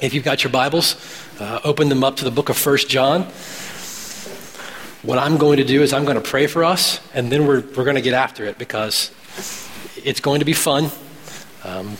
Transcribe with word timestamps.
If 0.00 0.14
you've 0.14 0.22
got 0.22 0.44
your 0.44 0.52
Bibles, 0.52 0.94
uh, 1.40 1.58
open 1.64 1.88
them 1.88 2.04
up 2.04 2.18
to 2.18 2.24
the 2.24 2.30
book 2.30 2.50
of 2.50 2.56
First 2.56 2.88
John. 2.88 3.22
What 5.02 5.18
I'm 5.18 5.38
going 5.38 5.56
to 5.56 5.64
do 5.64 5.82
is 5.82 5.92
I'm 5.92 6.04
going 6.04 6.14
to 6.14 6.20
pray 6.20 6.46
for 6.46 6.62
us, 6.62 7.00
and 7.14 7.32
then 7.32 7.48
we're, 7.48 7.62
we're 7.62 7.82
going 7.82 7.96
to 7.96 8.00
get 8.00 8.14
after 8.14 8.44
it 8.44 8.58
because 8.58 9.10
it's 9.96 10.20
going 10.20 10.38
to 10.38 10.44
be 10.44 10.52
fun. 10.52 10.92
Um, 11.64 11.96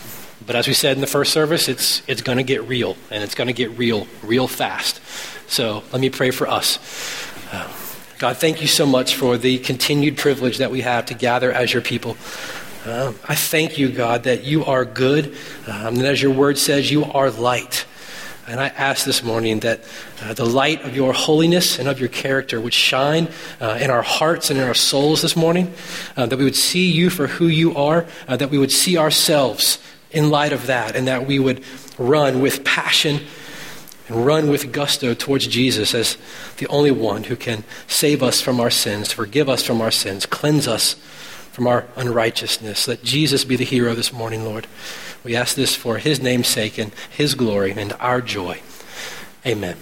but 0.47 0.55
as 0.55 0.65
we 0.65 0.73
said 0.73 0.95
in 0.95 1.01
the 1.01 1.07
first 1.07 1.33
service, 1.33 1.67
it's, 1.67 2.01
it's 2.07 2.21
going 2.21 2.37
to 2.37 2.43
get 2.43 2.63
real, 2.63 2.95
and 3.11 3.21
it's 3.21 3.35
going 3.35 3.47
to 3.47 3.53
get 3.53 3.77
real, 3.77 4.07
real 4.23 4.47
fast. 4.47 5.01
So 5.51 5.83
let 5.91 5.99
me 5.99 6.09
pray 6.09 6.31
for 6.31 6.47
us. 6.47 6.79
Uh, 7.51 7.69
God, 8.17 8.37
thank 8.37 8.61
you 8.61 8.67
so 8.67 8.85
much 8.85 9.15
for 9.15 9.37
the 9.37 9.57
continued 9.57 10.15
privilege 10.15 10.59
that 10.59 10.71
we 10.71 10.81
have 10.81 11.07
to 11.07 11.15
gather 11.15 11.51
as 11.51 11.73
your 11.73 11.81
people. 11.81 12.15
Uh, 12.85 13.11
I 13.27 13.35
thank 13.35 13.77
you, 13.77 13.89
God, 13.89 14.23
that 14.23 14.45
you 14.45 14.63
are 14.63 14.85
good, 14.85 15.35
um, 15.67 15.95
and 15.95 16.03
as 16.03 16.21
your 16.21 16.31
word 16.31 16.57
says, 16.57 16.89
you 16.89 17.03
are 17.03 17.29
light. 17.29 17.85
And 18.49 18.59
I 18.59 18.69
ask 18.69 19.05
this 19.05 19.21
morning 19.21 19.59
that 19.59 19.83
uh, 20.23 20.33
the 20.33 20.45
light 20.45 20.83
of 20.83 20.95
your 20.95 21.13
holiness 21.13 21.77
and 21.77 21.87
of 21.87 21.99
your 21.99 22.09
character 22.09 22.59
would 22.59 22.73
shine 22.73 23.27
uh, 23.61 23.77
in 23.79 23.91
our 23.91 24.01
hearts 24.01 24.49
and 24.49 24.59
in 24.59 24.67
our 24.67 24.73
souls 24.73 25.21
this 25.21 25.35
morning, 25.35 25.71
uh, 26.17 26.25
that 26.25 26.35
we 26.35 26.45
would 26.45 26.55
see 26.55 26.89
you 26.89 27.11
for 27.11 27.27
who 27.27 27.45
you 27.45 27.75
are, 27.75 28.07
uh, 28.27 28.35
that 28.37 28.49
we 28.49 28.57
would 28.57 28.71
see 28.71 28.97
ourselves 28.97 29.77
in 30.09 30.31
light 30.31 30.51
of 30.51 30.65
that, 30.65 30.95
and 30.95 31.07
that 31.07 31.27
we 31.27 31.37
would 31.37 31.63
run 31.99 32.41
with 32.41 32.63
passion 32.63 33.19
and 34.07 34.25
run 34.25 34.49
with 34.49 34.71
gusto 34.71 35.13
towards 35.13 35.45
Jesus 35.45 35.93
as 35.93 36.17
the 36.57 36.65
only 36.69 36.89
one 36.89 37.25
who 37.25 37.35
can 37.35 37.63
save 37.85 38.23
us 38.23 38.41
from 38.41 38.59
our 38.59 38.71
sins, 38.71 39.11
forgive 39.11 39.47
us 39.47 39.61
from 39.61 39.79
our 39.79 39.91
sins, 39.91 40.25
cleanse 40.25 40.67
us 40.67 40.95
from 41.51 41.67
our 41.67 41.85
unrighteousness. 41.97 42.87
Let 42.87 43.03
Jesus 43.03 43.43
be 43.43 43.57
the 43.57 43.63
hero 43.63 43.93
this 43.93 44.11
morning, 44.11 44.43
Lord. 44.43 44.65
We 45.23 45.35
ask 45.35 45.55
this 45.55 45.75
for 45.75 45.97
his 45.97 46.21
name's 46.21 46.47
sake 46.47 46.77
and 46.77 46.91
his 47.09 47.35
glory 47.35 47.71
and 47.71 47.93
our 47.99 48.21
joy. 48.21 48.61
Amen. 49.45 49.77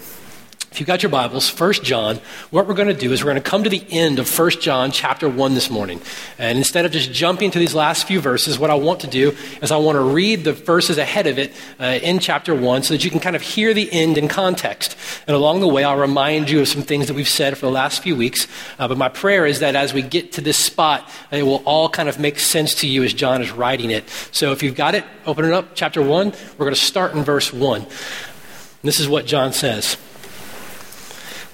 If 0.71 0.81
you've 0.81 0.88
got 0.88 1.02
your 1.02 1.09
Bibles, 1.09 1.49
1 1.49 1.73
John, 1.83 2.19
what 2.52 2.67
we're 2.67 2.73
going 2.73 2.89
to 2.89 2.94
do 2.94 3.11
is 3.11 3.23
we're 3.23 3.31
going 3.31 3.42
to 3.42 3.50
come 3.50 3.64
to 3.64 3.69
the 3.69 3.83
end 3.89 4.19
of 4.19 4.39
1 4.39 4.50
John 4.52 4.92
chapter 4.92 5.28
1 5.28 5.53
this 5.53 5.69
morning. 5.69 6.02
And 6.38 6.58
instead 6.58 6.86
of 6.86 6.92
just 6.92 7.11
jumping 7.11 7.52
to 7.52 7.58
these 7.59 7.73
last 7.73 8.05
few 8.05 8.19
verses, 8.19 8.59
what 8.59 8.69
I 8.69 8.75
want 8.75 9.00
to 9.00 9.08
do 9.08 9.36
is 9.61 9.72
I 9.72 9.77
want 9.77 9.95
to 9.95 10.02
read 10.02 10.44
the 10.44 10.53
verses 10.53 10.97
ahead 10.97 11.25
of 11.25 11.39
it 11.39 11.53
uh, 11.80 12.00
in 12.03 12.19
chapter 12.19 12.53
1 12.53 12.83
so 12.83 12.94
that 12.94 13.03
you 13.03 13.09
can 13.09 13.22
kind 13.22 13.36
of 13.36 13.42
hear 13.42 13.73
the 13.73 13.92
end 13.92 14.17
in 14.17 14.27
context. 14.27 14.95
And 15.25 15.36
along 15.36 15.61
the 15.61 15.67
way, 15.67 15.83
I'll 15.83 15.97
remind 15.97 16.50
you 16.50 16.59
of 16.59 16.67
some 16.67 16.83
things 16.83 17.08
that 17.08 17.14
we've 17.16 17.30
said 17.30 17.58
for 17.58 17.66
the 17.66 17.72
last 17.72 18.03
few 18.03 18.16
weeks. 18.16 18.45
Uh, 18.77 18.89
but 18.89 18.97
my 18.97 19.09
prayer 19.09 19.45
is 19.45 19.61
that 19.61 19.75
as 19.75 19.94
we 19.94 20.02
get 20.02 20.33
to 20.33 20.42
this 20.42 20.58
spot, 20.58 21.09
it 21.31 21.44
will 21.44 21.64
all 21.66 21.88
kind 21.88 22.09
of 22.09 22.20
make 22.20 22.39
sense 22.39 22.75
to 22.75 22.88
you 22.88 23.03
as 23.03 23.14
John 23.14 23.42
is 23.42 23.52
writing 23.52 23.89
it. 23.89 24.08
So 24.31 24.52
if 24.52 24.61
you've 24.61 24.75
got 24.75 24.95
it, 24.95 25.05
open 25.25 25.45
it 25.45 25.53
up, 25.53 25.75
chapter 25.75 26.02
1. 26.02 26.33
We're 26.58 26.66
going 26.66 26.75
to 26.75 26.80
start 26.80 27.14
in 27.14 27.23
verse 27.23 27.53
1. 27.53 27.81
And 27.81 27.89
this 28.83 28.99
is 28.99 29.09
what 29.09 29.25
John 29.25 29.53
says 29.53 29.97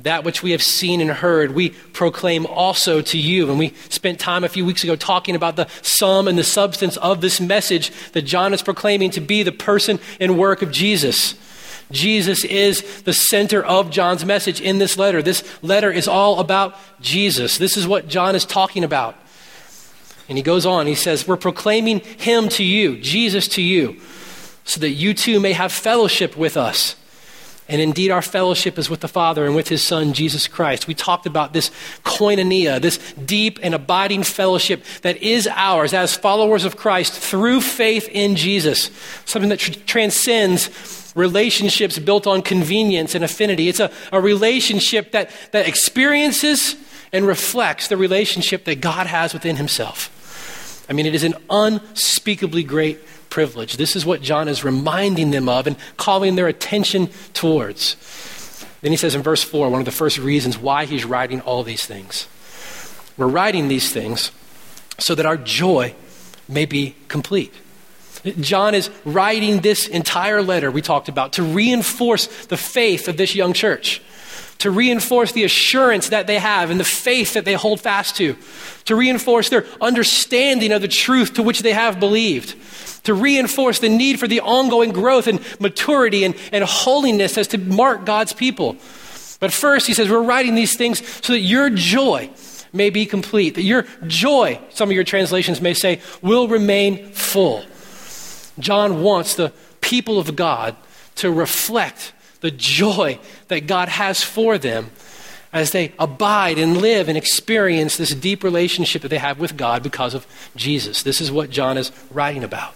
That 0.00 0.22
which 0.22 0.42
we 0.42 0.52
have 0.52 0.62
seen 0.62 1.00
and 1.00 1.10
heard, 1.10 1.52
we 1.52 1.70
proclaim 1.70 2.46
also 2.46 3.00
to 3.02 3.18
you. 3.18 3.50
And 3.50 3.58
we 3.58 3.74
spent 3.88 4.20
time 4.20 4.44
a 4.44 4.48
few 4.48 4.64
weeks 4.64 4.84
ago 4.84 4.94
talking 4.94 5.34
about 5.34 5.56
the 5.56 5.66
sum 5.82 6.28
and 6.28 6.38
the 6.38 6.44
substance 6.44 6.96
of 6.98 7.20
this 7.20 7.40
message 7.40 7.90
that 8.12 8.22
John 8.22 8.54
is 8.54 8.62
proclaiming 8.62 9.10
to 9.10 9.20
be 9.20 9.42
the 9.42 9.50
person 9.50 9.98
and 10.20 10.38
work 10.38 10.62
of 10.62 10.70
Jesus. 10.70 11.34
Jesus 11.90 12.44
is 12.44 13.02
the 13.02 13.12
center 13.12 13.64
of 13.64 13.90
John's 13.90 14.24
message 14.24 14.60
in 14.60 14.78
this 14.78 14.98
letter. 14.98 15.22
This 15.22 15.42
letter 15.62 15.90
is 15.90 16.06
all 16.06 16.38
about 16.38 16.76
Jesus. 17.00 17.58
This 17.58 17.76
is 17.76 17.86
what 17.86 18.08
John 18.08 18.36
is 18.36 18.44
talking 18.44 18.84
about. 18.84 19.16
And 20.28 20.36
he 20.36 20.42
goes 20.42 20.66
on, 20.66 20.86
he 20.86 20.94
says, 20.94 21.26
We're 21.26 21.38
proclaiming 21.38 22.00
him 22.00 22.50
to 22.50 22.64
you, 22.64 22.98
Jesus 22.98 23.48
to 23.48 23.62
you, 23.62 23.98
so 24.64 24.80
that 24.80 24.90
you 24.90 25.14
too 25.14 25.40
may 25.40 25.54
have 25.54 25.72
fellowship 25.72 26.36
with 26.36 26.56
us. 26.56 26.94
And 27.68 27.82
indeed, 27.82 28.10
our 28.10 28.22
fellowship 28.22 28.78
is 28.78 28.88
with 28.88 29.00
the 29.00 29.08
Father 29.08 29.44
and 29.44 29.54
with 29.54 29.68
His 29.68 29.82
Son, 29.82 30.14
Jesus 30.14 30.48
Christ. 30.48 30.86
We 30.86 30.94
talked 30.94 31.26
about 31.26 31.52
this 31.52 31.70
koinonia, 32.02 32.80
this 32.80 32.98
deep 33.12 33.58
and 33.62 33.74
abiding 33.74 34.22
fellowship 34.22 34.82
that 35.02 35.18
is 35.18 35.46
ours 35.46 35.92
as 35.92 36.16
followers 36.16 36.64
of 36.64 36.76
Christ 36.76 37.12
through 37.12 37.60
faith 37.60 38.08
in 38.10 38.36
Jesus, 38.36 38.90
something 39.26 39.50
that 39.50 39.58
tr- 39.58 39.78
transcends 39.86 41.12
relationships 41.14 41.98
built 41.98 42.26
on 42.26 42.40
convenience 42.40 43.14
and 43.14 43.22
affinity. 43.22 43.68
It's 43.68 43.80
a, 43.80 43.90
a 44.12 44.20
relationship 44.20 45.12
that, 45.12 45.30
that 45.52 45.68
experiences 45.68 46.74
and 47.12 47.26
reflects 47.26 47.88
the 47.88 47.96
relationship 47.96 48.64
that 48.64 48.80
God 48.80 49.06
has 49.06 49.34
within 49.34 49.56
Himself. 49.56 50.14
I 50.88 50.94
mean, 50.94 51.04
it 51.04 51.14
is 51.14 51.24
an 51.24 51.34
unspeakably 51.50 52.62
great 52.62 52.98
privilege. 53.30 53.76
This 53.76 53.96
is 53.96 54.06
what 54.06 54.22
John 54.22 54.48
is 54.48 54.64
reminding 54.64 55.30
them 55.30 55.48
of 55.48 55.66
and 55.66 55.76
calling 55.96 56.36
their 56.36 56.48
attention 56.48 57.10
towards. 57.34 57.96
Then 58.80 58.92
he 58.92 58.96
says 58.96 59.14
in 59.14 59.22
verse 59.22 59.42
4, 59.42 59.70
one 59.70 59.80
of 59.80 59.84
the 59.84 59.90
first 59.90 60.18
reasons 60.18 60.56
why 60.56 60.84
he's 60.84 61.04
writing 61.04 61.40
all 61.40 61.62
these 61.62 61.84
things. 61.84 62.28
We're 63.16 63.26
writing 63.26 63.68
these 63.68 63.92
things 63.92 64.30
so 64.98 65.14
that 65.14 65.26
our 65.26 65.36
joy 65.36 65.94
may 66.48 66.64
be 66.64 66.94
complete. 67.08 67.52
John 68.40 68.74
is 68.74 68.90
writing 69.04 69.60
this 69.60 69.86
entire 69.86 70.42
letter 70.42 70.70
we 70.70 70.82
talked 70.82 71.08
about 71.08 71.34
to 71.34 71.42
reinforce 71.42 72.26
the 72.46 72.56
faith 72.56 73.08
of 73.08 73.16
this 73.16 73.34
young 73.34 73.52
church, 73.52 74.02
to 74.58 74.70
reinforce 74.70 75.32
the 75.32 75.44
assurance 75.44 76.08
that 76.08 76.26
they 76.26 76.38
have 76.38 76.70
and 76.70 76.80
the 76.80 76.84
faith 76.84 77.34
that 77.34 77.44
they 77.44 77.54
hold 77.54 77.80
fast 77.80 78.16
to, 78.16 78.36
to 78.84 78.96
reinforce 78.96 79.48
their 79.48 79.64
understanding 79.80 80.72
of 80.72 80.82
the 80.82 80.88
truth 80.88 81.34
to 81.34 81.42
which 81.42 81.60
they 81.60 81.72
have 81.72 82.00
believed, 82.00 82.56
to 83.04 83.14
reinforce 83.14 83.78
the 83.78 83.88
need 83.88 84.18
for 84.18 84.26
the 84.26 84.40
ongoing 84.40 84.92
growth 84.92 85.28
and 85.28 85.40
maturity 85.60 86.24
and, 86.24 86.34
and 86.52 86.64
holiness 86.64 87.38
as 87.38 87.46
to 87.48 87.58
mark 87.58 88.04
God's 88.04 88.32
people. 88.32 88.76
But 89.40 89.52
first, 89.52 89.86
he 89.86 89.94
says, 89.94 90.10
we're 90.10 90.22
writing 90.22 90.56
these 90.56 90.76
things 90.76 91.06
so 91.24 91.32
that 91.32 91.40
your 91.40 91.70
joy 91.70 92.28
may 92.72 92.90
be 92.90 93.06
complete, 93.06 93.54
that 93.54 93.62
your 93.62 93.86
joy, 94.06 94.60
some 94.70 94.88
of 94.88 94.94
your 94.94 95.04
translations 95.04 95.60
may 95.60 95.74
say, 95.74 96.00
will 96.20 96.48
remain 96.48 97.12
full. 97.12 97.64
John 98.58 99.02
wants 99.02 99.36
the 99.36 99.52
people 99.80 100.18
of 100.18 100.34
God 100.34 100.76
to 101.16 101.30
reflect 101.30 102.12
the 102.40 102.50
joy 102.50 103.18
that 103.48 103.66
God 103.66 103.88
has 103.88 104.22
for 104.22 104.58
them 104.58 104.90
as 105.52 105.70
they 105.70 105.92
abide 105.98 106.58
and 106.58 106.76
live 106.76 107.08
and 107.08 107.16
experience 107.16 107.96
this 107.96 108.14
deep 108.14 108.44
relationship 108.44 109.02
that 109.02 109.08
they 109.08 109.18
have 109.18 109.38
with 109.38 109.56
God 109.56 109.82
because 109.82 110.14
of 110.14 110.26
Jesus. 110.56 111.02
This 111.02 111.20
is 111.20 111.32
what 111.32 111.50
John 111.50 111.78
is 111.78 111.90
writing 112.10 112.44
about. 112.44 112.74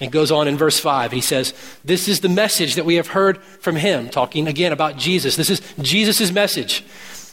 It 0.00 0.10
goes 0.10 0.30
on 0.30 0.46
in 0.46 0.56
verse 0.56 0.78
5. 0.78 1.10
He 1.10 1.20
says, 1.20 1.54
This 1.84 2.06
is 2.06 2.20
the 2.20 2.28
message 2.28 2.76
that 2.76 2.84
we 2.84 2.96
have 2.96 3.08
heard 3.08 3.42
from 3.42 3.76
him, 3.76 4.08
talking 4.08 4.46
again 4.46 4.72
about 4.72 4.96
Jesus. 4.96 5.34
This 5.34 5.50
is 5.50 5.60
Jesus' 5.80 6.30
message. 6.30 6.84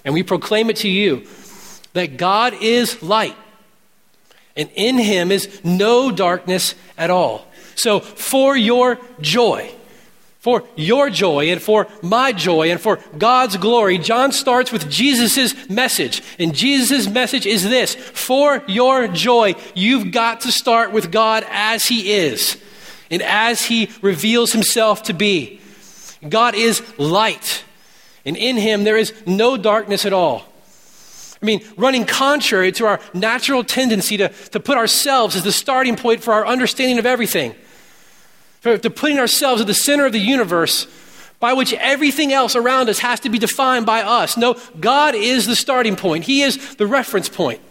And 0.03 0.13
we 0.13 0.23
proclaim 0.23 0.69
it 0.69 0.77
to 0.77 0.89
you 0.89 1.27
that 1.93 2.17
God 2.17 2.55
is 2.61 3.01
light, 3.03 3.35
and 4.55 4.69
in 4.75 4.97
him 4.97 5.31
is 5.31 5.63
no 5.63 6.11
darkness 6.11 6.75
at 6.97 7.09
all. 7.09 7.47
So, 7.75 7.99
for 7.99 8.55
your 8.55 8.99
joy, 9.21 9.71
for 10.45 10.61
your 10.75 11.09
joy 11.09 11.49
and 11.49 11.59
for 11.59 11.87
my 12.03 12.31
joy 12.31 12.69
and 12.69 12.79
for 12.79 12.99
God's 13.17 13.57
glory, 13.57 13.97
John 13.97 14.31
starts 14.31 14.71
with 14.71 14.91
Jesus' 14.91 15.55
message. 15.71 16.21
And 16.37 16.53
Jesus' 16.53 17.09
message 17.09 17.47
is 17.47 17.63
this 17.63 17.95
For 17.95 18.63
your 18.67 19.07
joy, 19.07 19.55
you've 19.73 20.11
got 20.11 20.41
to 20.41 20.51
start 20.51 20.91
with 20.91 21.11
God 21.11 21.43
as 21.49 21.87
He 21.87 22.13
is 22.13 22.61
and 23.09 23.23
as 23.23 23.65
He 23.65 23.89
reveals 24.03 24.51
Himself 24.51 25.01
to 25.03 25.13
be. 25.15 25.61
God 26.29 26.53
is 26.53 26.83
light, 26.99 27.63
and 28.23 28.37
in 28.37 28.55
Him 28.55 28.83
there 28.83 28.97
is 28.97 29.15
no 29.25 29.57
darkness 29.57 30.05
at 30.05 30.13
all. 30.13 30.45
I 31.41 31.45
mean, 31.47 31.65
running 31.75 32.05
contrary 32.05 32.71
to 32.73 32.85
our 32.85 32.99
natural 33.15 33.63
tendency 33.63 34.17
to, 34.17 34.29
to 34.51 34.59
put 34.59 34.77
ourselves 34.77 35.35
as 35.35 35.43
the 35.43 35.51
starting 35.51 35.95
point 35.95 36.21
for 36.21 36.35
our 36.35 36.45
understanding 36.45 36.99
of 36.99 37.07
everything 37.07 37.55
to 38.65 38.89
putting 38.89 39.19
ourselves 39.19 39.61
at 39.61 39.67
the 39.67 39.73
center 39.73 40.05
of 40.05 40.11
the 40.11 40.19
universe 40.19 40.87
by 41.39 41.53
which 41.53 41.73
everything 41.73 42.33
else 42.33 42.55
around 42.55 42.89
us 42.89 42.99
has 42.99 43.19
to 43.21 43.29
be 43.29 43.37
defined 43.37 43.85
by 43.85 44.01
us. 44.01 44.37
No, 44.37 44.59
God 44.79 45.15
is 45.15 45.45
the 45.45 45.55
starting 45.55 45.95
point, 45.95 46.23
He 46.23 46.41
is 46.41 46.75
the 46.75 46.87
reference 46.87 47.29
point. 47.29 47.61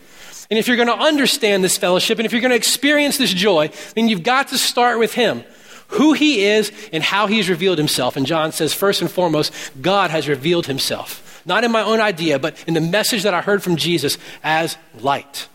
And 0.50 0.58
if 0.58 0.68
you're 0.68 0.76
going 0.76 0.88
to 0.88 0.94
understand 0.94 1.64
this 1.64 1.76
fellowship 1.78 2.18
and 2.18 2.26
if 2.26 2.32
you're 2.32 2.40
going 2.40 2.50
to 2.50 2.56
experience 2.56 3.18
this 3.18 3.32
joy, 3.32 3.70
then 3.94 4.08
you've 4.08 4.22
got 4.22 4.48
to 4.48 4.58
start 4.58 4.98
with 4.98 5.14
Him. 5.14 5.42
Who 5.88 6.12
He 6.12 6.44
is 6.44 6.70
and 6.92 7.02
how 7.02 7.26
He 7.26 7.38
has 7.38 7.48
revealed 7.48 7.78
Himself. 7.78 8.16
And 8.16 8.26
John 8.26 8.52
says, 8.52 8.74
first 8.74 9.00
and 9.00 9.10
foremost, 9.10 9.52
God 9.80 10.10
has 10.10 10.28
revealed 10.28 10.66
Himself. 10.66 11.42
Not 11.46 11.64
in 11.64 11.72
my 11.72 11.82
own 11.82 12.00
idea, 12.00 12.38
but 12.38 12.62
in 12.66 12.74
the 12.74 12.80
message 12.80 13.22
that 13.22 13.34
I 13.34 13.40
heard 13.40 13.62
from 13.62 13.76
Jesus 13.76 14.18
as 14.42 14.76
light. 15.00 15.48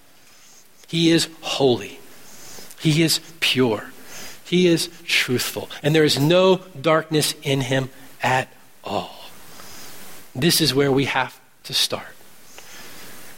He 0.88 1.12
is 1.12 1.30
holy. 1.42 2.00
He 2.80 3.04
is 3.04 3.20
pure. 3.40 3.92
He 4.50 4.66
is 4.66 4.90
truthful. 5.06 5.70
And 5.84 5.94
there 5.94 6.04
is 6.04 6.20
no 6.20 6.58
darkness 6.82 7.36
in 7.44 7.62
him 7.62 7.90
at 8.24 8.48
all. 8.84 9.16
This 10.34 10.60
is 10.60 10.74
where 10.74 10.92
we 10.92 11.06
have 11.06 11.40
to 11.66 11.74
start. 11.74 12.16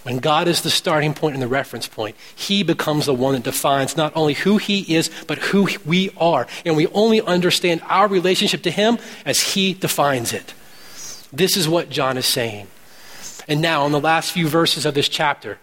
When 0.03 0.19
God 0.19 0.47
is 0.47 0.61
the 0.61 0.69
starting 0.69 1.13
point 1.13 1.35
and 1.35 1.43
the 1.43 1.49
reference 1.49 1.87
point, 1.87 2.15
He 2.33 2.63
becomes 2.63 3.05
the 3.05 3.13
one 3.13 3.33
that 3.33 3.43
defines 3.43 3.97
not 3.97 4.13
only 4.15 4.33
who 4.33 4.57
He 4.57 4.95
is, 4.95 5.11
but 5.27 5.37
who 5.37 5.67
we 5.85 6.11
are. 6.17 6.47
And 6.65 6.75
we 6.77 6.87
only 6.87 7.21
understand 7.21 7.81
our 7.85 8.07
relationship 8.07 8.63
to 8.63 8.71
Him 8.71 8.97
as 9.25 9.53
He 9.53 9.73
defines 9.73 10.31
it. 10.33 10.53
This 11.33 11.57
is 11.57 11.67
what 11.67 11.89
John 11.89 12.17
is 12.17 12.25
saying. 12.25 12.67
And 13.49 13.61
now, 13.61 13.85
in 13.85 13.91
the 13.91 13.99
last 13.99 14.31
few 14.31 14.47
verses 14.47 14.85
of 14.85 14.93
this 14.93 15.09
chapter, 15.09 15.59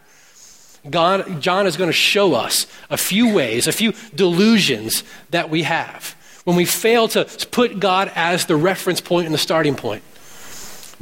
God, 0.90 1.40
John 1.40 1.66
is 1.66 1.76
going 1.76 1.88
to 1.88 1.92
show 1.92 2.34
us 2.34 2.66
a 2.90 2.96
few 2.96 3.32
ways, 3.32 3.66
a 3.66 3.72
few 3.72 3.92
delusions 4.14 5.04
that 5.30 5.50
we 5.50 5.64
have 5.64 6.14
when 6.44 6.56
we 6.56 6.64
fail 6.64 7.08
to 7.08 7.24
put 7.50 7.78
God 7.78 8.10
as 8.14 8.46
the 8.46 8.56
reference 8.56 9.00
point 9.00 9.26
and 9.26 9.34
the 9.34 9.38
starting 9.38 9.74
point. 9.74 10.02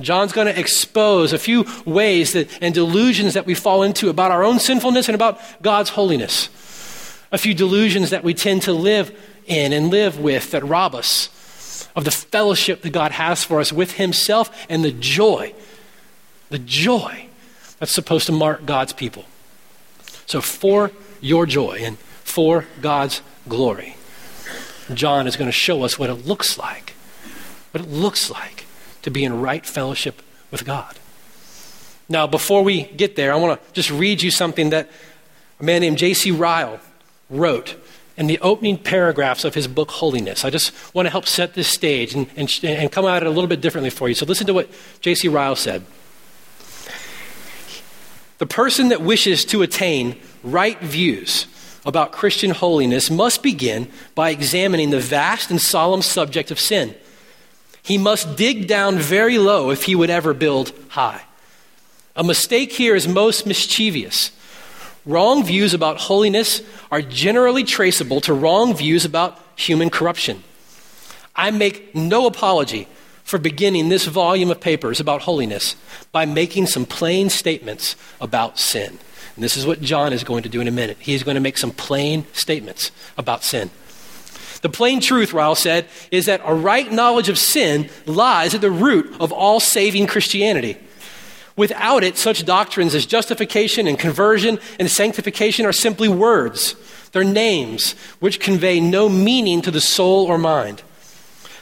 John's 0.01 0.33
going 0.33 0.47
to 0.47 0.59
expose 0.59 1.33
a 1.33 1.39
few 1.39 1.65
ways 1.85 2.33
that, 2.35 2.51
and 2.61 2.75
delusions 2.75 3.35
that 3.35 3.47
we 3.47 3.55
fall 3.55 3.83
into 3.83 4.09
about 4.09 4.31
our 4.31 4.45
own 4.45 4.59
sinfulness 4.59 5.09
and 5.09 5.15
about 5.15 5.41
God's 5.63 5.91
holiness. 5.91 6.49
A 7.33 7.39
few 7.39 7.55
delusions 7.55 8.11
that 8.11 8.23
we 8.23 8.35
tend 8.35 8.63
to 8.63 8.73
live 8.73 9.17
in 9.47 9.73
and 9.73 9.91
live 9.91 10.19
with 10.19 10.51
that 10.51 10.65
rob 10.65 10.95
us 10.95 11.89
of 11.97 12.05
the 12.05 12.11
fellowship 12.11 12.83
that 12.83 12.91
God 12.91 13.13
has 13.13 13.43
for 13.43 13.61
us 13.61 13.73
with 13.73 13.93
Himself 13.93 14.67
and 14.69 14.85
the 14.85 14.93
joy, 14.93 15.55
the 16.51 16.59
joy 16.59 17.29
that's 17.79 17.93
supposed 17.93 18.27
to 18.27 18.33
mark 18.33 18.67
God's 18.67 18.93
people. 18.93 19.25
So, 20.27 20.41
for 20.41 20.91
your 21.21 21.47
joy 21.47 21.79
and 21.81 21.99
for 21.99 22.67
God's 22.81 23.23
glory, 23.49 23.97
John 24.93 25.27
is 25.27 25.37
going 25.37 25.49
to 25.49 25.53
show 25.53 25.83
us 25.83 25.99
what 25.99 26.11
it 26.11 26.27
looks 26.27 26.59
like. 26.59 26.91
What 27.71 27.85
it 27.85 27.89
looks 27.91 28.31
like 28.31 28.67
to 29.03 29.11
be 29.11 29.25
in 29.25 29.41
right 29.41 29.65
fellowship 29.65 30.23
with 30.51 30.65
God. 30.65 30.99
Now, 32.09 32.27
before 32.27 32.63
we 32.63 32.85
get 32.85 33.17
there, 33.17 33.33
I 33.33 33.37
want 33.37 33.61
to 33.61 33.73
just 33.73 33.91
read 33.91 34.23
you 34.23 34.31
something 34.31 34.71
that 34.71 34.91
a 35.61 35.65
man 35.65 35.81
named 35.81 35.99
J.C. 35.99 36.31
Ryle 36.31 36.81
wrote 37.31 37.77
in 38.17 38.27
the 38.27 38.39
opening 38.41 38.79
paragraphs 38.79 39.45
of 39.45 39.55
his 39.55 39.69
book, 39.69 39.91
Holiness. 39.91 40.45
I 40.45 40.51
just 40.51 40.73
want 40.95 41.07
to 41.07 41.11
help 41.11 41.27
set 41.27 41.55
this 41.55 41.69
stage 41.69 42.15
and, 42.15 42.29
and, 42.37 42.49
and 42.65 42.91
come 42.91 43.05
at 43.07 43.23
it 43.23 43.27
a 43.27 43.31
little 43.31 43.49
bit 43.49 43.61
differently 43.61 43.91
for 43.91 44.09
you. 44.09 44.15
So, 44.15 44.27
listen 44.27 44.47
to 44.47 44.55
what 44.55 44.71
J.C. 45.01 45.29
Ryle 45.29 45.57
said. 45.57 45.85
The 48.39 48.47
person 48.47 48.89
that 48.89 49.01
wishes 49.01 49.45
to 49.47 49.63
attain 49.63 50.21
right 50.43 50.79
views 50.81 51.47
about 51.85 52.13
Christian 52.13 52.51
holiness 52.51 53.11
must 53.11 53.43
begin 53.43 53.89
by 54.15 54.31
examining 54.31 54.91
the 54.91 55.01
vast 55.01 55.51
and 55.51 55.61
solemn 55.61 56.03
subject 56.03 56.51
of 56.51 56.61
sin. 56.61 56.95
He 57.83 57.97
must 57.97 58.37
dig 58.37 58.67
down 58.67 58.99
very 58.99 59.39
low 59.39 59.71
if 59.71 59.85
he 59.85 59.95
would 59.95 60.11
ever 60.11 60.35
build 60.35 60.73
high. 60.89 61.23
A 62.17 62.25
mistake 62.25 62.73
here 62.73 62.97
is 62.97 63.07
most 63.07 63.47
mischievous. 63.47 64.33
Wrong 65.05 65.45
views 65.45 65.73
about 65.73 65.99
holiness 65.99 66.63
are 66.91 67.01
generally 67.01 67.63
traceable 67.63 68.21
to 68.23 68.35
wrong 68.35 68.75
views 68.75 69.05
about 69.05 69.41
human 69.55 69.89
corruption. 69.89 70.43
I 71.37 71.53
make 71.53 71.95
no 71.95 72.27
apology 72.27 72.89
for 73.27 73.39
beginning 73.39 73.89
this 73.89 74.07
volume 74.07 74.53
of 74.53 74.61
papers 74.61 75.01
about 75.01 75.23
holiness 75.23 75.75
by 76.13 76.25
making 76.25 76.69
some 76.69 76.87
plain 76.87 77.29
statements 77.29 77.97
about 78.21 78.57
sin. 78.57 78.99
And 79.35 79.43
this 79.43 79.57
is 79.57 79.67
what 79.67 79.83
John 79.83 80.13
is 80.13 80.23
going 80.23 80.45
to 80.45 80.49
do 80.49 80.61
in 80.61 80.69
a 80.69 80.71
minute. 80.71 80.97
He 81.01 81.13
is 81.13 81.25
going 81.25 81.35
to 81.35 81.41
make 81.41 81.59
some 81.59 81.73
plain 81.73 82.25
statements 82.33 82.93
about 83.19 83.43
sin. 83.43 83.71
The 84.63 84.69
plain 84.69 85.01
truth, 85.01 85.33
Ryle 85.33 85.57
said, 85.57 85.89
is 86.13 86.27
that 86.27 86.41
a 86.45 86.55
right 86.55 86.91
knowledge 86.91 87.29
of 87.29 87.37
sin 87.37 87.91
lies 88.07 88.55
at 88.55 88.61
the 88.61 88.71
root 88.71 89.21
of 89.21 89.33
all 89.33 89.59
saving 89.59 90.07
Christianity. 90.07 90.79
Without 91.57 92.05
it, 92.05 92.17
such 92.17 92.45
doctrines 92.45 92.95
as 92.95 93.07
justification 93.07 93.89
and 93.89 93.99
conversion 93.99 94.61
and 94.79 94.89
sanctification 94.89 95.67
are 95.67 95.73
simply 95.73 96.09
words. 96.09 96.77
They're 97.11 97.25
names 97.25 97.93
which 98.21 98.39
convey 98.39 98.79
no 98.79 99.09
meaning 99.09 99.63
to 99.63 99.73
the 99.73 99.81
soul 99.81 100.27
or 100.27 100.39
mind. 100.39 100.83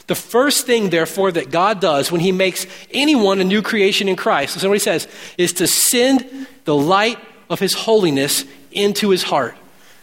The 0.07 0.15
first 0.15 0.67
thing, 0.67 0.91
therefore, 0.91 1.33
that 1.33 1.51
God 1.51 1.81
does 1.81 2.13
when 2.13 2.21
He 2.21 2.33
makes 2.33 2.67
anyone 2.91 3.41
a 3.41 3.45
new 3.45 3.63
creation 3.63 4.09
in 4.09 4.17
Christ, 4.17 4.61
He 4.61 4.79
says, 4.79 5.09
is 5.39 5.53
to 5.55 5.67
send 5.67 6.47
the 6.65 6.75
light 6.75 7.19
of 7.49 7.61
His 7.61 7.75
holiness 7.75 8.45
into 8.75 9.11
his 9.11 9.25
heart 9.25 9.55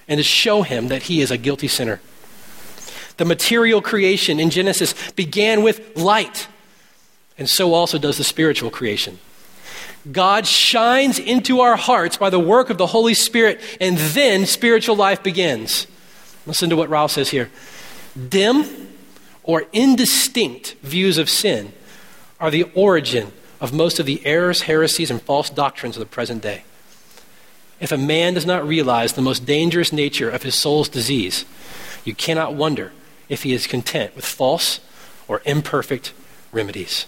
and 0.08 0.18
to 0.18 0.24
show 0.24 0.64
him 0.64 0.88
that 0.88 1.04
he 1.04 1.22
is 1.22 1.30
a 1.30 1.38
guilty 1.38 1.68
sinner. 1.68 2.02
The 3.18 3.26
material 3.26 3.82
creation 3.82 4.40
in 4.40 4.50
Genesis 4.50 4.96
began 5.12 5.62
with 5.62 5.96
light, 5.96 6.48
and 7.38 7.48
so 7.48 7.74
also 7.74 8.00
does 8.00 8.18
the 8.18 8.24
spiritual 8.24 8.72
creation. 8.72 9.20
God 10.12 10.48
shines 10.48 11.20
into 11.20 11.60
our 11.60 11.76
hearts 11.76 12.18
by 12.18 12.32
the 12.32 12.40
work 12.40 12.72
of 12.72 12.80
the 12.80 12.88
Holy 12.88 13.14
Spirit, 13.14 13.62
and 13.80 13.98
then 13.98 14.48
spiritual 14.48 14.96
life 14.96 15.22
begins. 15.22 15.86
Listen 16.48 16.72
to 16.72 16.76
what 16.76 16.90
Ryle 16.90 17.08
says 17.08 17.30
here. 17.30 17.52
Dim 18.30 18.64
or 19.44 19.64
indistinct 19.74 20.76
views 20.82 21.18
of 21.18 21.30
sin 21.30 21.74
are 22.40 22.52
the 22.52 22.64
origin 22.74 23.32
of 23.60 23.74
most 23.74 24.00
of 24.00 24.06
the 24.06 24.26
errors, 24.26 24.64
heresies, 24.64 25.12
and 25.12 25.22
false 25.22 25.50
doctrines 25.50 25.96
of 25.96 26.00
the 26.00 26.06
present 26.06 26.42
day. 26.42 26.64
If 27.80 27.92
a 27.92 27.98
man 27.98 28.34
does 28.34 28.46
not 28.46 28.68
realize 28.68 29.14
the 29.14 29.22
most 29.22 29.46
dangerous 29.46 29.92
nature 29.92 30.30
of 30.30 30.44
his 30.44 30.56
soul's 30.56 30.90
disease, 30.90 31.46
you 32.04 32.14
cannot 32.14 32.54
wonder 32.54 32.92
if 33.30 33.44
he 33.44 33.54
is 33.54 33.68
content 33.68 34.16
with 34.16 34.26
false 34.26 34.80
or 35.28 35.42
imperfect 35.46 36.14
remedies. 36.52 37.06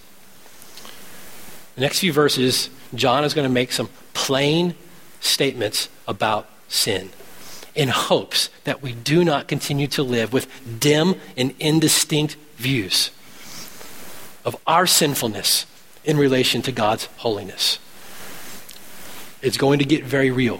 The 1.76 1.82
next 1.82 2.00
few 2.00 2.14
verses, 2.14 2.70
John 2.94 3.24
is 3.24 3.34
going 3.34 3.48
to 3.48 3.54
make 3.54 3.72
some 3.72 3.90
plain 4.14 4.76
statements 5.20 5.90
about 6.08 6.50
sin 6.68 7.10
in 7.76 7.90
hopes 7.90 8.50
that 8.66 8.82
we 8.82 8.94
do 8.94 9.24
not 9.24 9.48
continue 9.48 9.88
to 9.88 10.04
live 10.04 10.32
with 10.32 10.48
dim 10.80 11.16
and 11.36 11.54
indistinct 11.60 12.36
views 12.58 13.12
of 14.46 14.56
our 14.68 14.86
sinfulness 14.86 15.66
in 16.04 16.18
relation 16.18 16.62
to 16.62 16.72
God's 16.72 17.06
holiness. 17.18 17.80
It's 19.42 19.58
going 19.58 19.80
to 19.80 19.86
get 19.86 20.04
very 20.04 20.32
real. 20.32 20.60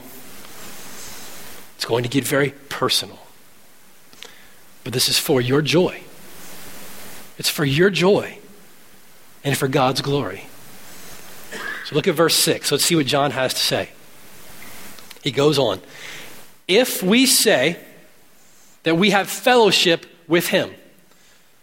It's 1.76 1.86
going 1.86 2.04
to 2.04 2.10
get 2.10 2.24
very 2.24 2.52
personal. 2.70 3.20
But 4.84 4.94
this 4.94 5.08
is 5.08 5.18
for 5.18 5.40
your 5.42 5.62
joy. 5.62 6.02
It's 7.38 7.50
for 7.50 7.66
your 7.66 7.90
joy 7.90 8.40
and 9.44 9.58
for 9.58 9.68
God's 9.68 10.02
glory. 10.02 10.46
So 11.86 11.96
look 11.96 12.08
at 12.08 12.16
verse 12.16 12.36
6. 12.36 12.72
Let's 12.72 12.86
see 12.86 12.96
what 12.96 13.06
John 13.06 13.32
has 13.32 13.54
to 13.54 13.60
say. 13.60 13.90
He 15.24 15.32
goes 15.32 15.58
on. 15.58 15.82
If 16.80 17.04
we 17.04 17.26
say 17.26 17.78
that 18.84 18.96
we 18.96 19.12
have 19.12 19.30
fellowship 19.30 20.06
with 20.28 20.48
him. 20.48 20.72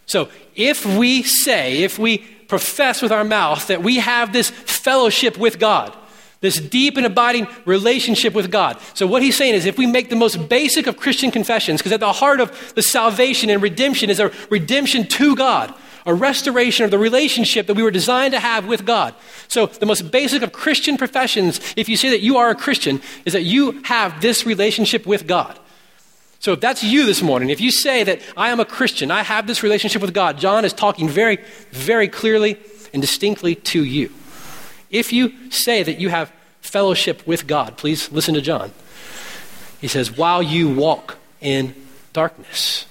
So 0.07 0.29
if 0.55 0.85
we 0.85 1.23
say, 1.23 1.83
if 1.83 1.99
we 1.99 2.19
profess 2.19 3.01
with 3.01 3.13
our 3.13 3.25
mouth 3.25 3.69
that 3.69 3.83
we 3.83 3.99
have 3.99 4.33
this 4.33 4.51
fellowship 4.51 5.39
with 5.39 5.59
God, 5.59 5.97
this 6.41 6.59
deep 6.59 6.97
and 6.97 7.07
abiding 7.07 7.47
relationship 7.65 8.35
with 8.35 8.51
God. 8.51 8.79
So, 8.95 9.07
what 9.07 9.23
he's 9.23 9.37
saying 9.37 9.55
is 9.55 9.67
if 9.67 9.77
we 9.77 9.87
make 9.87 10.09
the 10.09 10.17
most 10.17 10.49
basic 10.49 10.87
of 10.87 10.97
Christian 10.97 11.31
confessions, 11.31 11.81
because 11.81 11.93
at 11.93 12.01
the 12.01 12.13
heart 12.13 12.41
of 12.41 12.73
the 12.75 12.83
salvation 12.83 13.51
and 13.51 13.63
redemption 13.63 14.09
is 14.09 14.21
a 14.21 14.33
redemption 14.49 15.07
to 15.07 15.37
God, 15.37 15.75
a 16.07 16.15
restoration 16.15 16.85
of 16.85 16.91
the 16.91 16.99
relationship 16.99 17.67
that 17.67 17.75
we 17.75 17.83
were 17.83 17.91
designed 17.91 18.33
to 18.33 18.41
have 18.41 18.67
with 18.67 18.85
God. 18.85 19.15
So, 19.49 19.67
the 19.67 19.87
most 19.87 20.11
basic 20.11 20.43
of 20.43 20.53
Christian 20.53 20.97
professions, 20.97 21.61
if 21.77 21.89
you 21.89 21.97
say 21.97 22.11
that 22.11 22.21
you 22.21 22.37
are 22.37 22.51
a 22.51 22.55
Christian, 22.55 23.01
is 23.25 23.33
that 23.33 23.43
you 23.43 23.83
have 23.85 24.21
this 24.21 24.47
relationship 24.47 25.07
with 25.07 25.27
God. 25.27 25.59
So, 26.39 26.53
if 26.53 26.61
that's 26.61 26.83
you 26.83 27.07
this 27.07 27.23
morning, 27.23 27.51
if 27.51 27.61
you 27.61 27.71
say 27.71 28.03
that 28.05 28.21
I 28.37 28.51
am 28.51 28.61
a 28.61 28.65
Christian, 28.65 29.11
I 29.11 29.23
have 29.23 29.47
this 29.47 29.63
relationship 29.63 30.01
with 30.01 30.15
God, 30.15 30.39
John 30.39 30.65
is 30.65 30.73
talking 30.73 31.09
very, 31.09 31.39
very 31.71 32.09
clearly 32.09 32.59
and 32.93 33.03
distinctly 33.03 33.55
to 33.55 33.85
you. 33.85 34.11
If 34.91 35.13
you 35.13 35.51
say 35.51 35.83
that 35.83 36.01
you 36.01 36.09
have 36.09 36.33
fellowship 36.61 37.27
with 37.27 37.47
God, 37.47 37.77
please 37.77 38.11
listen 38.11 38.35
to 38.35 38.41
John. 38.41 38.73
He 39.81 39.89
says, 39.89 40.17
while 40.17 40.43
you 40.43 40.69
walk 40.75 41.19
in 41.41 41.75
darkness. 42.13 42.87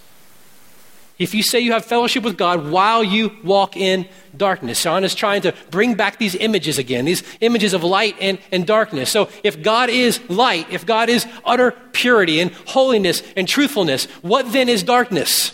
If 1.20 1.34
you 1.34 1.44
say 1.44 1.60
you 1.60 1.74
have 1.74 1.84
fellowship 1.84 2.24
with 2.24 2.38
God 2.38 2.70
while 2.70 3.04
you 3.04 3.36
walk 3.44 3.76
in 3.76 4.08
darkness, 4.36 4.82
John 4.82 5.04
is 5.04 5.14
trying 5.14 5.42
to 5.42 5.54
bring 5.70 5.96
back 5.96 6.18
these 6.18 6.34
images 6.34 6.78
again, 6.78 7.04
these 7.04 7.24
images 7.42 7.74
of 7.74 7.84
light 7.84 8.16
and, 8.22 8.40
and 8.54 8.66
darkness. 8.66 9.12
So 9.12 9.30
if 9.44 9.62
God 9.62 9.90
is 9.90 10.22
light, 10.30 10.68
if 10.72 10.86
God 10.86 11.10
is 11.10 11.28
utter 11.44 11.72
purity 11.92 12.40
and 12.40 12.52
holiness 12.68 13.22
and 13.36 13.50
truthfulness, 13.50 14.06
what 14.22 14.54
then 14.54 14.70
is 14.70 14.82
darkness? 14.82 15.52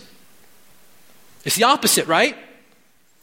It's 1.44 1.56
the 1.56 1.64
opposite, 1.64 2.06
right? 2.06 2.36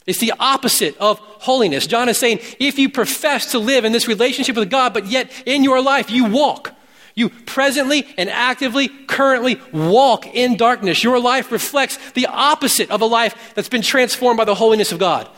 It's 0.05 0.19
the 0.19 0.33
opposite 0.37 0.97
of 0.97 1.19
holiness. 1.19 1.87
John 1.87 2.09
is 2.09 2.17
saying 2.17 2.39
if 2.59 2.77
you 2.77 2.89
profess 2.89 3.51
to 3.51 3.59
live 3.59 3.85
in 3.85 3.93
this 3.93 4.09
relationship 4.09 4.57
with 4.57 4.69
God, 4.69 4.93
but 4.93 5.05
yet 5.05 5.31
in 5.45 5.63
your 5.63 5.81
life 5.81 6.11
you 6.11 6.25
walk, 6.25 6.73
You 7.15 7.29
presently 7.29 8.07
and 8.17 8.29
actively, 8.29 8.87
currently 8.87 9.61
walk 9.71 10.25
in 10.27 10.57
darkness. 10.57 11.03
Your 11.03 11.19
life 11.19 11.51
reflects 11.51 11.97
the 12.11 12.25
opposite 12.25 12.89
of 12.89 13.01
a 13.01 13.05
life 13.05 13.53
that's 13.53 13.69
been 13.69 13.83
transformed 13.83 14.37
by 14.37 14.45
the 14.45 14.55
holiness 14.55 14.91
of 14.91 14.99
God. 14.99 15.29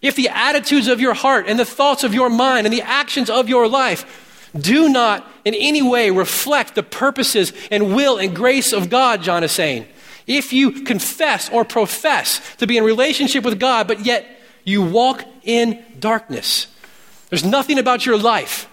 If 0.00 0.16
the 0.16 0.28
attitudes 0.28 0.88
of 0.88 1.00
your 1.00 1.14
heart 1.14 1.46
and 1.48 1.58
the 1.58 1.64
thoughts 1.64 2.04
of 2.04 2.14
your 2.14 2.30
mind 2.30 2.66
and 2.66 2.72
the 2.72 2.82
actions 2.82 3.30
of 3.30 3.48
your 3.48 3.68
life 3.68 4.50
do 4.58 4.88
not 4.88 5.26
in 5.44 5.54
any 5.54 5.82
way 5.82 6.10
reflect 6.10 6.74
the 6.74 6.82
purposes 6.82 7.52
and 7.70 7.94
will 7.94 8.18
and 8.18 8.34
grace 8.34 8.72
of 8.72 8.90
God, 8.90 9.22
John 9.22 9.42
is 9.42 9.52
saying, 9.52 9.86
if 10.26 10.52
you 10.52 10.70
confess 10.82 11.50
or 11.50 11.64
profess 11.64 12.40
to 12.56 12.66
be 12.66 12.76
in 12.76 12.84
relationship 12.84 13.44
with 13.44 13.58
God, 13.58 13.88
but 13.88 14.04
yet 14.06 14.26
you 14.64 14.82
walk 14.82 15.24
in 15.42 15.82
darkness, 15.98 16.68
there's 17.28 17.44
nothing 17.44 17.78
about 17.78 18.06
your 18.06 18.18
life 18.18 18.68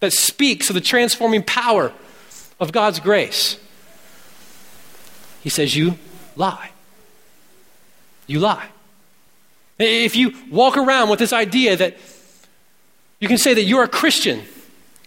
that 0.00 0.12
speaks 0.12 0.70
of 0.70 0.74
the 0.74 0.80
transforming 0.80 1.42
power 1.42 1.92
of 2.60 2.72
God's 2.72 3.00
grace. 3.00 3.58
He 5.42 5.50
says, 5.50 5.76
You 5.76 5.98
lie. 6.36 6.70
You 8.26 8.40
lie. 8.40 8.68
If 9.78 10.16
you 10.16 10.34
walk 10.50 10.76
around 10.76 11.10
with 11.10 11.18
this 11.18 11.32
idea 11.32 11.76
that 11.76 11.96
you 13.20 13.28
can 13.28 13.38
say 13.38 13.54
that 13.54 13.62
you're 13.62 13.84
a 13.84 13.88
Christian, 13.88 14.42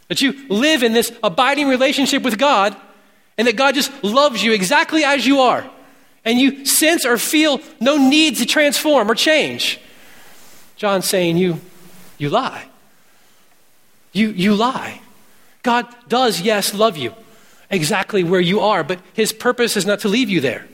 that 0.07 0.21
you 0.21 0.47
live 0.47 0.83
in 0.83 0.93
this 0.93 1.11
abiding 1.23 1.67
relationship 1.67 2.23
with 2.23 2.37
God, 2.37 2.75
and 3.37 3.47
that 3.47 3.55
God 3.55 3.75
just 3.75 3.91
loves 4.03 4.43
you 4.43 4.53
exactly 4.53 5.03
as 5.03 5.25
you 5.25 5.39
are, 5.39 5.69
and 6.25 6.39
you 6.39 6.65
sense 6.65 7.05
or 7.05 7.17
feel 7.17 7.61
no 7.79 7.97
need 7.97 8.37
to 8.37 8.45
transform 8.45 9.09
or 9.09 9.15
change, 9.15 9.79
John's 10.75 11.05
saying 11.05 11.37
you, 11.37 11.59
you 12.17 12.29
lie. 12.29 12.65
You, 14.11 14.29
you 14.29 14.55
lie. 14.55 15.01
God 15.63 15.87
does, 16.07 16.41
yes, 16.41 16.73
love 16.73 16.97
you 16.97 17.13
exactly 17.69 18.23
where 18.23 18.41
you 18.41 18.59
are, 18.59 18.83
but 18.83 18.99
his 19.13 19.31
purpose 19.31 19.77
is 19.77 19.85
not 19.85 19.99
to 19.99 20.07
leave 20.07 20.29
you 20.29 20.41
there. 20.41 20.67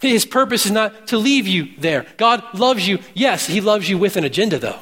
His 0.00 0.24
purpose 0.24 0.66
is 0.66 0.72
not 0.72 1.08
to 1.08 1.18
leave 1.18 1.46
you 1.46 1.70
there. 1.78 2.06
God 2.16 2.42
loves 2.54 2.86
you. 2.86 3.00
Yes, 3.14 3.46
he 3.46 3.60
loves 3.60 3.88
you 3.88 3.98
with 3.98 4.16
an 4.16 4.24
agenda, 4.24 4.58
though. 4.58 4.78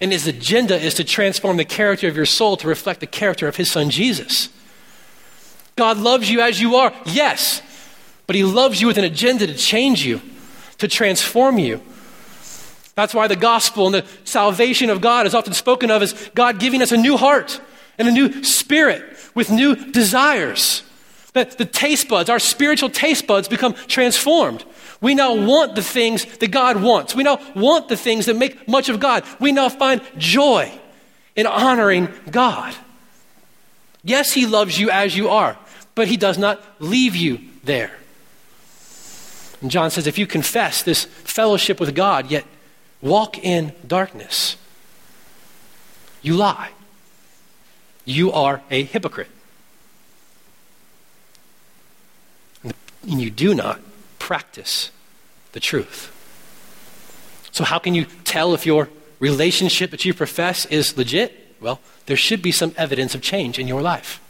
And 0.00 0.12
his 0.12 0.28
agenda 0.28 0.76
is 0.76 0.94
to 0.94 1.04
transform 1.04 1.56
the 1.56 1.64
character 1.64 2.06
of 2.06 2.14
your 2.14 2.26
soul 2.26 2.56
to 2.58 2.68
reflect 2.68 3.00
the 3.00 3.06
character 3.06 3.48
of 3.48 3.56
his 3.56 3.70
son 3.70 3.90
Jesus. 3.90 4.48
God 5.74 5.96
loves 5.96 6.30
you 6.30 6.40
as 6.40 6.60
you 6.60 6.76
are, 6.76 6.92
yes, 7.04 7.62
but 8.26 8.36
he 8.36 8.44
loves 8.44 8.80
you 8.80 8.86
with 8.86 8.98
an 8.98 9.04
agenda 9.04 9.46
to 9.46 9.54
change 9.54 10.04
you, 10.04 10.20
to 10.78 10.86
transform 10.86 11.58
you, 11.58 11.80
that's 12.98 13.14
why 13.14 13.28
the 13.28 13.36
gospel 13.36 13.86
and 13.86 13.94
the 13.94 14.04
salvation 14.24 14.90
of 14.90 15.00
God 15.00 15.24
is 15.24 15.32
often 15.32 15.52
spoken 15.52 15.88
of 15.88 16.02
as 16.02 16.30
God 16.34 16.58
giving 16.58 16.82
us 16.82 16.90
a 16.90 16.96
new 16.96 17.16
heart 17.16 17.60
and 17.96 18.08
a 18.08 18.10
new 18.10 18.42
spirit 18.42 19.04
with 19.36 19.52
new 19.52 19.76
desires. 19.92 20.82
That 21.32 21.58
the 21.58 21.64
taste 21.64 22.08
buds, 22.08 22.28
our 22.28 22.40
spiritual 22.40 22.90
taste 22.90 23.28
buds, 23.28 23.46
become 23.46 23.74
transformed. 23.86 24.64
We 25.00 25.14
now 25.14 25.32
want 25.36 25.76
the 25.76 25.82
things 25.82 26.24
that 26.38 26.50
God 26.50 26.82
wants. 26.82 27.14
We 27.14 27.22
now 27.22 27.40
want 27.54 27.86
the 27.86 27.96
things 27.96 28.26
that 28.26 28.34
make 28.34 28.66
much 28.66 28.88
of 28.88 28.98
God. 28.98 29.22
We 29.38 29.52
now 29.52 29.68
find 29.68 30.02
joy 30.16 30.68
in 31.36 31.46
honoring 31.46 32.08
God. 32.32 32.74
Yes, 34.02 34.32
He 34.32 34.44
loves 34.44 34.76
you 34.76 34.90
as 34.90 35.16
you 35.16 35.28
are, 35.28 35.56
but 35.94 36.08
He 36.08 36.16
does 36.16 36.36
not 36.36 36.60
leave 36.80 37.14
you 37.14 37.38
there. 37.62 37.92
And 39.62 39.70
John 39.70 39.92
says 39.92 40.08
if 40.08 40.18
you 40.18 40.26
confess 40.26 40.82
this 40.82 41.04
fellowship 41.04 41.78
with 41.78 41.94
God, 41.94 42.28
yet 42.28 42.44
walk 43.00 43.38
in 43.38 43.72
darkness, 43.86 44.56
you 46.22 46.34
lie. 46.34 46.70
You 48.04 48.32
are 48.32 48.62
a 48.70 48.84
hypocrite. 48.84 49.28
And 52.62 53.20
you 53.20 53.30
do 53.30 53.54
not 53.54 53.80
practice 54.18 54.90
the 55.52 55.60
truth. 55.60 56.14
So, 57.52 57.64
how 57.64 57.78
can 57.78 57.94
you 57.94 58.06
tell 58.24 58.54
if 58.54 58.66
your 58.66 58.88
relationship 59.18 59.90
that 59.90 60.04
you 60.04 60.14
profess 60.14 60.66
is 60.66 60.96
legit? 60.96 61.56
Well, 61.60 61.80
there 62.06 62.16
should 62.16 62.42
be 62.42 62.52
some 62.52 62.74
evidence 62.76 63.14
of 63.14 63.22
change 63.22 63.58
in 63.58 63.66
your 63.66 63.82
life. 63.82 64.20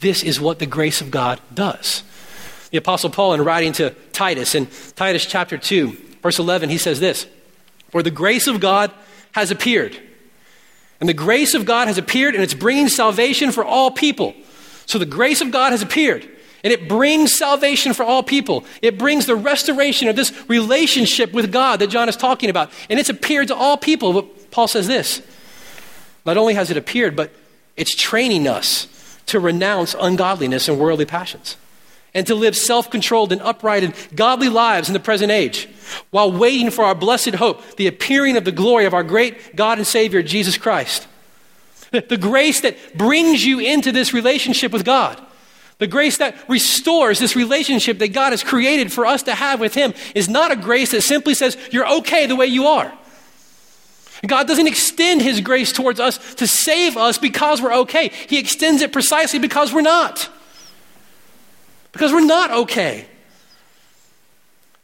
This 0.00 0.22
is 0.22 0.40
what 0.40 0.58
the 0.58 0.66
grace 0.66 1.00
of 1.00 1.10
God 1.10 1.40
does. 1.52 2.02
The 2.70 2.78
Apostle 2.78 3.10
Paul, 3.10 3.34
in 3.34 3.44
writing 3.44 3.72
to 3.74 3.90
Titus, 4.12 4.54
in 4.54 4.68
Titus 4.96 5.26
chapter 5.26 5.56
2, 5.56 5.96
verse 6.22 6.38
11, 6.38 6.70
he 6.70 6.78
says 6.78 7.00
this 7.00 7.26
for 7.94 8.02
the 8.02 8.10
grace 8.10 8.48
of 8.48 8.58
God 8.58 8.90
has 9.30 9.52
appeared. 9.52 9.96
And 10.98 11.08
the 11.08 11.14
grace 11.14 11.54
of 11.54 11.64
God 11.64 11.86
has 11.86 11.96
appeared, 11.96 12.34
and 12.34 12.42
it's 12.42 12.52
bringing 12.52 12.88
salvation 12.88 13.52
for 13.52 13.64
all 13.64 13.92
people. 13.92 14.34
So 14.84 14.98
the 14.98 15.06
grace 15.06 15.40
of 15.40 15.52
God 15.52 15.70
has 15.70 15.80
appeared, 15.80 16.28
and 16.64 16.72
it 16.72 16.88
brings 16.88 17.32
salvation 17.32 17.92
for 17.92 18.02
all 18.02 18.24
people. 18.24 18.64
It 18.82 18.98
brings 18.98 19.26
the 19.26 19.36
restoration 19.36 20.08
of 20.08 20.16
this 20.16 20.32
relationship 20.48 21.32
with 21.32 21.52
God 21.52 21.78
that 21.78 21.86
John 21.86 22.08
is 22.08 22.16
talking 22.16 22.50
about. 22.50 22.72
And 22.90 22.98
it's 22.98 23.10
appeared 23.10 23.46
to 23.46 23.54
all 23.54 23.76
people. 23.76 24.12
But 24.12 24.50
Paul 24.50 24.66
says 24.66 24.88
this 24.88 25.22
not 26.26 26.36
only 26.36 26.54
has 26.54 26.72
it 26.72 26.76
appeared, 26.76 27.14
but 27.14 27.30
it's 27.76 27.94
training 27.94 28.48
us 28.48 28.88
to 29.26 29.38
renounce 29.38 29.94
ungodliness 29.94 30.68
and 30.68 30.80
worldly 30.80 31.06
passions 31.06 31.56
and 32.14 32.26
to 32.28 32.34
live 32.34 32.56
self 32.56 32.90
controlled 32.90 33.32
and 33.32 33.42
upright 33.42 33.82
and 33.82 33.94
godly 34.14 34.48
lives 34.48 34.88
in 34.88 34.94
the 34.94 35.00
present 35.00 35.32
age, 35.32 35.68
while 36.10 36.30
waiting 36.30 36.70
for 36.70 36.84
our 36.84 36.94
blessed 36.94 37.34
hope, 37.34 37.76
the 37.76 37.86
appearing 37.86 38.36
of 38.36 38.44
the 38.44 38.52
glory 38.52 38.86
of 38.86 38.94
our 38.94 39.02
great 39.02 39.56
God 39.56 39.78
and 39.78 39.86
Savior, 39.86 40.22
Jesus 40.22 40.56
Christ. 40.56 41.08
The 41.90 42.16
grace 42.16 42.60
that 42.62 42.98
brings 42.98 43.44
you 43.44 43.60
into 43.60 43.92
this 43.92 44.12
relationship 44.12 44.72
with 44.72 44.84
God, 44.84 45.20
the 45.78 45.86
grace 45.86 46.16
that 46.18 46.34
restores 46.48 47.20
this 47.20 47.36
relationship 47.36 48.00
that 48.00 48.12
God 48.12 48.32
has 48.32 48.42
created 48.42 48.92
for 48.92 49.06
us 49.06 49.22
to 49.24 49.34
have 49.34 49.60
with 49.60 49.74
Him, 49.74 49.94
is 50.12 50.28
not 50.28 50.50
a 50.50 50.56
grace 50.56 50.90
that 50.90 51.02
simply 51.02 51.34
says, 51.34 51.56
You're 51.70 51.88
okay 51.98 52.26
the 52.26 52.36
way 52.36 52.46
you 52.46 52.66
are. 52.66 52.92
God 54.26 54.48
doesn't 54.48 54.66
extend 54.66 55.22
His 55.22 55.40
grace 55.40 55.72
towards 55.72 56.00
us 56.00 56.34
to 56.36 56.46
save 56.46 56.96
us 56.96 57.18
because 57.18 57.62
we're 57.62 57.74
okay. 57.74 58.08
He 58.08 58.38
extends 58.38 58.82
it 58.82 58.92
precisely 58.92 59.38
because 59.38 59.72
we're 59.72 59.82
not 59.82 60.30
because 61.94 62.12
we're 62.12 62.20
not 62.20 62.50
okay. 62.50 63.06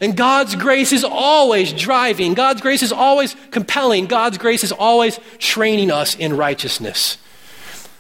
And 0.01 0.17
God's 0.17 0.55
grace 0.55 0.93
is 0.93 1.05
always 1.05 1.75
driving, 1.75 2.33
God's 2.33 2.63
grace 2.63 2.83
is 2.83 2.93
always 2.93 3.37
compelling, 3.51 4.07
God's 4.07 4.39
grace 4.39 4.65
is 4.65 4.73
always 4.73 5.21
training 5.39 5.91
us 5.91 6.15
in 6.15 6.37
righteousness. 6.37 7.19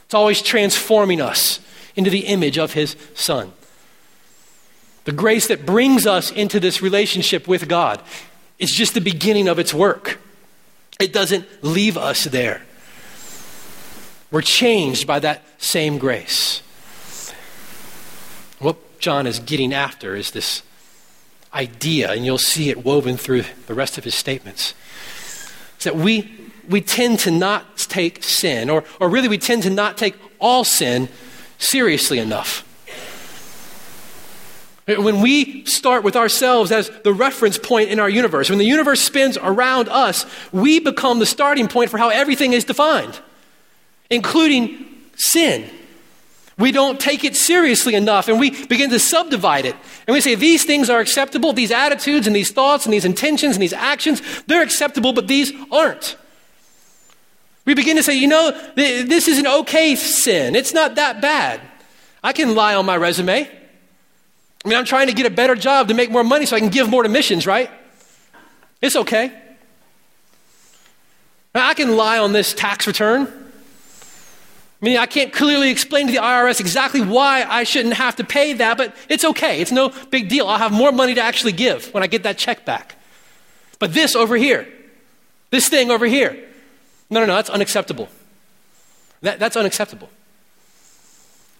It's 0.06 0.14
always 0.14 0.40
transforming 0.40 1.20
us 1.20 1.60
into 1.94 2.08
the 2.08 2.20
image 2.20 2.56
of 2.56 2.72
His 2.72 2.96
Son. 3.14 3.52
The 5.04 5.12
grace 5.12 5.48
that 5.48 5.66
brings 5.66 6.06
us 6.06 6.30
into 6.30 6.58
this 6.58 6.80
relationship 6.80 7.46
with 7.46 7.68
God 7.68 8.02
is 8.58 8.70
just 8.70 8.94
the 8.94 9.00
beginning 9.00 9.48
of 9.48 9.58
its 9.58 9.74
work. 9.74 10.18
It 11.00 11.12
doesn't 11.12 11.46
leave 11.62 11.98
us 11.98 12.24
there. 12.24 12.62
We're 14.30 14.42
changed 14.42 15.06
by 15.06 15.18
that 15.18 15.42
same 15.58 15.98
grace. 15.98 16.62
John 19.00 19.26
is 19.26 19.38
getting 19.38 19.72
after 19.72 20.14
is 20.14 20.30
this 20.30 20.62
idea, 21.52 22.12
and 22.12 22.24
you'll 22.24 22.38
see 22.38 22.68
it 22.68 22.84
woven 22.84 23.16
through 23.16 23.44
the 23.66 23.74
rest 23.74 23.98
of 23.98 24.04
his 24.04 24.14
statements. 24.14 24.74
That 25.82 25.96
we, 25.96 26.30
we 26.68 26.80
tend 26.80 27.18
to 27.20 27.30
not 27.30 27.78
take 27.78 28.22
sin, 28.22 28.70
or, 28.70 28.84
or 29.00 29.08
really 29.08 29.28
we 29.28 29.38
tend 29.38 29.62
to 29.64 29.70
not 29.70 29.96
take 29.96 30.14
all 30.38 30.64
sin 30.64 31.08
seriously 31.58 32.18
enough. 32.18 32.66
When 34.86 35.20
we 35.20 35.64
start 35.66 36.02
with 36.02 36.16
ourselves 36.16 36.72
as 36.72 36.90
the 37.04 37.12
reference 37.12 37.58
point 37.58 37.90
in 37.90 38.00
our 38.00 38.08
universe, 38.08 38.50
when 38.50 38.58
the 38.58 38.64
universe 38.64 39.00
spins 39.00 39.38
around 39.40 39.88
us, 39.88 40.26
we 40.52 40.80
become 40.80 41.20
the 41.20 41.26
starting 41.26 41.68
point 41.68 41.90
for 41.90 41.98
how 41.98 42.08
everything 42.08 42.52
is 42.52 42.64
defined, 42.64 43.18
including 44.10 44.84
sin 45.14 45.70
we 46.60 46.72
don't 46.72 47.00
take 47.00 47.24
it 47.24 47.36
seriously 47.36 47.94
enough 47.94 48.28
and 48.28 48.38
we 48.38 48.50
begin 48.66 48.90
to 48.90 48.98
subdivide 48.98 49.64
it. 49.64 49.76
And 50.06 50.14
we 50.14 50.20
say 50.20 50.34
these 50.34 50.64
things 50.64 50.90
are 50.90 51.00
acceptable, 51.00 51.52
these 51.52 51.70
attitudes 51.70 52.26
and 52.26 52.36
these 52.36 52.50
thoughts 52.50 52.84
and 52.84 52.92
these 52.92 53.04
intentions 53.04 53.56
and 53.56 53.62
these 53.62 53.72
actions, 53.72 54.22
they're 54.46 54.62
acceptable, 54.62 55.12
but 55.12 55.28
these 55.28 55.52
aren't. 55.72 56.16
We 57.64 57.74
begin 57.74 57.96
to 57.96 58.02
say, 58.02 58.16
you 58.16 58.26
know, 58.26 58.50
this 58.74 59.28
is 59.28 59.38
an 59.38 59.46
okay 59.46 59.94
sin. 59.94 60.56
It's 60.56 60.74
not 60.74 60.96
that 60.96 61.20
bad. 61.20 61.60
I 62.22 62.32
can 62.32 62.54
lie 62.54 62.74
on 62.74 62.84
my 62.86 62.96
resume. 62.96 63.48
I 64.64 64.68
mean, 64.68 64.76
I'm 64.76 64.84
trying 64.84 65.06
to 65.06 65.14
get 65.14 65.26
a 65.26 65.30
better 65.30 65.54
job 65.54 65.88
to 65.88 65.94
make 65.94 66.10
more 66.10 66.24
money 66.24 66.46
so 66.46 66.56
I 66.56 66.60
can 66.60 66.68
give 66.68 66.88
more 66.88 67.02
to 67.02 67.08
missions, 67.08 67.46
right? 67.46 67.70
It's 68.82 68.96
okay. 68.96 69.32
I 71.54 71.74
can 71.74 71.96
lie 71.96 72.18
on 72.18 72.32
this 72.32 72.54
tax 72.54 72.86
return. 72.86 73.39
I 74.80 74.84
mean, 74.84 74.96
I 74.96 75.06
can't 75.06 75.32
clearly 75.32 75.70
explain 75.70 76.06
to 76.06 76.12
the 76.12 76.20
IRS 76.20 76.58
exactly 76.58 77.02
why 77.02 77.44
I 77.44 77.64
shouldn't 77.64 77.94
have 77.94 78.16
to 78.16 78.24
pay 78.24 78.54
that, 78.54 78.78
but 78.78 78.96
it's 79.10 79.24
okay. 79.24 79.60
It's 79.60 79.72
no 79.72 79.92
big 80.10 80.30
deal. 80.30 80.46
I'll 80.46 80.58
have 80.58 80.72
more 80.72 80.90
money 80.90 81.14
to 81.14 81.20
actually 81.20 81.52
give 81.52 81.92
when 81.92 82.02
I 82.02 82.06
get 82.06 82.22
that 82.22 82.38
check 82.38 82.64
back. 82.64 82.96
But 83.78 83.92
this 83.92 84.16
over 84.16 84.36
here, 84.36 84.66
this 85.50 85.68
thing 85.68 85.90
over 85.90 86.06
here, 86.06 86.32
no, 87.10 87.20
no, 87.20 87.26
no, 87.26 87.34
that's 87.34 87.50
unacceptable. 87.50 88.08
That, 89.20 89.38
that's 89.38 89.56
unacceptable. 89.56 90.08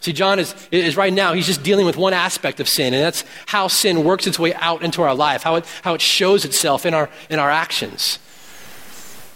See, 0.00 0.14
John 0.14 0.38
is, 0.38 0.54
is 0.70 0.96
right 0.96 1.12
now, 1.12 1.34
he's 1.34 1.46
just 1.46 1.62
dealing 1.62 1.84
with 1.84 1.98
one 1.98 2.14
aspect 2.14 2.58
of 2.58 2.68
sin, 2.70 2.94
and 2.94 3.02
that's 3.02 3.22
how 3.44 3.68
sin 3.68 4.02
works 4.02 4.26
its 4.26 4.38
way 4.38 4.54
out 4.54 4.82
into 4.82 5.02
our 5.02 5.14
life, 5.14 5.42
how 5.42 5.56
it, 5.56 5.66
how 5.82 5.92
it 5.92 6.00
shows 6.00 6.46
itself 6.46 6.86
in 6.86 6.94
our, 6.94 7.10
in 7.28 7.38
our 7.38 7.50
actions. 7.50 8.18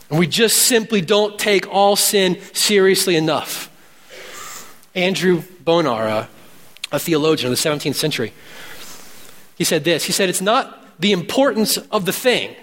And 0.09 0.19
we 0.19 0.26
just 0.26 0.57
simply 0.57 1.03
don't 1.03 1.38
take 1.38 1.69
all 1.69 1.97
sin 1.97 2.41
seriously 2.55 3.17
enough. 3.17 3.71
Andrew 4.95 5.43
Bonar, 5.65 6.07
a, 6.07 6.29
a 6.93 6.99
theologian 6.99 7.53
of 7.53 7.61
the 7.61 7.69
17th 7.69 7.95
century, 7.95 8.33
he 9.57 9.65
said 9.65 9.85
this. 9.85 10.05
He 10.05 10.13
said, 10.13 10.29
It's 10.29 10.41
not 10.41 11.01
the 11.01 11.13
importance 11.13 11.77
of 11.77 12.05
the 12.07 12.13
thing. 12.13 12.55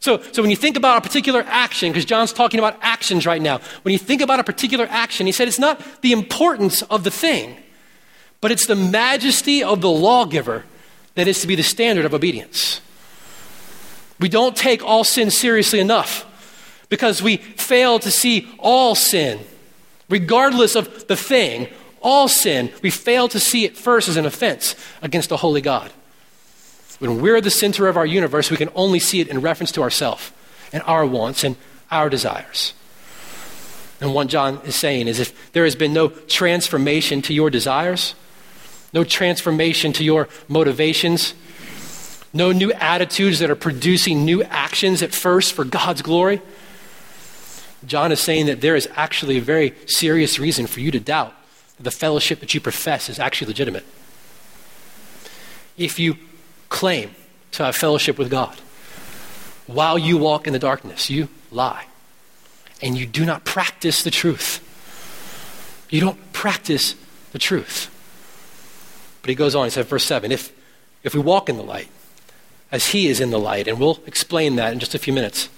So, 0.00 0.22
so 0.32 0.42
when 0.42 0.50
you 0.50 0.56
think 0.56 0.76
about 0.76 0.98
a 0.98 1.00
particular 1.00 1.44
action, 1.46 1.90
because 1.90 2.04
John's 2.04 2.32
talking 2.32 2.60
about 2.60 2.78
actions 2.82 3.26
right 3.26 3.42
now, 3.42 3.60
when 3.82 3.92
you 3.92 3.98
think 3.98 4.20
about 4.20 4.38
a 4.38 4.44
particular 4.44 4.86
action, 4.88 5.26
he 5.26 5.32
said 5.32 5.48
it's 5.48 5.58
not 5.58 6.02
the 6.02 6.12
importance 6.12 6.82
of 6.82 7.02
the 7.02 7.10
thing, 7.10 7.56
but 8.40 8.52
it's 8.52 8.66
the 8.66 8.76
majesty 8.76 9.62
of 9.62 9.80
the 9.80 9.90
lawgiver 9.90 10.64
that 11.16 11.26
is 11.26 11.40
to 11.40 11.48
be 11.48 11.56
the 11.56 11.64
standard 11.64 12.04
of 12.04 12.14
obedience. 12.14 12.80
We 14.20 14.28
don't 14.28 14.56
take 14.56 14.84
all 14.84 15.02
sin 15.02 15.30
seriously 15.30 15.80
enough 15.80 16.24
because 16.88 17.22
we 17.22 17.36
fail 17.36 17.98
to 17.98 18.10
see 18.10 18.48
all 18.58 18.94
sin, 18.94 19.40
regardless 20.08 20.74
of 20.74 21.06
the 21.06 21.16
thing, 21.16 21.68
all 22.00 22.28
sin, 22.28 22.72
we 22.82 22.90
fail 22.90 23.28
to 23.28 23.40
see 23.40 23.64
it 23.64 23.76
first 23.76 24.08
as 24.08 24.16
an 24.16 24.26
offense 24.26 24.74
against 25.02 25.28
the 25.28 25.36
holy 25.38 25.60
God. 25.60 25.90
When 26.98 27.20
we're 27.20 27.40
the 27.40 27.50
center 27.50 27.86
of 27.86 27.96
our 27.96 28.06
universe, 28.06 28.50
we 28.50 28.56
can 28.56 28.70
only 28.74 28.98
see 28.98 29.20
it 29.20 29.28
in 29.28 29.40
reference 29.40 29.72
to 29.72 29.82
ourselves 29.82 30.32
and 30.72 30.82
our 30.84 31.06
wants 31.06 31.44
and 31.44 31.56
our 31.90 32.08
desires. 32.08 32.74
And 34.00 34.14
what 34.14 34.28
John 34.28 34.60
is 34.64 34.76
saying 34.76 35.08
is 35.08 35.18
if 35.18 35.52
there 35.52 35.64
has 35.64 35.74
been 35.74 35.92
no 35.92 36.08
transformation 36.08 37.22
to 37.22 37.34
your 37.34 37.50
desires, 37.50 38.14
no 38.92 39.04
transformation 39.04 39.92
to 39.94 40.04
your 40.04 40.28
motivations, 40.46 41.34
no 42.32 42.52
new 42.52 42.72
attitudes 42.72 43.38
that 43.40 43.50
are 43.50 43.56
producing 43.56 44.24
new 44.24 44.42
actions 44.44 45.02
at 45.02 45.14
first 45.14 45.52
for 45.52 45.64
God's 45.64 46.02
glory, 46.02 46.40
John 47.86 48.12
is 48.12 48.20
saying 48.20 48.46
that 48.46 48.60
there 48.60 48.76
is 48.76 48.88
actually 48.96 49.38
a 49.38 49.42
very 49.42 49.74
serious 49.86 50.38
reason 50.38 50.66
for 50.66 50.80
you 50.80 50.90
to 50.90 51.00
doubt 51.00 51.34
that 51.76 51.84
the 51.84 51.90
fellowship 51.90 52.40
that 52.40 52.54
you 52.54 52.60
profess 52.60 53.08
is 53.08 53.18
actually 53.18 53.48
legitimate. 53.48 53.84
If 55.76 55.98
you 55.98 56.16
claim 56.68 57.14
to 57.52 57.64
have 57.64 57.76
fellowship 57.76 58.18
with 58.18 58.30
God. 58.30 58.56
While 59.66 59.98
you 59.98 60.16
walk 60.16 60.46
in 60.46 60.52
the 60.52 60.58
darkness, 60.58 61.10
you 61.10 61.28
lie. 61.50 61.86
And 62.80 62.96
you 62.96 63.06
do 63.06 63.24
not 63.24 63.44
practice 63.44 64.02
the 64.02 64.10
truth. 64.10 64.64
You 65.90 66.00
don't 66.00 66.32
practice 66.32 66.94
the 67.32 67.38
truth. 67.38 67.94
But 69.22 69.30
he 69.30 69.34
goes 69.34 69.54
on, 69.54 69.64
he 69.64 69.70
said, 69.70 69.86
verse 69.86 70.04
7 70.04 70.30
if, 70.32 70.52
if 71.02 71.14
we 71.14 71.20
walk 71.20 71.48
in 71.48 71.56
the 71.56 71.62
light, 71.62 71.88
as 72.70 72.88
he 72.88 73.08
is 73.08 73.20
in 73.20 73.30
the 73.30 73.38
light, 73.38 73.66
and 73.66 73.80
we'll 73.80 73.98
explain 74.06 74.56
that 74.56 74.72
in 74.72 74.78
just 74.78 74.94
a 74.94 74.98
few 74.98 75.12
minutes, 75.12 75.48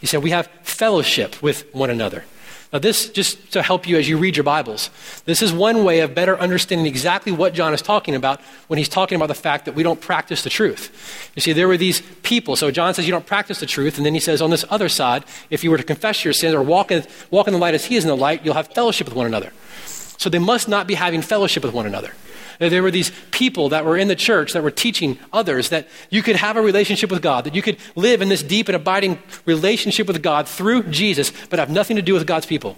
he 0.00 0.06
said, 0.06 0.22
we 0.22 0.30
have 0.30 0.48
fellowship 0.62 1.42
with 1.42 1.72
one 1.74 1.90
another. 1.90 2.24
Now, 2.72 2.78
this, 2.78 3.08
just 3.08 3.52
to 3.52 3.62
help 3.62 3.88
you 3.88 3.96
as 3.96 4.10
you 4.10 4.18
read 4.18 4.36
your 4.36 4.44
Bibles, 4.44 4.90
this 5.24 5.40
is 5.40 5.54
one 5.54 5.84
way 5.84 6.00
of 6.00 6.14
better 6.14 6.38
understanding 6.38 6.86
exactly 6.86 7.32
what 7.32 7.54
John 7.54 7.72
is 7.72 7.80
talking 7.80 8.14
about 8.14 8.42
when 8.66 8.76
he's 8.76 8.90
talking 8.90 9.16
about 9.16 9.28
the 9.28 9.34
fact 9.34 9.64
that 9.64 9.74
we 9.74 9.82
don't 9.82 10.00
practice 10.02 10.42
the 10.42 10.50
truth. 10.50 11.32
You 11.34 11.40
see, 11.40 11.54
there 11.54 11.66
were 11.66 11.78
these 11.78 12.02
people. 12.22 12.56
So 12.56 12.70
John 12.70 12.92
says 12.92 13.06
you 13.06 13.12
don't 13.12 13.24
practice 13.24 13.60
the 13.60 13.66
truth, 13.66 13.96
and 13.96 14.04
then 14.04 14.12
he 14.12 14.20
says 14.20 14.42
on 14.42 14.50
this 14.50 14.66
other 14.68 14.90
side, 14.90 15.24
if 15.48 15.64
you 15.64 15.70
were 15.70 15.78
to 15.78 15.82
confess 15.82 16.24
your 16.24 16.34
sins 16.34 16.54
or 16.54 16.62
walk 16.62 16.90
in, 16.90 17.06
walk 17.30 17.46
in 17.46 17.54
the 17.54 17.58
light 17.58 17.74
as 17.74 17.86
he 17.86 17.96
is 17.96 18.04
in 18.04 18.08
the 18.08 18.16
light, 18.16 18.44
you'll 18.44 18.52
have 18.52 18.68
fellowship 18.68 19.06
with 19.06 19.16
one 19.16 19.26
another. 19.26 19.50
So 20.18 20.28
they 20.28 20.38
must 20.38 20.68
not 20.68 20.86
be 20.86 20.94
having 20.94 21.22
fellowship 21.22 21.62
with 21.64 21.72
one 21.72 21.86
another. 21.86 22.12
There 22.58 22.82
were 22.82 22.90
these 22.90 23.12
people 23.30 23.68
that 23.68 23.84
were 23.84 23.96
in 23.96 24.08
the 24.08 24.16
church 24.16 24.52
that 24.52 24.64
were 24.64 24.70
teaching 24.72 25.18
others 25.32 25.68
that 25.68 25.86
you 26.10 26.22
could 26.22 26.36
have 26.36 26.56
a 26.56 26.62
relationship 26.62 27.08
with 27.10 27.22
God, 27.22 27.44
that 27.44 27.54
you 27.54 27.62
could 27.62 27.76
live 27.94 28.20
in 28.20 28.28
this 28.28 28.42
deep 28.42 28.68
and 28.68 28.74
abiding 28.74 29.20
relationship 29.44 30.08
with 30.08 30.22
God 30.22 30.48
through 30.48 30.84
Jesus, 30.84 31.32
but 31.50 31.60
have 31.60 31.70
nothing 31.70 31.96
to 31.96 32.02
do 32.02 32.14
with 32.14 32.26
God's 32.26 32.46
people. 32.46 32.76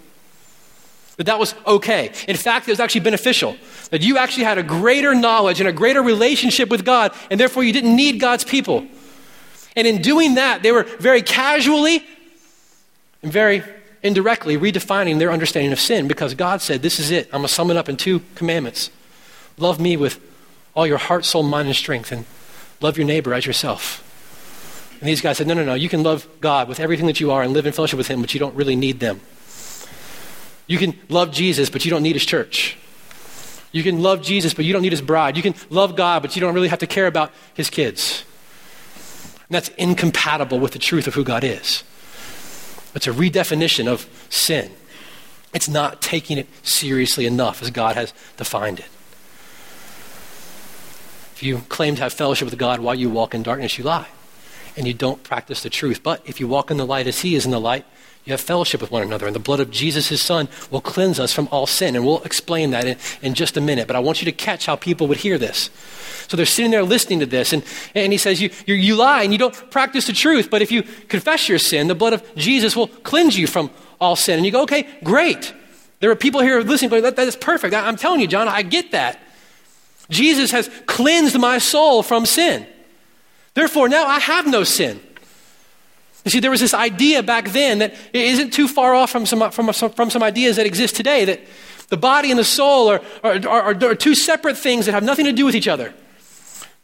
That 1.16 1.24
that 1.24 1.38
was 1.38 1.54
okay. 1.66 2.12
In 2.28 2.36
fact, 2.36 2.68
it 2.68 2.72
was 2.72 2.80
actually 2.80 3.02
beneficial. 3.02 3.56
That 3.90 4.02
you 4.02 4.18
actually 4.18 4.44
had 4.44 4.58
a 4.58 4.62
greater 4.62 5.14
knowledge 5.14 5.60
and 5.60 5.68
a 5.68 5.72
greater 5.72 6.02
relationship 6.02 6.68
with 6.68 6.84
God, 6.84 7.12
and 7.30 7.40
therefore 7.40 7.64
you 7.64 7.72
didn't 7.72 7.96
need 7.96 8.20
God's 8.20 8.44
people. 8.44 8.86
And 9.76 9.86
in 9.86 10.02
doing 10.02 10.34
that, 10.34 10.62
they 10.62 10.72
were 10.72 10.84
very 10.84 11.22
casually 11.22 12.04
and 13.22 13.32
very 13.32 13.62
indirectly 14.02 14.56
redefining 14.56 15.18
their 15.18 15.30
understanding 15.30 15.72
of 15.72 15.80
sin 15.80 16.08
because 16.08 16.34
God 16.34 16.60
said, 16.60 16.82
This 16.82 16.98
is 16.98 17.10
it. 17.10 17.26
I'm 17.26 17.40
going 17.40 17.48
to 17.48 17.54
sum 17.54 17.70
it 17.70 17.76
up 17.76 17.88
in 17.88 17.96
two 17.96 18.20
commandments. 18.34 18.90
Love 19.60 19.78
me 19.78 19.96
with 19.96 20.20
all 20.74 20.86
your 20.86 20.98
heart, 20.98 21.24
soul, 21.24 21.42
mind, 21.42 21.68
and 21.68 21.76
strength, 21.76 22.10
and 22.10 22.24
love 22.80 22.96
your 22.96 23.06
neighbor 23.06 23.34
as 23.34 23.46
yourself. 23.46 24.06
And 25.00 25.08
these 25.08 25.20
guys 25.20 25.38
said, 25.38 25.46
No, 25.46 25.54
no, 25.54 25.64
no, 25.64 25.74
you 25.74 25.88
can 25.88 26.02
love 26.02 26.26
God 26.40 26.68
with 26.68 26.80
everything 26.80 27.06
that 27.06 27.20
you 27.20 27.30
are 27.30 27.42
and 27.42 27.52
live 27.52 27.66
in 27.66 27.72
fellowship 27.72 27.96
with 27.98 28.08
Him, 28.08 28.20
but 28.20 28.34
you 28.34 28.40
don't 28.40 28.54
really 28.54 28.76
need 28.76 29.00
them. 29.00 29.20
You 30.66 30.78
can 30.78 30.98
love 31.08 31.32
Jesus, 31.32 31.70
but 31.70 31.84
you 31.84 31.90
don't 31.90 32.02
need 32.02 32.14
His 32.14 32.24
church. 32.24 32.76
You 33.72 33.82
can 33.82 34.02
love 34.02 34.22
Jesus, 34.22 34.54
but 34.54 34.64
you 34.64 34.72
don't 34.72 34.82
need 34.82 34.92
His 34.92 35.02
bride. 35.02 35.36
You 35.36 35.42
can 35.42 35.54
love 35.68 35.96
God, 35.96 36.22
but 36.22 36.36
you 36.36 36.40
don't 36.40 36.54
really 36.54 36.68
have 36.68 36.80
to 36.80 36.86
care 36.86 37.06
about 37.06 37.32
His 37.54 37.70
kids. 37.70 38.24
And 39.48 39.54
that's 39.54 39.68
incompatible 39.70 40.58
with 40.58 40.72
the 40.72 40.78
truth 40.78 41.06
of 41.06 41.14
who 41.14 41.24
God 41.24 41.44
is. 41.44 41.82
It's 42.94 43.06
a 43.06 43.12
redefinition 43.12 43.86
of 43.86 44.08
sin. 44.28 44.70
It's 45.52 45.68
not 45.68 46.00
taking 46.00 46.38
it 46.38 46.46
seriously 46.62 47.26
enough 47.26 47.62
as 47.62 47.70
God 47.70 47.96
has 47.96 48.12
defined 48.36 48.80
it. 48.80 48.88
If 51.40 51.44
you 51.44 51.62
claim 51.70 51.96
to 51.96 52.02
have 52.02 52.12
fellowship 52.12 52.44
with 52.44 52.58
God 52.58 52.80
while 52.80 52.94
you 52.94 53.08
walk 53.08 53.34
in 53.34 53.42
darkness, 53.42 53.78
you 53.78 53.84
lie. 53.84 54.08
And 54.76 54.86
you 54.86 54.92
don't 54.92 55.22
practice 55.22 55.62
the 55.62 55.70
truth. 55.70 56.02
But 56.02 56.20
if 56.26 56.38
you 56.38 56.46
walk 56.46 56.70
in 56.70 56.76
the 56.76 56.84
light 56.84 57.06
as 57.06 57.22
He 57.22 57.34
is 57.34 57.46
in 57.46 57.50
the 57.50 57.58
light, 57.58 57.86
you 58.26 58.34
have 58.34 58.42
fellowship 58.42 58.82
with 58.82 58.90
one 58.90 59.02
another. 59.02 59.26
And 59.26 59.34
the 59.34 59.40
blood 59.40 59.58
of 59.58 59.70
Jesus, 59.70 60.10
His 60.10 60.20
Son, 60.20 60.50
will 60.70 60.82
cleanse 60.82 61.18
us 61.18 61.32
from 61.32 61.48
all 61.50 61.66
sin. 61.66 61.96
And 61.96 62.04
we'll 62.04 62.22
explain 62.24 62.72
that 62.72 62.84
in, 62.84 62.98
in 63.22 63.32
just 63.32 63.56
a 63.56 63.60
minute. 63.62 63.86
But 63.86 63.96
I 63.96 64.00
want 64.00 64.20
you 64.20 64.26
to 64.26 64.32
catch 64.32 64.66
how 64.66 64.76
people 64.76 65.08
would 65.08 65.16
hear 65.16 65.38
this. 65.38 65.70
So 66.28 66.36
they're 66.36 66.44
sitting 66.44 66.72
there 66.72 66.82
listening 66.82 67.20
to 67.20 67.26
this. 67.26 67.54
And, 67.54 67.64
and 67.94 68.12
He 68.12 68.18
says, 68.18 68.42
you, 68.42 68.50
you, 68.66 68.74
you 68.74 68.94
lie 68.94 69.22
and 69.22 69.32
you 69.32 69.38
don't 69.38 69.70
practice 69.70 70.08
the 70.08 70.12
truth. 70.12 70.50
But 70.50 70.60
if 70.60 70.70
you 70.70 70.82
confess 71.08 71.48
your 71.48 71.58
sin, 71.58 71.88
the 71.88 71.94
blood 71.94 72.12
of 72.12 72.34
Jesus 72.34 72.76
will 72.76 72.88
cleanse 72.88 73.38
you 73.38 73.46
from 73.46 73.70
all 73.98 74.14
sin. 74.14 74.36
And 74.36 74.44
you 74.44 74.52
go, 74.52 74.64
okay, 74.64 74.86
great. 75.02 75.54
There 76.00 76.10
are 76.10 76.16
people 76.16 76.42
here 76.42 76.60
listening, 76.60 76.90
but 76.90 77.02
that, 77.02 77.16
that 77.16 77.28
is 77.28 77.34
perfect. 77.34 77.72
I, 77.72 77.88
I'm 77.88 77.96
telling 77.96 78.20
you, 78.20 78.26
John, 78.26 78.46
I 78.46 78.60
get 78.60 78.92
that. 78.92 79.18
Jesus 80.10 80.50
has 80.50 80.68
cleansed 80.86 81.38
my 81.38 81.58
soul 81.58 82.02
from 82.02 82.26
sin. 82.26 82.66
Therefore, 83.54 83.88
now 83.88 84.06
I 84.06 84.18
have 84.18 84.46
no 84.46 84.64
sin. 84.64 85.00
You 86.24 86.30
see, 86.30 86.40
there 86.40 86.50
was 86.50 86.60
this 86.60 86.74
idea 86.74 87.22
back 87.22 87.48
then 87.50 87.78
that 87.78 87.94
it 88.12 88.24
isn't 88.26 88.52
too 88.52 88.68
far 88.68 88.94
off 88.94 89.10
from 89.10 89.24
some, 89.24 89.50
from, 89.50 89.72
from 89.72 90.10
some 90.10 90.22
ideas 90.22 90.56
that 90.56 90.66
exist 90.66 90.94
today 90.94 91.24
that 91.24 91.40
the 91.88 91.96
body 91.96 92.30
and 92.30 92.38
the 92.38 92.44
soul 92.44 92.90
are, 92.90 93.00
are, 93.24 93.48
are, 93.48 93.84
are 93.84 93.94
two 93.94 94.14
separate 94.14 94.56
things 94.56 94.86
that 94.86 94.92
have 94.92 95.02
nothing 95.02 95.24
to 95.24 95.32
do 95.32 95.46
with 95.46 95.54
each 95.54 95.68
other. 95.68 95.94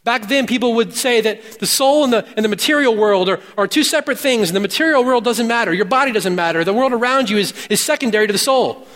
Back 0.03 0.27
then, 0.27 0.47
people 0.47 0.73
would 0.75 0.93
say 0.93 1.21
that 1.21 1.59
the 1.59 1.67
soul 1.67 2.05
and 2.05 2.13
the, 2.13 2.25
and 2.35 2.43
the 2.43 2.49
material 2.49 2.95
world 2.95 3.27
are, 3.27 3.41
are 3.57 3.67
two 3.67 3.83
separate 3.83 4.17
things, 4.17 4.49
and 4.49 4.55
the 4.55 4.61
material 4.61 5.03
world 5.03 5.23
doesn't 5.23 5.47
matter. 5.47 5.73
Your 5.73 5.85
body 5.85 6.13
doesn't 6.13 6.35
matter. 6.35 6.63
The 6.63 6.73
world 6.73 6.93
around 6.93 7.29
you 7.29 7.37
is, 7.37 7.53
is 7.69 7.83
secondary 7.83 8.25
to 8.25 8.33
the 8.33 8.39
soul. 8.39 8.87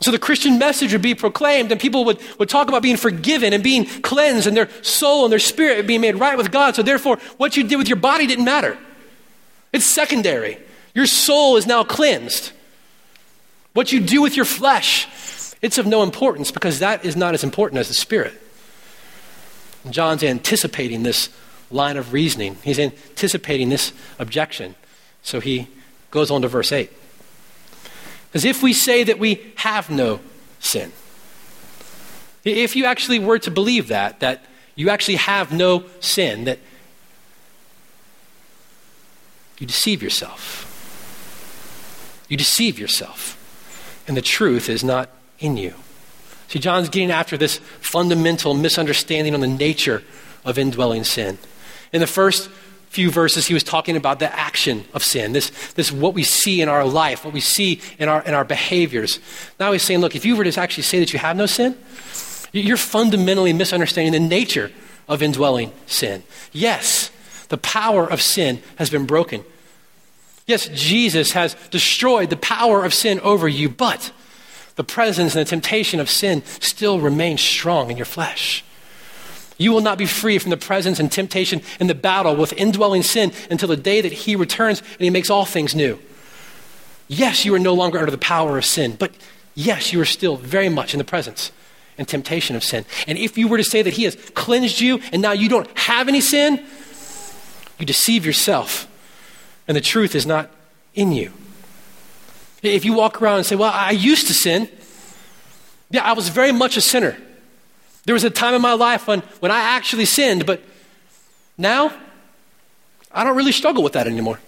So 0.00 0.10
the 0.10 0.18
Christian 0.18 0.58
message 0.58 0.92
would 0.92 1.02
be 1.02 1.14
proclaimed, 1.14 1.70
and 1.70 1.80
people 1.80 2.06
would, 2.06 2.18
would 2.38 2.48
talk 2.48 2.68
about 2.68 2.82
being 2.82 2.96
forgiven 2.96 3.52
and 3.52 3.62
being 3.62 3.84
cleansed, 3.84 4.46
and 4.46 4.56
their 4.56 4.70
soul 4.82 5.24
and 5.24 5.32
their 5.32 5.38
spirit 5.38 5.86
being 5.86 6.00
made 6.00 6.16
right 6.16 6.38
with 6.38 6.50
God. 6.50 6.74
So 6.74 6.82
therefore, 6.82 7.18
what 7.36 7.56
you 7.56 7.64
did 7.64 7.76
with 7.76 7.88
your 7.88 7.96
body 7.96 8.26
didn't 8.26 8.46
matter. 8.46 8.78
It's 9.72 9.84
secondary. 9.84 10.58
Your 10.94 11.06
soul 11.06 11.56
is 11.56 11.66
now 11.66 11.84
cleansed. 11.84 12.52
What 13.74 13.92
you 13.92 14.00
do 14.00 14.22
with 14.22 14.36
your 14.36 14.46
flesh, 14.46 15.06
it's 15.60 15.76
of 15.78 15.86
no 15.86 16.02
importance 16.02 16.50
because 16.50 16.78
that 16.78 17.04
is 17.04 17.14
not 17.14 17.34
as 17.34 17.44
important 17.44 17.78
as 17.78 17.88
the 17.88 17.94
spirit. 17.94 18.32
And 19.84 19.92
John's 19.92 20.24
anticipating 20.24 21.02
this 21.02 21.28
line 21.70 21.96
of 21.96 22.12
reasoning, 22.12 22.56
he's 22.64 22.78
anticipating 22.78 23.68
this 23.68 23.92
objection. 24.18 24.74
So 25.22 25.40
he 25.40 25.68
goes 26.10 26.30
on 26.30 26.42
to 26.42 26.48
verse 26.48 26.72
8. 26.72 26.90
Because 28.30 28.44
if 28.44 28.62
we 28.62 28.72
say 28.72 29.02
that 29.04 29.18
we 29.18 29.52
have 29.56 29.90
no 29.90 30.20
sin, 30.60 30.92
if 32.44 32.76
you 32.76 32.84
actually 32.84 33.18
were 33.18 33.38
to 33.40 33.50
believe 33.50 33.88
that, 33.88 34.20
that 34.20 34.44
you 34.76 34.88
actually 34.88 35.16
have 35.16 35.52
no 35.52 35.84
sin, 35.98 36.44
that 36.44 36.58
you 39.58 39.66
deceive 39.66 40.02
yourself. 40.02 40.66
You 42.28 42.36
deceive 42.36 42.78
yourself. 42.78 43.36
And 44.06 44.16
the 44.16 44.22
truth 44.22 44.68
is 44.68 44.82
not 44.84 45.10
in 45.38 45.56
you. 45.56 45.74
See, 46.48 46.58
John's 46.58 46.88
getting 46.88 47.10
after 47.10 47.36
this 47.36 47.58
fundamental 47.80 48.54
misunderstanding 48.54 49.34
on 49.34 49.40
the 49.40 49.46
nature 49.46 50.02
of 50.44 50.58
indwelling 50.58 51.04
sin. 51.04 51.38
In 51.92 52.00
the 52.00 52.06
first 52.06 52.48
few 52.90 53.08
verses, 53.10 53.46
he 53.46 53.54
was 53.54 53.62
talking 53.62 53.96
about 53.96 54.18
the 54.18 54.32
action 54.36 54.84
of 54.92 55.04
sin, 55.04 55.32
this, 55.32 55.50
this 55.74 55.92
what 55.92 56.12
we 56.12 56.24
see 56.24 56.60
in 56.60 56.68
our 56.68 56.84
life, 56.84 57.24
what 57.24 57.32
we 57.32 57.40
see 57.40 57.80
in 58.00 58.08
our, 58.08 58.20
in 58.22 58.34
our 58.34 58.44
behaviors. 58.44 59.20
Now 59.60 59.70
he's 59.70 59.82
saying, 59.82 60.00
look, 60.00 60.16
if 60.16 60.24
you 60.24 60.34
were 60.34 60.44
to 60.44 60.60
actually 60.60 60.82
say 60.82 60.98
that 60.98 61.12
you 61.12 61.20
have 61.20 61.36
no 61.36 61.46
sin, 61.46 61.78
you're 62.52 62.76
fundamentally 62.76 63.52
misunderstanding 63.52 64.12
the 64.12 64.28
nature 64.28 64.72
of 65.08 65.22
indwelling 65.22 65.72
sin. 65.86 66.24
Yes, 66.52 67.12
the 67.48 67.58
power 67.58 68.10
of 68.10 68.20
sin 68.20 68.60
has 68.76 68.90
been 68.90 69.06
broken. 69.06 69.44
Yes, 70.46 70.68
Jesus 70.74 71.30
has 71.32 71.54
destroyed 71.70 72.28
the 72.28 72.36
power 72.36 72.84
of 72.84 72.92
sin 72.92 73.20
over 73.20 73.46
you, 73.46 73.68
but 73.68 74.10
the 74.74 74.82
presence 74.82 75.36
and 75.36 75.46
the 75.46 75.48
temptation 75.48 76.00
of 76.00 76.10
sin 76.10 76.42
still 76.58 76.98
remains 76.98 77.40
strong 77.40 77.88
in 77.88 77.96
your 77.96 78.06
flesh. 78.06 78.64
You 79.60 79.72
will 79.72 79.82
not 79.82 79.98
be 79.98 80.06
free 80.06 80.38
from 80.38 80.48
the 80.48 80.56
presence 80.56 80.98
and 80.98 81.12
temptation 81.12 81.60
and 81.78 81.88
the 81.88 81.94
battle 81.94 82.34
with 82.34 82.54
indwelling 82.54 83.02
sin 83.02 83.30
until 83.50 83.68
the 83.68 83.76
day 83.76 84.00
that 84.00 84.10
He 84.10 84.34
returns 84.34 84.80
and 84.80 85.00
He 85.02 85.10
makes 85.10 85.28
all 85.28 85.44
things 85.44 85.74
new. 85.74 85.98
Yes, 87.08 87.44
you 87.44 87.54
are 87.54 87.58
no 87.58 87.74
longer 87.74 87.98
under 87.98 88.10
the 88.10 88.16
power 88.16 88.56
of 88.56 88.64
sin, 88.64 88.96
but 88.98 89.12
yes, 89.54 89.92
you 89.92 90.00
are 90.00 90.06
still 90.06 90.36
very 90.36 90.70
much 90.70 90.94
in 90.94 90.98
the 90.98 91.04
presence 91.04 91.52
and 91.98 92.08
temptation 92.08 92.56
of 92.56 92.64
sin. 92.64 92.86
And 93.06 93.18
if 93.18 93.36
you 93.36 93.48
were 93.48 93.58
to 93.58 93.64
say 93.64 93.82
that 93.82 93.92
He 93.92 94.04
has 94.04 94.16
cleansed 94.32 94.80
you 94.80 94.98
and 95.12 95.20
now 95.20 95.32
you 95.32 95.50
don't 95.50 95.68
have 95.76 96.08
any 96.08 96.22
sin, 96.22 96.64
you 97.78 97.84
deceive 97.84 98.24
yourself, 98.24 98.88
and 99.68 99.76
the 99.76 99.82
truth 99.82 100.14
is 100.14 100.24
not 100.24 100.48
in 100.94 101.12
you. 101.12 101.34
If 102.62 102.86
you 102.86 102.94
walk 102.94 103.20
around 103.20 103.36
and 103.36 103.46
say, 103.46 103.56
Well, 103.56 103.72
I 103.74 103.90
used 103.90 104.26
to 104.28 104.34
sin, 104.34 104.70
yeah, 105.90 106.02
I 106.02 106.14
was 106.14 106.30
very 106.30 106.52
much 106.52 106.78
a 106.78 106.80
sinner. 106.80 107.18
There 108.10 108.14
was 108.14 108.24
a 108.24 108.30
time 108.30 108.54
in 108.54 108.60
my 108.60 108.72
life 108.72 109.06
when, 109.06 109.20
when 109.38 109.52
I 109.52 109.60
actually 109.60 110.04
sinned, 110.04 110.44
but 110.44 110.60
now 111.56 111.92
I 113.12 113.22
don't 113.22 113.36
really 113.36 113.52
struggle 113.52 113.84
with 113.84 113.92
that 113.92 114.08
anymore. 114.08 114.40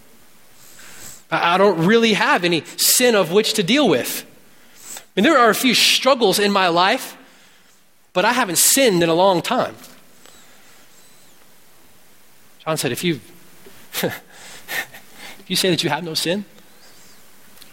I, 1.31 1.55
I 1.55 1.59
don't 1.59 1.87
really 1.87 2.15
have 2.15 2.43
any 2.43 2.65
sin 2.77 3.15
of 3.15 3.31
which 3.31 3.53
to 3.53 3.63
deal 3.63 3.89
with. 3.89 4.27
I 4.99 5.03
mean, 5.15 5.23
there 5.23 5.39
are 5.39 5.49
a 5.49 5.55
few 5.55 5.75
struggles 5.75 6.41
in 6.41 6.51
my 6.51 6.67
life, 6.67 7.17
but 8.13 8.25
I 8.25 8.33
haven't 8.33 8.59
sinned 8.59 9.01
in 9.01 9.09
a 9.09 9.15
long 9.15 9.41
time. 9.41 9.77
John 12.65 12.77
said, 12.77 12.91
if 12.91 13.05
you, 13.05 13.21
if 14.03 15.45
you 15.47 15.55
say 15.55 15.71
that 15.71 15.85
you 15.85 15.89
have 15.89 16.03
no 16.03 16.15
sin, 16.15 16.47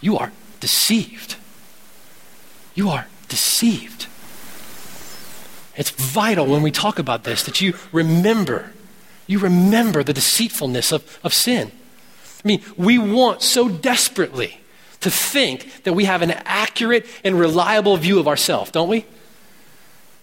you 0.02 0.20
are 0.20 0.32
deceived. 0.60 1.36
You 2.76 2.90
are 2.90 3.08
deceived. 3.28 4.06
It's 5.80 5.92
vital 5.92 6.46
when 6.46 6.62
we 6.62 6.72
talk 6.72 7.00
about 7.00 7.24
this 7.24 7.44
that 7.44 7.62
you 7.62 7.74
remember, 7.94 8.74
you 9.28 9.40
remember 9.40 10.04
the 10.04 10.12
deceitfulness 10.12 10.92
of, 10.92 11.18
of 11.24 11.34
sin. 11.34 11.72
I 12.44 12.48
mean, 12.48 12.62
we 12.76 12.98
want 12.98 13.42
so 13.42 13.70
desperately 13.70 14.60
to 15.00 15.10
think 15.10 15.84
that 15.86 15.94
we 15.94 16.04
have 16.04 16.22
an 16.22 16.32
accurate 16.32 17.06
and 17.24 17.40
reliable 17.40 17.96
view 17.96 18.20
of 18.20 18.28
ourselves, 18.28 18.72
don't 18.72 18.90
we? 18.90 18.98
I 19.00 19.06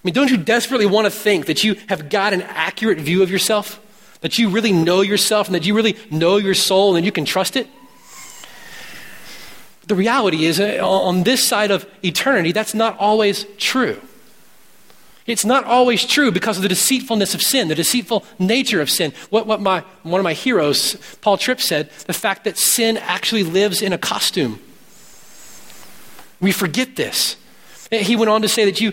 mean, 0.04 0.12
don't 0.12 0.30
you 0.30 0.36
desperately 0.36 0.84
want 0.84 1.06
to 1.06 1.10
think 1.10 1.46
that 1.46 1.64
you 1.64 1.76
have 1.88 2.10
got 2.10 2.34
an 2.34 2.42
accurate 2.42 2.98
view 2.98 3.22
of 3.22 3.30
yourself? 3.30 3.80
That 4.20 4.38
you 4.38 4.50
really 4.50 4.72
know 4.72 5.00
yourself 5.00 5.48
and 5.48 5.54
that 5.54 5.64
you 5.64 5.74
really 5.74 5.96
know 6.10 6.36
your 6.36 6.52
soul 6.52 6.96
and 6.96 7.06
you 7.06 7.12
can 7.12 7.24
trust 7.24 7.56
it? 7.56 7.66
The 9.86 9.94
reality 9.94 10.44
is, 10.44 10.60
uh, 10.60 10.86
on 10.86 11.22
this 11.22 11.42
side 11.42 11.70
of 11.70 11.88
eternity, 12.04 12.52
that's 12.52 12.74
not 12.74 12.98
always 12.98 13.46
true. 13.56 13.98
It's 15.26 15.44
not 15.44 15.64
always 15.64 16.04
true 16.04 16.30
because 16.30 16.56
of 16.56 16.62
the 16.62 16.68
deceitfulness 16.68 17.34
of 17.34 17.42
sin, 17.42 17.68
the 17.68 17.74
deceitful 17.74 18.24
nature 18.38 18.80
of 18.80 18.88
sin. 18.88 19.12
What, 19.30 19.46
what 19.46 19.60
my, 19.60 19.80
one 20.04 20.20
of 20.20 20.24
my 20.24 20.34
heroes, 20.34 20.96
Paul 21.20 21.36
Tripp, 21.36 21.60
said 21.60 21.90
the 22.06 22.12
fact 22.12 22.44
that 22.44 22.56
sin 22.56 22.96
actually 22.96 23.42
lives 23.42 23.82
in 23.82 23.92
a 23.92 23.98
costume. 23.98 24.60
We 26.40 26.52
forget 26.52 26.94
this. 26.94 27.36
He 27.90 28.14
went 28.14 28.30
on 28.30 28.42
to 28.42 28.48
say 28.48 28.64
that 28.66 28.80
you, 28.80 28.92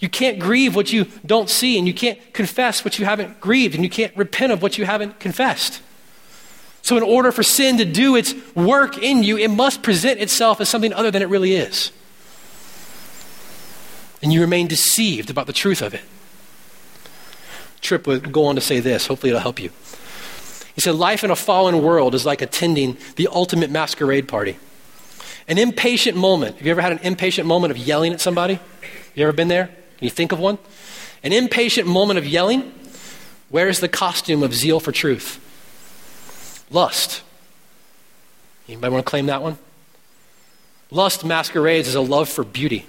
you 0.00 0.08
can't 0.08 0.40
grieve 0.40 0.74
what 0.74 0.92
you 0.92 1.06
don't 1.24 1.48
see, 1.48 1.78
and 1.78 1.86
you 1.86 1.94
can't 1.94 2.18
confess 2.32 2.84
what 2.84 2.98
you 2.98 3.04
haven't 3.04 3.40
grieved, 3.40 3.74
and 3.74 3.84
you 3.84 3.90
can't 3.90 4.16
repent 4.16 4.52
of 4.52 4.62
what 4.62 4.78
you 4.78 4.84
haven't 4.84 5.20
confessed. 5.20 5.80
So, 6.82 6.96
in 6.96 7.02
order 7.02 7.30
for 7.30 7.42
sin 7.42 7.78
to 7.78 7.84
do 7.84 8.16
its 8.16 8.34
work 8.54 8.96
in 8.96 9.22
you, 9.22 9.36
it 9.36 9.48
must 9.48 9.82
present 9.82 10.20
itself 10.20 10.60
as 10.60 10.68
something 10.68 10.92
other 10.92 11.10
than 11.10 11.22
it 11.22 11.28
really 11.28 11.54
is 11.54 11.92
and 14.22 14.32
you 14.32 14.40
remain 14.40 14.66
deceived 14.66 15.30
about 15.30 15.46
the 15.46 15.52
truth 15.52 15.82
of 15.82 15.94
it. 15.94 16.02
Tripp 17.80 18.06
would 18.06 18.32
go 18.32 18.46
on 18.46 18.56
to 18.56 18.60
say 18.60 18.80
this. 18.80 19.06
Hopefully, 19.06 19.30
it'll 19.30 19.40
help 19.40 19.60
you. 19.60 19.70
He 20.74 20.80
said, 20.80 20.94
Life 20.94 21.24
in 21.24 21.30
a 21.30 21.36
fallen 21.36 21.82
world 21.82 22.14
is 22.14 22.26
like 22.26 22.42
attending 22.42 22.96
the 23.16 23.28
ultimate 23.28 23.70
masquerade 23.70 24.28
party. 24.28 24.58
An 25.46 25.58
impatient 25.58 26.16
moment. 26.16 26.56
Have 26.56 26.66
you 26.66 26.70
ever 26.70 26.80
had 26.80 26.92
an 26.92 26.98
impatient 26.98 27.46
moment 27.46 27.70
of 27.70 27.78
yelling 27.78 28.12
at 28.12 28.20
somebody? 28.20 28.58
You 29.14 29.24
ever 29.24 29.32
been 29.32 29.48
there? 29.48 29.66
Can 29.66 30.04
you 30.04 30.10
think 30.10 30.32
of 30.32 30.38
one? 30.38 30.58
An 31.22 31.32
impatient 31.32 31.88
moment 31.88 32.18
of 32.18 32.26
yelling 32.26 32.72
wears 33.50 33.80
the 33.80 33.88
costume 33.88 34.42
of 34.42 34.54
zeal 34.54 34.78
for 34.78 34.92
truth. 34.92 35.40
Lust. 36.70 37.22
Anybody 38.68 38.92
want 38.92 39.06
to 39.06 39.10
claim 39.10 39.26
that 39.26 39.42
one? 39.42 39.58
Lust 40.90 41.24
masquerades 41.24 41.88
as 41.88 41.94
a 41.94 42.00
love 42.00 42.28
for 42.28 42.44
beauty. 42.44 42.86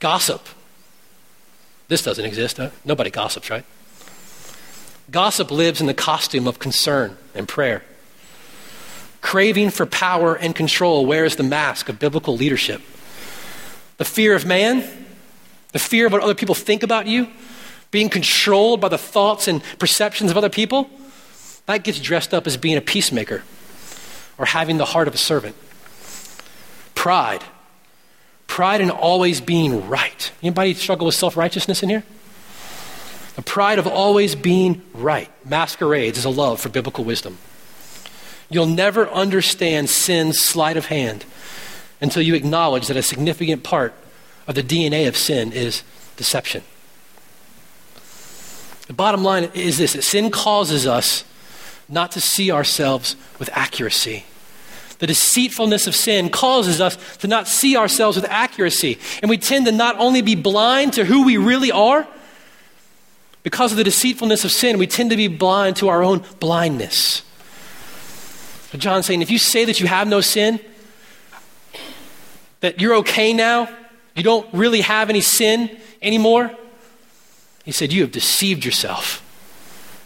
Gossip. 0.00 0.46
This 1.88 2.02
doesn't 2.02 2.24
exist. 2.24 2.56
Huh? 2.58 2.70
Nobody 2.84 3.10
gossips, 3.10 3.50
right? 3.50 3.64
Gossip 5.10 5.50
lives 5.50 5.80
in 5.80 5.86
the 5.86 5.94
costume 5.94 6.48
of 6.48 6.58
concern 6.58 7.16
and 7.34 7.46
prayer. 7.46 7.82
Craving 9.20 9.70
for 9.70 9.86
power 9.86 10.34
and 10.34 10.54
control 10.54 11.06
wears 11.06 11.36
the 11.36 11.42
mask 11.42 11.88
of 11.88 11.98
biblical 11.98 12.36
leadership. 12.36 12.80
The 13.98 14.04
fear 14.04 14.34
of 14.34 14.44
man, 14.44 14.84
the 15.72 15.78
fear 15.78 16.06
of 16.06 16.12
what 16.12 16.22
other 16.22 16.34
people 16.34 16.54
think 16.54 16.82
about 16.82 17.06
you, 17.06 17.28
being 17.90 18.08
controlled 18.08 18.80
by 18.80 18.88
the 18.88 18.98
thoughts 18.98 19.48
and 19.48 19.62
perceptions 19.78 20.30
of 20.30 20.36
other 20.36 20.50
people, 20.50 20.90
that 21.66 21.82
gets 21.82 22.00
dressed 22.00 22.34
up 22.34 22.46
as 22.46 22.56
being 22.56 22.76
a 22.76 22.80
peacemaker 22.80 23.42
or 24.38 24.46
having 24.46 24.76
the 24.76 24.84
heart 24.84 25.08
of 25.08 25.14
a 25.14 25.18
servant. 25.18 25.56
Pride 26.94 27.42
Pride 28.46 28.80
in 28.80 28.90
always 28.90 29.40
being 29.40 29.88
right. 29.88 30.30
Anybody 30.42 30.74
struggle 30.74 31.06
with 31.06 31.14
self-righteousness 31.14 31.82
in 31.82 31.88
here? 31.88 32.04
The 33.34 33.42
pride 33.42 33.78
of 33.78 33.86
always 33.86 34.34
being 34.34 34.82
right 34.94 35.30
masquerades 35.44 36.16
as 36.16 36.24
a 36.24 36.30
love 36.30 36.60
for 36.60 36.70
biblical 36.70 37.04
wisdom. 37.04 37.38
You'll 38.48 38.66
never 38.66 39.08
understand 39.10 39.90
sin's 39.90 40.40
sleight 40.40 40.76
of 40.76 40.86
hand 40.86 41.24
until 42.00 42.22
you 42.22 42.34
acknowledge 42.34 42.86
that 42.86 42.96
a 42.96 43.02
significant 43.02 43.62
part 43.62 43.92
of 44.46 44.54
the 44.54 44.62
DNA 44.62 45.08
of 45.08 45.16
sin 45.16 45.52
is 45.52 45.82
deception. 46.16 46.62
The 48.86 48.92
bottom 48.92 49.24
line 49.24 49.50
is 49.54 49.78
this 49.78 49.94
that 49.94 50.02
sin 50.02 50.30
causes 50.30 50.86
us 50.86 51.24
not 51.88 52.12
to 52.12 52.20
see 52.20 52.50
ourselves 52.50 53.16
with 53.38 53.50
accuracy. 53.52 54.24
The 54.98 55.06
deceitfulness 55.06 55.86
of 55.86 55.94
sin 55.94 56.30
causes 56.30 56.80
us 56.80 56.96
to 57.18 57.28
not 57.28 57.48
see 57.48 57.76
ourselves 57.76 58.16
with 58.16 58.26
accuracy. 58.30 58.98
And 59.20 59.28
we 59.28 59.36
tend 59.36 59.66
to 59.66 59.72
not 59.72 59.98
only 59.98 60.22
be 60.22 60.34
blind 60.34 60.94
to 60.94 61.04
who 61.04 61.24
we 61.24 61.36
really 61.36 61.70
are, 61.70 62.06
because 63.42 63.70
of 63.70 63.78
the 63.78 63.84
deceitfulness 63.84 64.44
of 64.44 64.50
sin, 64.50 64.78
we 64.78 64.86
tend 64.86 65.10
to 65.10 65.16
be 65.16 65.28
blind 65.28 65.76
to 65.76 65.88
our 65.88 66.02
own 66.02 66.24
blindness. 66.40 67.22
So 68.72 68.78
John's 68.78 69.06
saying 69.06 69.22
if 69.22 69.30
you 69.30 69.38
say 69.38 69.64
that 69.66 69.78
you 69.78 69.86
have 69.86 70.08
no 70.08 70.20
sin, 70.20 70.58
that 72.60 72.80
you're 72.80 72.96
okay 72.96 73.32
now, 73.32 73.68
you 74.16 74.22
don't 74.22 74.52
really 74.52 74.80
have 74.80 75.10
any 75.10 75.20
sin 75.20 75.78
anymore, 76.02 76.50
he 77.64 77.72
said, 77.72 77.92
You 77.92 78.02
have 78.02 78.12
deceived 78.12 78.64
yourself. 78.64 79.22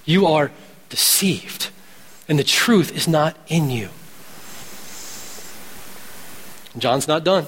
You 0.05 0.27
are 0.27 0.51
deceived, 0.89 1.69
and 2.29 2.39
the 2.39 2.45
truth 2.45 2.95
is 2.95 3.07
not 3.07 3.37
in 3.47 3.71
you. 3.71 3.89
John's 6.79 7.09
not 7.09 7.25
done. 7.25 7.47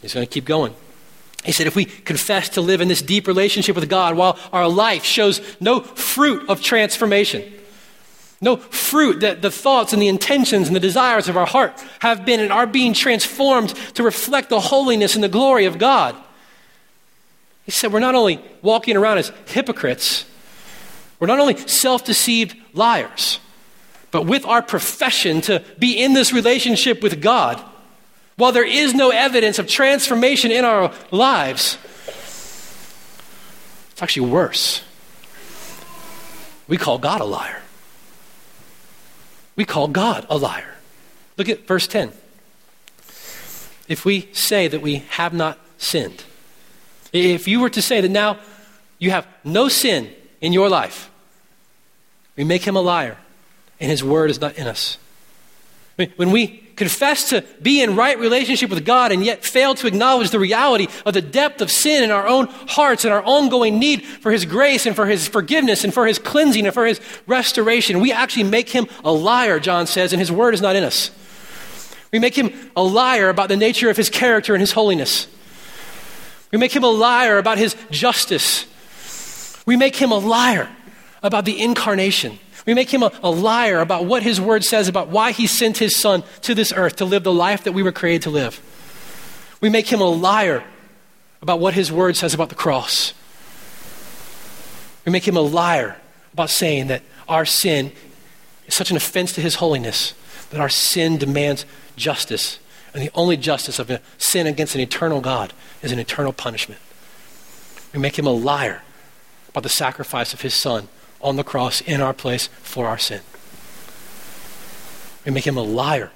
He's 0.00 0.14
going 0.14 0.26
to 0.26 0.32
keep 0.32 0.44
going. 0.44 0.74
He 1.44 1.52
said, 1.52 1.66
if 1.66 1.76
we 1.76 1.84
confess 1.84 2.48
to 2.50 2.60
live 2.60 2.80
in 2.80 2.88
this 2.88 3.02
deep 3.02 3.26
relationship 3.26 3.76
with 3.76 3.88
God 3.88 4.16
while 4.16 4.38
our 4.52 4.68
life 4.68 5.04
shows 5.04 5.40
no 5.60 5.80
fruit 5.80 6.48
of 6.48 6.60
transformation, 6.60 7.44
no 8.40 8.56
fruit 8.56 9.20
that 9.20 9.42
the 9.42 9.50
thoughts 9.50 9.92
and 9.92 10.02
the 10.02 10.08
intentions 10.08 10.66
and 10.66 10.76
the 10.76 10.80
desires 10.80 11.28
of 11.28 11.36
our 11.36 11.46
heart 11.46 11.82
have 12.00 12.24
been 12.24 12.40
and 12.40 12.52
are 12.52 12.66
being 12.66 12.92
transformed 12.92 13.70
to 13.94 14.02
reflect 14.02 14.48
the 14.48 14.60
holiness 14.60 15.14
and 15.14 15.24
the 15.24 15.28
glory 15.28 15.64
of 15.64 15.78
God. 15.78 16.16
He 17.64 17.70
said, 17.70 17.92
we're 17.92 18.00
not 18.00 18.14
only 18.14 18.40
walking 18.62 18.96
around 18.96 19.18
as 19.18 19.32
hypocrites, 19.46 20.24
we're 21.20 21.26
not 21.26 21.40
only 21.40 21.56
self 21.56 22.04
deceived 22.04 22.56
liars, 22.74 23.40
but 24.10 24.24
with 24.24 24.46
our 24.46 24.62
profession 24.62 25.40
to 25.42 25.62
be 25.78 26.00
in 26.00 26.14
this 26.14 26.32
relationship 26.32 27.02
with 27.02 27.20
God 27.20 27.62
while 28.38 28.52
there 28.52 28.64
is 28.64 28.94
no 28.94 29.10
evidence 29.10 29.58
of 29.58 29.66
transformation 29.66 30.52
in 30.52 30.64
our 30.64 30.94
lives, 31.10 31.76
it's 33.90 34.00
actually 34.00 34.30
worse. 34.30 34.82
We 36.68 36.76
call 36.76 36.98
God 36.98 37.20
a 37.20 37.24
liar. 37.24 37.60
we 39.56 39.64
call 39.64 39.88
God 39.88 40.24
a 40.30 40.38
liar. 40.38 40.76
Look 41.36 41.48
at 41.48 41.66
verse 41.66 41.88
10. 41.88 42.12
If 43.88 44.04
we 44.04 44.28
say 44.32 44.68
that 44.68 44.82
we 44.82 44.98
have 45.10 45.34
not 45.34 45.58
sinned, 45.78 46.22
if 47.12 47.48
you 47.48 47.58
were 47.58 47.70
to 47.70 47.82
say 47.82 48.00
that 48.00 48.08
now 48.08 48.38
you 49.00 49.10
have 49.10 49.26
no 49.42 49.68
sin 49.68 50.12
in 50.40 50.52
your 50.52 50.68
life, 50.68 51.10
we 52.36 52.44
make 52.44 52.62
him 52.62 52.76
a 52.76 52.80
liar, 52.80 53.16
and 53.80 53.90
his 53.90 54.04
word 54.04 54.30
is 54.30 54.40
not 54.40 54.56
in 54.56 54.68
us. 54.68 54.96
When 55.96 56.30
we 56.30 56.67
confess 56.78 57.28
to 57.30 57.44
be 57.60 57.82
in 57.82 57.96
right 57.96 58.18
relationship 58.18 58.70
with 58.70 58.86
God 58.86 59.12
and 59.12 59.24
yet 59.24 59.44
fail 59.44 59.74
to 59.74 59.86
acknowledge 59.86 60.30
the 60.30 60.38
reality 60.38 60.86
of 61.04 61.12
the 61.12 61.20
depth 61.20 61.60
of 61.60 61.70
sin 61.70 62.02
in 62.02 62.10
our 62.10 62.26
own 62.26 62.46
hearts 62.46 63.04
and 63.04 63.12
our 63.12 63.22
ongoing 63.22 63.78
need 63.78 64.04
for 64.04 64.32
His 64.32 64.46
grace 64.46 64.86
and 64.86 64.96
for 64.96 65.06
His 65.06 65.28
forgiveness 65.28 65.84
and 65.84 65.92
for 65.92 66.06
His 66.06 66.18
cleansing 66.18 66.64
and 66.64 66.72
for 66.72 66.86
His 66.86 67.00
restoration, 67.26 68.00
we 68.00 68.12
actually 68.12 68.44
make 68.44 68.70
Him 68.70 68.86
a 69.04 69.12
liar, 69.12 69.60
John 69.60 69.86
says, 69.86 70.12
and 70.12 70.20
His 70.20 70.32
word 70.32 70.54
is 70.54 70.62
not 70.62 70.76
in 70.76 70.84
us. 70.84 71.10
We 72.12 72.18
make 72.18 72.34
Him 72.36 72.70
a 72.74 72.82
liar 72.82 73.28
about 73.28 73.48
the 73.48 73.56
nature 73.56 73.90
of 73.90 73.96
His 73.96 74.08
character 74.08 74.54
and 74.54 74.60
His 74.60 74.72
holiness. 74.72 75.26
We 76.52 76.58
make 76.58 76.74
Him 76.74 76.84
a 76.84 76.90
liar 76.90 77.36
about 77.36 77.58
His 77.58 77.76
justice. 77.90 78.66
We 79.66 79.76
make 79.76 79.96
Him 79.96 80.12
a 80.12 80.18
liar 80.18 80.70
about 81.22 81.44
the 81.44 81.60
incarnation. 81.60 82.38
We 82.68 82.74
make 82.74 82.92
him 82.92 83.02
a, 83.02 83.10
a, 83.22 83.30
liar 83.30 83.80
about 83.80 84.04
what 84.04 84.22
his 84.22 84.38
word 84.38 84.62
says 84.62 84.88
about 84.88 85.08
why 85.08 85.32
he 85.32 85.46
sent 85.46 85.78
his 85.78 85.96
son 85.96 86.22
to 86.42 86.54
this 86.54 86.70
earth 86.70 86.96
to 86.96 87.06
live 87.06 87.24
the 87.24 87.32
life 87.32 87.64
that 87.64 87.72
we 87.72 87.82
were 87.82 87.92
created 87.92 88.24
to 88.24 88.30
live. 88.30 88.60
We 89.62 89.70
make 89.70 89.90
him 89.90 90.02
a 90.02 90.10
liar 90.10 90.62
about 91.40 91.60
what 91.60 91.72
his 91.72 91.90
word 91.90 92.14
says 92.14 92.34
about 92.34 92.50
the 92.50 92.54
cross. 92.54 93.14
We 95.06 95.12
make 95.12 95.26
him 95.26 95.34
a 95.34 95.40
liar 95.40 95.96
about 96.34 96.50
saying 96.50 96.88
that 96.88 97.00
our 97.26 97.46
sin 97.46 97.90
is 98.66 98.74
such 98.74 98.90
an 98.90 98.98
offense 98.98 99.32
to 99.32 99.40
his 99.40 99.54
holiness 99.54 100.12
that 100.50 100.60
our 100.60 100.68
sin 100.68 101.16
demands 101.16 101.64
justice. 101.96 102.58
And 102.92 103.02
the 103.02 103.10
only 103.14 103.38
justice 103.38 103.78
of 103.78 103.88
a 103.88 104.02
sin 104.18 104.46
against 104.46 104.74
an 104.74 104.82
eternal 104.82 105.22
God 105.22 105.54
is 105.80 105.90
an 105.90 105.98
eternal 105.98 106.34
punishment. 106.34 106.82
We 107.94 107.98
make 107.98 108.18
him 108.18 108.26
a 108.26 108.30
liar 108.30 108.82
about 109.48 109.62
the 109.62 109.70
sacrifice 109.70 110.34
of 110.34 110.42
his 110.42 110.52
son 110.52 110.88
on 111.20 111.36
the 111.36 111.44
cross 111.44 111.80
in 111.80 112.00
our 112.00 112.14
place 112.14 112.48
for 112.62 112.86
our 112.86 112.98
sin. 112.98 113.20
We 115.24 115.32
make 115.32 115.46
him 115.46 115.56
a 115.56 115.62
liar 115.62 116.10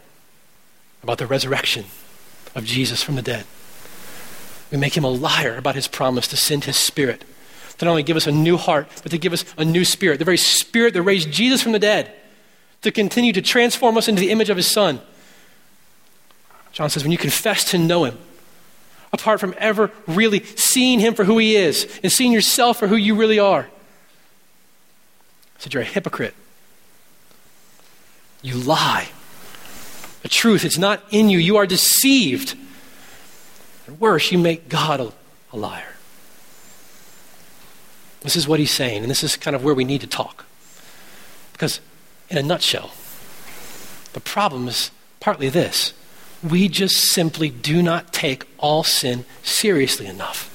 about 1.03 1.19
the 1.19 1.27
resurrection 1.27 1.87
of 2.55 2.65
Jesus 2.65 3.03
from 3.03 3.17
the 3.17 3.23
dead. 3.23 3.45
We 4.71 4.79
make 4.79 4.97
him 4.97 5.05
a 5.05 5.11
liar 5.11 5.57
about 5.57 5.75
his 5.75 5.89
promise 5.89 6.27
to 6.29 6.37
send 6.37 6.65
his 6.65 6.77
spirit 6.77 7.25
to 7.79 7.85
not 7.85 7.91
only 7.91 8.03
give 8.03 8.17
us 8.17 8.27
a 8.27 8.33
new 8.33 8.57
heart, 8.57 8.87
but 9.03 9.11
to 9.11 9.19
give 9.19 9.33
us 9.33 9.45
a 9.57 9.65
new 9.65 9.85
spirit, 9.85 10.19
the 10.19 10.25
very 10.25 10.37
spirit 10.37 10.95
that 10.95 11.03
raised 11.03 11.33
Jesus 11.33 11.63
from 11.63 11.73
the 11.73 11.79
dead, 11.79 12.13
to 12.83 12.93
continue 12.93 13.33
to 13.33 13.43
transform 13.43 13.97
us 13.97 14.09
into 14.09 14.21
the 14.21 14.31
image 14.31 14.51
of 14.51 14.57
his 14.57 14.67
son. 14.67 15.01
John 16.73 16.91
says, 16.91 17.03
when 17.03 17.13
you 17.13 17.19
confess 17.19 17.65
to 17.71 17.79
know 17.79 18.05
him, 18.05 18.19
apart 19.13 19.41
from 19.41 19.55
ever 19.59 19.91
really 20.07 20.45
seeing 20.45 21.01
him 21.01 21.15
for 21.15 21.25
who 21.25 21.39
he 21.39 21.57
is 21.57 22.01
and 22.03 22.11
seeing 22.13 22.33
yourself 22.33 22.79
for 22.79 22.87
who 22.87 22.97
you 22.97 23.15
really 23.15 23.39
are, 23.39 23.69
said, 25.63 25.75
You're 25.75 25.83
a 25.83 25.87
hypocrite. 25.87 26.35
You 28.43 28.55
lie. 28.57 29.09
The 30.23 30.29
truth, 30.29 30.65
it's 30.65 30.79
not 30.79 31.03
in 31.11 31.29
you. 31.29 31.39
You 31.39 31.57
are 31.57 31.67
deceived. 31.67 32.57
And 33.87 34.01
worse, 34.01 34.33
you 34.33 34.39
make 34.39 34.69
God 34.69 35.01
a, 35.01 35.13
a 35.53 35.57
liar. 35.57 35.95
This 38.21 38.37
is 38.37 38.47
what 38.47 38.61
he's 38.61 38.71
saying, 38.71 39.03
and 39.03 39.11
this 39.11 39.25
is 39.25 39.37
kind 39.37 39.57
of 39.57 39.65
where 39.65 39.75
we 39.75 39.85
need 39.85 40.01
to 40.01 40.07
talk. 40.07 40.45
Because, 41.53 41.81
in 42.29 42.39
a 42.39 42.43
nutshell, 42.43 42.93
the 44.13 44.21
problem 44.21 44.69
is 44.69 44.91
partly 45.21 45.49
this 45.49 45.93
we 46.43 46.69
just 46.69 46.97
simply 47.13 47.51
do 47.51 47.81
not 47.83 48.13
take 48.13 48.45
all 48.59 48.83
sin 48.83 49.25
seriously 49.45 50.07
enough. 50.07 50.49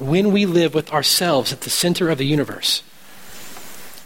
When 0.00 0.32
we 0.32 0.44
live 0.44 0.74
with 0.74 0.92
ourselves 0.92 1.52
at 1.52 1.60
the 1.60 1.70
center 1.70 2.10
of 2.10 2.18
the 2.18 2.26
universe, 2.26 2.82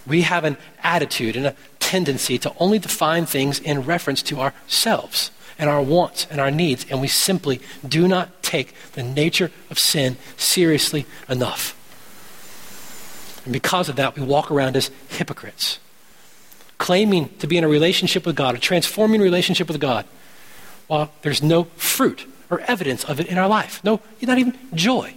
we 0.06 0.22
have 0.22 0.44
an 0.44 0.56
attitude 0.82 1.36
and 1.36 1.46
a 1.46 1.56
tendency 1.78 2.38
to 2.38 2.52
only 2.58 2.78
define 2.78 3.26
things 3.26 3.58
in 3.58 3.82
reference 3.82 4.22
to 4.22 4.40
ourselves 4.40 5.30
and 5.58 5.68
our 5.68 5.82
wants 5.82 6.26
and 6.30 6.40
our 6.40 6.50
needs, 6.50 6.86
and 6.90 7.00
we 7.00 7.08
simply 7.08 7.60
do 7.86 8.08
not 8.08 8.42
take 8.42 8.74
the 8.92 9.02
nature 9.02 9.50
of 9.70 9.78
sin 9.78 10.16
seriously 10.36 11.06
enough. 11.28 11.78
And 13.44 13.52
because 13.52 13.88
of 13.88 13.96
that, 13.96 14.16
we 14.16 14.22
walk 14.22 14.50
around 14.50 14.76
as 14.76 14.90
hypocrites, 15.08 15.78
claiming 16.78 17.28
to 17.38 17.46
be 17.46 17.58
in 17.58 17.64
a 17.64 17.68
relationship 17.68 18.24
with 18.24 18.36
God, 18.36 18.54
a 18.54 18.58
transforming 18.58 19.20
relationship 19.20 19.68
with 19.68 19.80
God, 19.80 20.06
while 20.86 21.12
there's 21.22 21.42
no 21.42 21.64
fruit 21.76 22.26
or 22.50 22.60
evidence 22.60 23.04
of 23.04 23.20
it 23.20 23.26
in 23.26 23.38
our 23.38 23.48
life. 23.48 23.82
No, 23.84 24.00
not 24.20 24.38
even 24.38 24.58
joy 24.74 25.14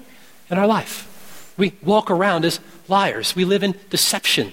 in 0.50 0.58
our 0.58 0.68
life. 0.68 1.12
We 1.58 1.74
walk 1.82 2.12
around 2.12 2.46
as 2.46 2.60
liars. 2.88 3.36
We 3.36 3.46
live 3.46 3.64
in 3.64 3.76
deception 3.90 4.52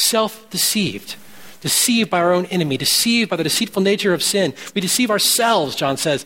self 0.00 0.48
deceived, 0.50 1.16
deceived 1.60 2.10
by 2.10 2.20
our 2.20 2.32
own 2.32 2.46
enemy, 2.46 2.76
deceived 2.76 3.30
by 3.30 3.36
the 3.36 3.44
deceitful 3.44 3.82
nature 3.82 4.14
of 4.14 4.22
sin. 4.22 4.54
We 4.74 4.80
deceive 4.80 5.10
ourselves, 5.10 5.74
John 5.74 5.96
says, 5.96 6.24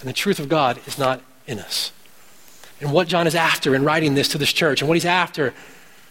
and 0.00 0.08
the 0.08 0.14
truth 0.14 0.38
of 0.38 0.48
God 0.48 0.78
is 0.86 0.98
not 0.98 1.20
in 1.46 1.58
us. 1.58 1.92
And 2.80 2.92
what 2.92 3.08
John 3.08 3.26
is 3.26 3.34
after 3.34 3.74
in 3.74 3.84
writing 3.84 4.14
this 4.14 4.28
to 4.28 4.38
this 4.38 4.52
church, 4.52 4.80
and 4.80 4.88
what 4.88 4.94
he's 4.94 5.04
after 5.04 5.54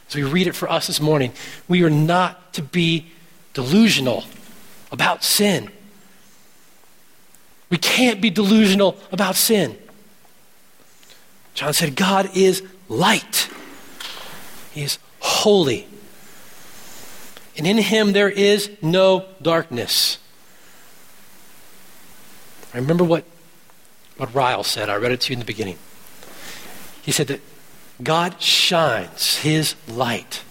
as 0.08 0.15
we 0.15 0.24
read 0.24 0.48
it 0.48 0.56
for 0.56 0.69
us 0.69 0.88
this 0.88 1.02
morning, 1.02 1.32
we 1.67 1.84
are 1.84 1.89
not 1.89 2.54
to 2.54 2.62
be 2.62 3.08
delusional 3.54 4.24
about 4.91 5.24
sin. 5.24 5.69
We 7.69 7.78
can't 7.78 8.21
be 8.21 8.30
delusional 8.30 8.98
about 9.12 9.36
sin. 9.36 9.78
John 11.56 11.74
said, 11.74 11.95
God 11.95 12.36
is 12.36 12.62
light, 12.89 13.50
He 14.74 14.84
is 14.84 15.00
holy. 15.19 15.88
And 17.58 17.65
in 17.65 17.78
him 17.78 18.13
there 18.13 18.30
is 18.30 18.70
no 18.82 19.26
darkness. 19.41 20.18
I 22.74 22.78
remember 22.78 23.04
what, 23.04 23.24
what 24.18 24.34
Ryle 24.36 24.63
said. 24.63 24.89
I 24.89 24.96
read 24.96 25.13
it 25.13 25.22
to 25.22 25.32
you 25.32 25.36
in 25.36 25.39
the 25.39 25.46
beginning. 25.46 25.78
He 27.02 27.12
said 27.12 27.28
that 27.28 27.39
God 28.04 28.41
shines 28.41 29.38
his 29.38 29.76
light, 29.88 30.44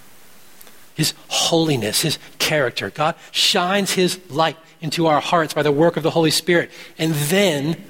his 0.94 1.12
holiness, 1.28 2.00
his 2.00 2.18
character. 2.38 2.90
God 2.90 3.16
shines 3.32 3.92
his 3.92 4.18
light 4.30 4.56
into 4.80 5.06
our 5.06 5.20
hearts 5.20 5.52
by 5.52 5.62
the 5.62 5.72
work 5.72 5.96
of 5.96 6.02
the 6.02 6.10
Holy 6.10 6.30
Spirit. 6.30 6.70
And 6.96 7.12
then, 7.12 7.84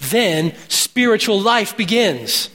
then 0.00 0.54
spiritual 0.68 1.40
life 1.40 1.76
begins. 1.76 2.50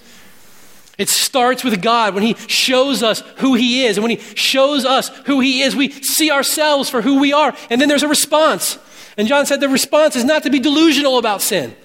It 0.97 1.09
starts 1.09 1.63
with 1.63 1.81
God 1.81 2.15
when 2.15 2.23
He 2.23 2.33
shows 2.47 3.03
us 3.03 3.21
who 3.37 3.53
He 3.53 3.85
is. 3.85 3.97
And 3.97 4.03
when 4.03 4.17
He 4.17 4.35
shows 4.35 4.83
us 4.85 5.09
who 5.25 5.39
He 5.39 5.61
is, 5.61 5.75
we 5.75 5.91
see 5.91 6.31
ourselves 6.31 6.89
for 6.89 7.01
who 7.01 7.19
we 7.19 7.33
are. 7.33 7.55
And 7.69 7.79
then 7.79 7.87
there's 7.87 8.03
a 8.03 8.07
response. 8.07 8.79
And 9.17 9.27
John 9.27 9.45
said 9.45 9.59
the 9.59 9.69
response 9.69 10.15
is 10.15 10.23
not 10.23 10.43
to 10.43 10.49
be 10.49 10.59
delusional 10.59 11.17
about 11.17 11.41
sin. 11.41 11.75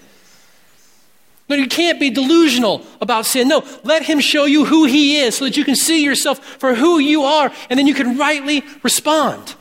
No, 1.48 1.56
you 1.56 1.66
can't 1.66 2.00
be 2.00 2.08
delusional 2.08 2.86
about 3.00 3.26
sin. 3.26 3.48
No, 3.48 3.64
let 3.84 4.02
Him 4.02 4.20
show 4.20 4.46
you 4.46 4.64
who 4.64 4.86
He 4.86 5.18
is 5.18 5.36
so 5.36 5.44
that 5.44 5.56
you 5.56 5.64
can 5.64 5.76
see 5.76 6.02
yourself 6.02 6.38
for 6.38 6.74
who 6.74 6.98
you 6.98 7.24
are 7.24 7.52
and 7.68 7.78
then 7.78 7.86
you 7.86 7.94
can 7.94 8.16
rightly 8.16 8.64
respond. 8.82 9.54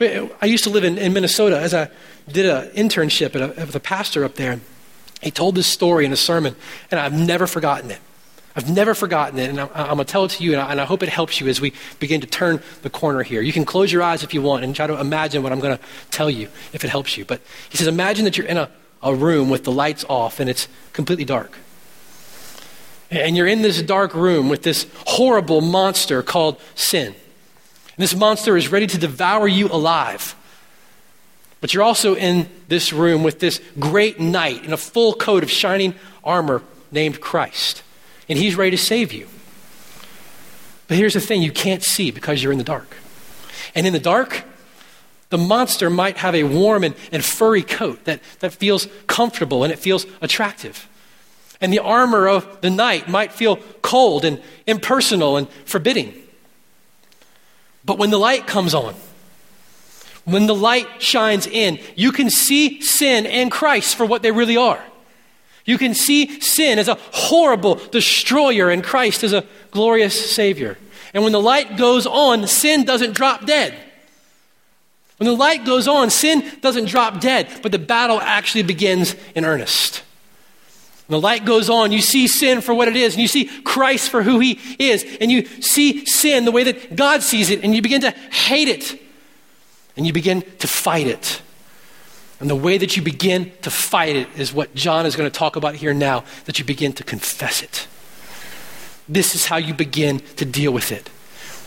I 0.00 0.46
used 0.46 0.64
to 0.64 0.70
live 0.70 0.82
in, 0.82 0.98
in 0.98 1.12
Minnesota 1.12 1.58
as 1.58 1.72
I 1.72 1.88
did 2.28 2.46
an 2.46 2.70
internship 2.70 3.36
at 3.36 3.42
a, 3.42 3.60
with 3.64 3.76
a 3.76 3.80
pastor 3.80 4.24
up 4.24 4.34
there. 4.34 4.60
He 5.22 5.30
told 5.30 5.54
this 5.54 5.66
story 5.66 6.04
in 6.04 6.12
a 6.12 6.16
sermon, 6.16 6.56
and 6.90 7.00
I've 7.00 7.12
never 7.12 7.46
forgotten 7.46 7.90
it. 7.90 8.00
I've 8.56 8.70
never 8.70 8.94
forgotten 8.94 9.38
it, 9.38 9.50
and 9.50 9.60
I'm, 9.60 9.68
I'm 9.74 9.86
going 9.86 9.98
to 9.98 10.04
tell 10.04 10.24
it 10.24 10.30
to 10.32 10.44
you, 10.44 10.52
and 10.52 10.60
I, 10.60 10.70
and 10.70 10.80
I, 10.80 10.84
hope 10.84 11.02
it 11.02 11.08
helps 11.08 11.40
you 11.40 11.48
as 11.48 11.60
we 11.60 11.72
begin 11.98 12.20
to 12.20 12.26
turn 12.26 12.62
the 12.82 12.90
corner 12.90 13.24
here. 13.24 13.42
You 13.42 13.52
can 13.52 13.64
close 13.64 13.92
your 13.92 14.02
eyes 14.02 14.22
if 14.22 14.32
you 14.32 14.42
want 14.42 14.62
and 14.62 14.76
try 14.76 14.86
to 14.86 14.98
imagine 15.00 15.42
what 15.42 15.50
I'm 15.50 15.58
going 15.58 15.76
to 15.76 15.84
tell 16.10 16.30
you 16.30 16.48
if 16.72 16.84
it 16.84 16.90
helps 16.90 17.16
you. 17.16 17.24
But 17.24 17.40
he 17.68 17.76
says, 17.76 17.88
Imagine 17.88 18.24
that 18.26 18.38
you're 18.38 18.46
in 18.46 18.56
a, 18.56 18.70
a 19.02 19.14
room 19.14 19.50
with 19.50 19.64
the 19.64 19.72
lights 19.72 20.04
off 20.08 20.38
and 20.38 20.48
it's 20.48 20.68
completely 20.92 21.24
dark. 21.24 21.58
And 23.10 23.36
you're 23.36 23.46
in 23.46 23.62
this 23.62 23.82
dark 23.82 24.14
room 24.14 24.48
with 24.48 24.62
this 24.62 24.86
horrible 25.06 25.60
monster 25.60 26.22
called 26.22 26.60
sin. 26.74 27.08
And 27.08 28.02
this 28.02 28.14
monster 28.14 28.56
is 28.56 28.70
ready 28.70 28.86
to 28.86 28.98
devour 28.98 29.46
you 29.46 29.68
alive. 29.68 30.34
But 31.60 31.74
you're 31.74 31.82
also 31.82 32.14
in 32.14 32.48
this 32.68 32.92
room 32.92 33.22
with 33.22 33.40
this 33.40 33.60
great 33.78 34.20
knight 34.20 34.64
in 34.64 34.72
a 34.72 34.76
full 34.76 35.14
coat 35.14 35.42
of 35.42 35.50
shining 35.50 35.94
armor 36.22 36.62
named 36.92 37.20
Christ 37.20 37.83
and 38.28 38.38
He's 38.38 38.56
ready 38.56 38.70
to 38.70 38.82
save 38.82 39.12
you. 39.12 39.28
But 40.88 40.96
here's 40.96 41.14
the 41.14 41.20
thing 41.20 41.42
you 41.42 41.52
can't 41.52 41.82
see 41.82 42.10
because 42.10 42.42
you're 42.42 42.52
in 42.52 42.58
the 42.58 42.64
dark. 42.64 42.96
And 43.74 43.86
in 43.86 43.92
the 43.92 43.98
dark, 43.98 44.44
the 45.30 45.38
monster 45.38 45.90
might 45.90 46.18
have 46.18 46.34
a 46.34 46.44
warm 46.44 46.84
and, 46.84 46.94
and 47.10 47.24
furry 47.24 47.62
coat 47.62 48.04
that, 48.04 48.20
that 48.40 48.52
feels 48.52 48.86
comfortable 49.06 49.64
and 49.64 49.72
it 49.72 49.78
feels 49.78 50.06
attractive. 50.20 50.88
And 51.60 51.72
the 51.72 51.78
armor 51.78 52.28
of 52.28 52.60
the 52.60 52.70
knight 52.70 53.08
might 53.08 53.32
feel 53.32 53.56
cold 53.80 54.24
and 54.24 54.42
impersonal 54.66 55.36
and 55.36 55.48
forbidding. 55.64 56.14
But 57.84 57.98
when 57.98 58.10
the 58.10 58.18
light 58.18 58.46
comes 58.46 58.74
on, 58.74 58.94
When 60.24 60.46
the 60.46 60.54
light 60.54 61.02
shines 61.02 61.46
in, 61.46 61.78
you 61.96 62.10
can 62.10 62.30
see 62.30 62.80
sin 62.80 63.26
and 63.26 63.50
Christ 63.50 63.96
for 63.96 64.06
what 64.06 64.22
they 64.22 64.32
really 64.32 64.56
are. 64.56 64.82
You 65.64 65.78
can 65.78 65.94
see 65.94 66.40
sin 66.40 66.78
as 66.78 66.88
a 66.88 66.98
horrible 67.12 67.76
destroyer 67.76 68.70
and 68.70 68.84
Christ 68.84 69.24
as 69.24 69.32
a 69.32 69.44
glorious 69.70 70.32
Savior. 70.34 70.76
And 71.14 71.22
when 71.22 71.32
the 71.32 71.40
light 71.40 71.76
goes 71.76 72.06
on, 72.06 72.46
sin 72.46 72.84
doesn't 72.84 73.14
drop 73.14 73.46
dead. 73.46 73.74
When 75.18 75.28
the 75.28 75.36
light 75.36 75.64
goes 75.64 75.86
on, 75.86 76.10
sin 76.10 76.44
doesn't 76.60 76.86
drop 76.86 77.20
dead, 77.20 77.48
but 77.62 77.72
the 77.72 77.78
battle 77.78 78.20
actually 78.20 78.64
begins 78.64 79.14
in 79.34 79.44
earnest. 79.44 80.02
When 81.06 81.20
the 81.20 81.24
light 81.24 81.44
goes 81.44 81.70
on, 81.70 81.92
you 81.92 82.00
see 82.00 82.26
sin 82.26 82.60
for 82.60 82.74
what 82.74 82.88
it 82.88 82.96
is, 82.96 83.14
and 83.14 83.22
you 83.22 83.28
see 83.28 83.44
Christ 83.44 84.10
for 84.10 84.22
who 84.22 84.40
he 84.40 84.58
is, 84.78 85.04
and 85.20 85.30
you 85.30 85.46
see 85.62 86.04
sin 86.06 86.44
the 86.44 86.50
way 86.50 86.64
that 86.64 86.96
God 86.96 87.22
sees 87.22 87.50
it, 87.50 87.62
and 87.62 87.74
you 87.74 87.80
begin 87.80 88.00
to 88.00 88.10
hate 88.10 88.68
it, 88.68 89.00
and 89.96 90.06
you 90.06 90.12
begin 90.12 90.42
to 90.58 90.66
fight 90.66 91.06
it. 91.06 91.40
And 92.44 92.50
the 92.50 92.56
way 92.56 92.76
that 92.76 92.94
you 92.94 93.00
begin 93.00 93.50
to 93.62 93.70
fight 93.70 94.16
it 94.16 94.28
is 94.36 94.52
what 94.52 94.74
John 94.74 95.06
is 95.06 95.16
going 95.16 95.30
to 95.30 95.34
talk 95.34 95.56
about 95.56 95.76
here 95.76 95.94
now 95.94 96.24
that 96.44 96.58
you 96.58 96.64
begin 96.66 96.92
to 96.92 97.02
confess 97.02 97.62
it. 97.62 97.86
This 99.08 99.34
is 99.34 99.46
how 99.46 99.56
you 99.56 99.72
begin 99.72 100.18
to 100.36 100.44
deal 100.44 100.70
with 100.70 100.92
it. 100.92 101.08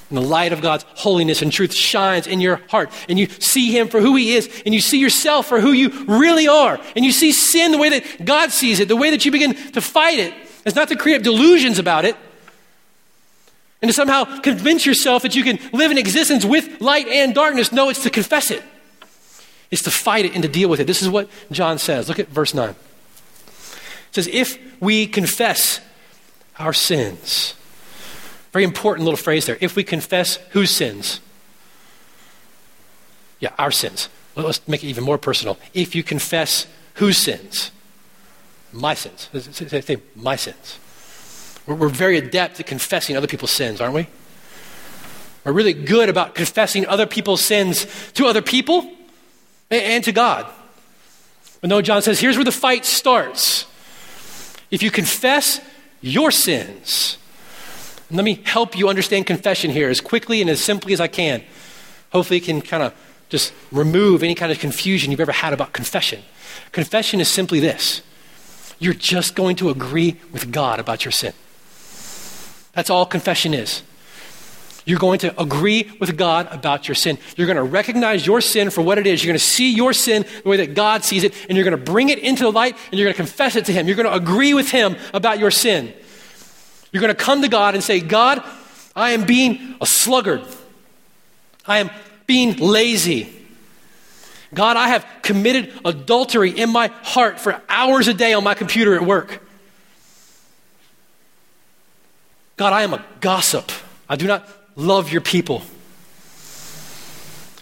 And 0.10 0.18
the 0.20 0.22
light 0.22 0.54
of 0.54 0.62
God's 0.62 0.86
holiness 0.90 1.42
and 1.42 1.52
truth 1.52 1.74
shines 1.74 2.28
in 2.28 2.42
your 2.42 2.58
heart, 2.68 2.92
and 3.10 3.18
you 3.18 3.26
see 3.26 3.72
Him 3.72 3.88
for 3.88 4.00
who 4.00 4.16
He 4.16 4.36
is, 4.36 4.62
and 4.68 4.76
you 4.76 4.80
see 4.80 5.00
yourself 5.00 5.48
for 5.48 5.60
who 5.60 5.72
you 5.72 5.90
really 6.06 6.48
are, 6.48 6.80
and 6.96 7.04
you 7.04 7.12
see 7.12 7.32
sin 7.32 7.72
the 7.72 7.80
way 7.80 7.90
that 7.90 8.24
God 8.24 8.52
sees 8.52 8.80
it, 8.80 8.88
the 8.88 8.96
way 8.96 9.10
that 9.10 9.26
you 9.26 9.32
begin 9.32 9.56
to 9.72 9.82
fight 9.82 10.20
it. 10.20 10.32
It's 10.63 10.76
not 10.76 10.90
to 10.90 10.96
create 10.96 11.24
delusions 11.24 11.80
about 11.80 12.06
it, 12.06 12.16
and 13.82 13.90
to 13.90 13.94
somehow 13.94 14.42
convince 14.42 14.86
yourself 14.86 15.24
that 15.24 15.36
you 15.36 15.44
can 15.44 15.58
live 15.74 15.90
in 15.90 15.98
existence 15.98 16.46
with 16.46 16.82
light 16.82 17.08
and 17.08 17.34
darkness. 17.34 17.72
No, 17.72 17.90
it's 17.90 18.04
to 18.04 18.12
confess 18.12 18.52
it. 18.52 18.62
It's 19.70 19.82
to 19.84 19.92
fight 19.92 20.26
it 20.26 20.34
and 20.34 20.44
to 20.44 20.50
deal 20.50 20.70
with 20.70 20.80
it. 20.80 20.88
This 20.88 21.02
is 21.02 21.10
what 21.10 21.30
John 21.52 21.78
says. 21.78 22.08
Look 22.08 22.20
at 22.20 22.30
verse 22.30 22.54
9. 22.54 22.70
It 22.70 22.76
says, 24.12 24.28
If 24.28 24.58
we 24.82 25.08
confess 25.08 25.82
our 26.58 26.74
sins, 26.74 27.54
very 28.54 28.64
important 28.64 29.06
little 29.06 29.18
phrase 29.18 29.46
there. 29.46 29.58
If 29.62 29.76
we 29.76 29.84
confess 29.84 30.38
whose 30.52 30.72
sins? 30.72 31.20
Yeah, 33.40 33.52
our 33.60 33.72
sins. 33.72 34.10
Well, 34.36 34.46
let's 34.46 34.66
make 34.68 34.84
it 34.84 34.88
even 34.88 35.04
more 35.04 35.18
personal. 35.18 35.58
If 35.74 35.96
you 35.96 36.04
confess 36.04 36.66
whose 36.96 37.18
sins? 37.18 37.72
My 38.72 38.94
sins. 38.94 39.30
Say, 39.52 39.98
my 40.16 40.36
sins. 40.36 40.80
We're 41.68 41.90
very 41.90 42.18
adept 42.18 42.60
at 42.60 42.66
confessing 42.66 43.18
other 43.18 43.28
people's 43.28 43.52
sins, 43.52 43.82
aren't 43.82 43.94
we? 43.94 44.08
We're 45.44 45.52
really 45.52 45.74
good 45.74 46.10
about 46.10 46.34
confessing 46.34 46.86
other 46.88 47.06
people's 47.06 47.42
sins 47.42 47.86
to 48.14 48.26
other 48.26 48.42
people 48.42 48.90
and 49.70 50.04
to 50.04 50.12
God. 50.12 50.46
But 51.62 51.70
no, 51.70 51.82
John 51.82 52.02
says, 52.02 52.20
here's 52.20 52.36
where 52.36 52.46
the 52.46 52.52
fight 52.52 52.86
starts. 52.86 53.66
If 54.70 54.84
you 54.84 54.92
confess 54.92 55.60
your 56.02 56.32
sins, 56.32 57.18
let 58.12 58.24
me 58.24 58.42
help 58.46 58.78
you 58.78 58.90
understand 58.90 59.26
confession 59.26 59.72
here 59.72 59.90
as 59.90 60.00
quickly 60.00 60.42
and 60.42 60.50
as 60.50 60.62
simply 60.62 60.94
as 60.94 61.02
I 61.02 61.08
can. 61.08 61.44
Hopefully, 62.12 62.38
it 62.38 62.44
can 62.44 62.62
kind 62.62 62.84
of 62.84 62.94
just 63.30 63.54
remove 63.72 64.24
any 64.24 64.36
kind 64.36 64.52
of 64.52 64.60
confusion 64.60 65.12
you've 65.12 65.20
ever 65.20 65.34
had 65.34 65.52
about 65.52 65.74
confession. 65.74 66.22
Confession 66.72 67.20
is 67.20 67.28
simply 67.28 67.60
this 67.60 68.02
you're 68.80 68.94
just 68.94 69.36
going 69.36 69.56
to 69.56 69.70
agree 69.70 70.18
with 70.32 70.52
God 70.52 70.80
about 70.80 71.04
your 71.04 71.12
sin. 71.12 71.34
That's 72.74 72.90
all 72.90 73.06
confession 73.06 73.54
is. 73.54 73.82
You're 74.88 75.00
going 75.00 75.19
to 75.19 75.39
agree 75.39 75.91
with 76.00 76.17
God 76.17 76.47
about 76.50 76.88
your 76.88 76.95
sin. 76.95 77.17
You're 77.36 77.45
going 77.45 77.58
to 77.58 77.63
recognize 77.63 78.26
your 78.26 78.39
sin 78.39 78.69
for 78.69 78.82
what 78.82 78.97
it 78.97 79.06
is. 79.06 79.21
You're 79.21 79.34
going 79.34 79.39
to 79.39 79.45
see 79.45 79.73
your 79.73 79.91
sin 79.91 80.26
the 80.43 80.50
way 80.50 80.58
that 80.58 80.76
God 80.76 81.04
sees 81.04 81.26
it, 81.26 81.34
and 81.50 81.58
you're 81.58 81.65
going 81.65 81.78
to 81.78 81.91
bring 81.91 82.08
it 82.08 82.19
into 82.19 82.43
the 82.43 82.52
light, 82.54 82.78
and 82.89 82.97
you're 82.97 83.06
going 83.06 83.13
to 83.13 83.17
confess 83.17 83.58
it 83.58 83.65
to 83.65 83.73
Him. 83.73 83.86
You're 83.86 83.97
going 83.97 84.08
to 84.08 84.15
agree 84.15 84.54
with 84.54 84.71
Him 84.71 84.95
about 85.13 85.39
your 85.39 85.52
sin. 85.52 85.93
You're 86.93 87.02
going 87.02 87.13
to 87.13 87.21
come 87.21 87.41
to 87.41 87.50
God 87.50 87.73
and 87.73 87.84
say, 87.84 88.00
God, 88.00 88.41
I 88.95 89.12
am 89.12 89.26
being 89.26 89.76
a 89.82 89.86
sluggard. 89.86 90.43
I 91.65 91.80
am 91.80 91.89
being 92.26 92.56
lazy. 92.56 93.30
God, 94.54 94.78
I 94.78 94.88
have 94.88 95.06
committed 95.21 95.73
adultery 95.84 96.52
in 96.52 96.69
my 96.69 96.88
heart 97.04 97.41
for 97.41 97.62
hours 97.67 98.08
a 98.08 98.13
day 98.13 98.34
on 98.34 98.45
my 98.45 98.54
computer 98.54 98.95
at 98.95 99.02
work. 99.02 99.43
God, 102.56 102.71
I 102.71 102.84
am 102.84 102.93
a 102.93 103.04
gossip. 103.19 103.69
I 104.08 104.15
do 104.15 104.28
not 104.28 104.47
love 104.78 105.12
your 105.12 105.22
people. 105.22 105.63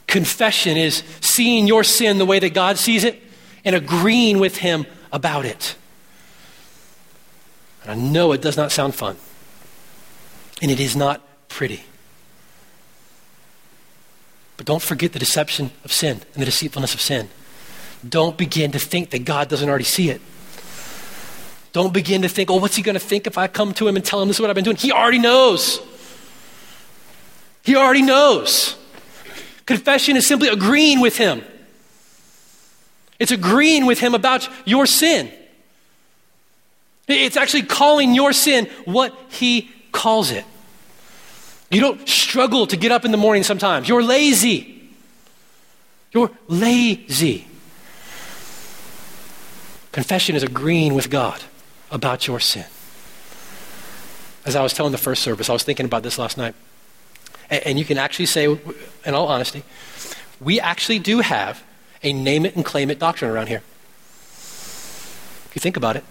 Confession 0.06 0.78
is 0.78 1.02
seeing 1.22 1.66
your 1.66 1.84
sin 1.84 2.20
the 2.20 2.26
way 2.26 2.38
that 2.38 2.54
God 2.54 2.78
sees 2.78 3.04
it 3.04 3.22
and 3.64 3.76
agreeing 3.76 4.38
with 4.38 4.58
Him 4.58 4.86
about 5.12 5.46
it. 5.46 5.76
And 7.84 7.92
I 7.92 7.96
know 7.96 8.32
it 8.32 8.42
does 8.42 8.58
not 8.58 8.72
sound 8.72 8.94
fun, 8.94 9.16
and 10.62 10.70
it 10.70 10.80
is 10.80 10.96
not 10.96 11.22
pretty. 11.50 11.84
But 14.58 14.66
don't 14.66 14.82
forget 14.82 15.14
the 15.14 15.20
deception 15.20 15.72
of 15.84 15.92
sin 15.92 16.22
and 16.34 16.42
the 16.42 16.46
deceitfulness 16.46 16.94
of 16.94 17.02
sin. 17.02 17.30
Don't 18.08 18.38
begin 18.38 18.72
to 18.72 18.80
think 18.80 19.10
that 19.10 19.26
God 19.26 19.50
doesn't 19.50 19.68
already 19.68 19.84
see 19.84 20.10
it. 20.10 20.22
Don't 21.74 21.94
begin 21.94 22.22
to 22.22 22.30
think, 22.30 22.50
oh, 22.50 22.56
what's 22.56 22.76
he 22.78 22.82
going 22.82 22.94
to 22.94 23.02
think 23.02 23.28
if 23.28 23.38
I 23.38 23.48
come 23.48 23.74
to 23.74 23.88
him 23.88 23.98
and 23.98 24.06
tell 24.06 24.22
him 24.22 24.30
this 24.30 24.38
is 24.38 24.42
what 24.42 24.50
I've 24.50 24.56
been 24.56 24.64
doing? 24.64 24.78
He 24.78 24.94
already 24.94 25.20
knows. 25.20 25.82
He 27.66 27.76
already 27.76 28.04
knows. 28.04 28.78
Confession 29.66 30.16
is 30.16 30.28
simply 30.28 30.50
agreeing 30.50 31.02
with 31.02 31.18
Him. 31.18 31.44
It's 33.18 33.32
agreeing 33.32 33.88
with 33.88 34.00
Him 34.00 34.14
about 34.14 34.48
your 34.66 34.86
sin. 34.86 35.32
It's 37.08 37.38
actually 37.38 37.64
calling 37.64 38.14
your 38.14 38.34
sin 38.34 38.70
what 38.86 39.18
He 39.30 39.72
calls 39.92 40.30
it. 40.30 40.46
You 41.72 41.82
don't 41.82 42.08
struggle 42.08 42.68
to 42.68 42.78
get 42.78 42.92
up 42.92 43.04
in 43.04 43.12
the 43.12 43.18
morning 43.18 43.44
sometimes. 43.44 43.90
You're 43.90 44.04
lazy. 44.04 44.90
You're 46.12 46.30
lazy. 46.48 47.48
Confession 49.92 50.36
is 50.36 50.44
agreeing 50.44 50.94
with 50.94 51.10
God 51.10 51.42
about 51.90 52.28
your 52.28 52.40
sin. 52.40 52.66
As 54.46 54.56
I 54.56 54.62
was 54.62 54.74
telling 54.74 54.92
the 54.92 55.00
first 55.00 55.24
service, 55.24 55.50
I 55.50 55.54
was 55.54 55.64
thinking 55.64 55.88
about 55.88 56.04
this 56.04 56.20
last 56.20 56.38
night. 56.38 56.54
And 57.50 57.78
you 57.78 57.86
can 57.86 57.98
actually 57.98 58.26
say, 58.26 58.46
in 58.46 59.14
all 59.14 59.28
honesty, 59.28 59.64
we 60.40 60.60
actually 60.60 61.00
do 61.00 61.20
have 61.20 61.64
a 62.04 62.14
name 62.14 62.46
it 62.46 62.56
and 62.56 62.66
claim 62.66 62.90
it 62.92 63.00
doctrine 63.00 63.32
around 63.32 63.48
here. 63.48 63.62
If 64.38 65.52
you 65.56 65.60
think 65.60 65.78
about 65.78 65.96
it, 65.96 66.04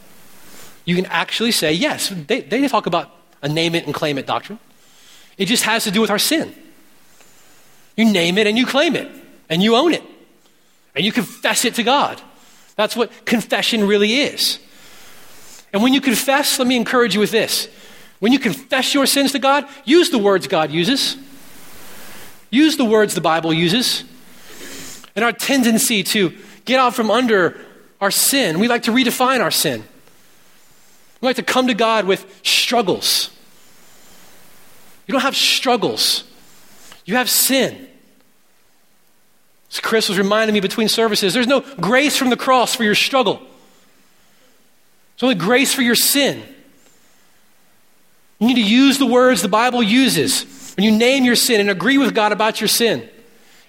you 0.85 0.95
can 0.97 1.07
actually 1.07 1.53
say, 1.53 1.73
yes, 1.73 2.09
they, 2.09 2.41
they 2.41 2.67
talk 2.69 2.87
about 2.87 3.11
a 3.43 3.49
name 3.49 3.75
it 3.75 3.85
and 3.85 3.95
claim 3.95 4.19
it 4.19 4.27
doctrine. 4.27 4.59
It 5.37 5.47
just 5.47 5.65
has 5.65 5.85
to 5.85 5.91
do 5.91 6.01
with 6.01 6.11
our 6.11 6.19
sin. 6.19 6.55
You 7.97 8.11
name 8.11 8.39
it 8.39 8.47
and 8.47 8.57
you 8.57 8.67
claim 8.67 8.97
it, 8.97 9.11
and 9.49 9.63
you 9.63 9.77
own 9.77 9.93
it, 9.95 10.03
and 10.95 11.05
you 11.05 11.13
confess 11.13 11.65
it 11.65 11.75
to 11.75 11.83
God. 11.83 12.21
That's 12.77 12.97
what 12.97 13.25
confession 13.25 13.87
really 13.87 14.15
is. 14.15 14.59
And 15.73 15.83
when 15.83 15.93
you 15.93 16.01
confess, 16.01 16.59
let 16.59 16.69
me 16.69 16.77
encourage 16.77 17.15
you 17.15 17.21
with 17.21 17.31
this. 17.31 17.69
When 18.21 18.33
you 18.33 18.39
confess 18.39 18.95
your 18.95 19.07
sins 19.07 19.33
to 19.33 19.39
God, 19.39 19.69
use 19.85 20.11
the 20.11 20.19
words 20.19 20.47
God 20.47 20.71
uses. 20.71 21.17
Use 22.55 22.77
the 22.77 22.85
words 22.85 23.17
the 23.17 23.21
Bible 23.21 23.53
uses. 23.53 24.05
And 25.17 25.25
our 25.25 25.33
tendency 25.33 26.05
to 26.05 26.33
get 26.65 26.79
out 26.79 26.95
from 26.95 27.11
under 27.11 27.61
our 28.01 28.13
sin, 28.13 28.61
we 28.61 28.69
like 28.69 28.85
to 28.85 28.93
redefine 28.93 29.41
our 29.41 29.51
sin. 29.51 29.83
We 31.21 31.27
like 31.27 31.35
to 31.37 31.43
come 31.43 31.67
to 31.67 31.75
God 31.75 32.05
with 32.05 32.25
struggles. 32.45 33.31
You 35.09 35.13
don't 35.13 35.23
have 35.23 35.35
struggles, 35.35 36.23
you 37.05 37.17
have 37.17 37.29
sin. 37.29 37.89
As 39.69 39.81
Chris 39.81 40.09
was 40.09 40.17
reminding 40.17 40.55
me 40.55 40.61
between 40.61 40.89
services, 40.89 41.35
there's 41.35 41.49
no 41.49 41.61
grace 41.81 42.17
from 42.17 42.31
the 42.31 42.37
cross 42.37 42.73
for 42.73 42.85
your 42.85 42.95
struggle. 42.95 43.39
There's 45.17 45.25
only 45.25 45.35
grace 45.35 45.75
for 45.75 45.83
your 45.83 45.97
sin. 45.97 46.41
You 48.39 48.47
need 48.47 48.55
to 48.55 48.63
use 48.63 48.99
the 48.99 49.07
words 49.07 49.43
the 49.43 49.49
Bible 49.49 49.83
uses 49.83 50.54
when 50.77 50.85
you 50.85 50.91
name 50.91 51.25
your 51.25 51.37
sin 51.37 51.61
and 51.61 51.71
agree 51.71 51.99
with 51.99 52.15
God 52.15 52.33
about 52.33 52.61
your 52.61 52.69
sin. 52.69 53.09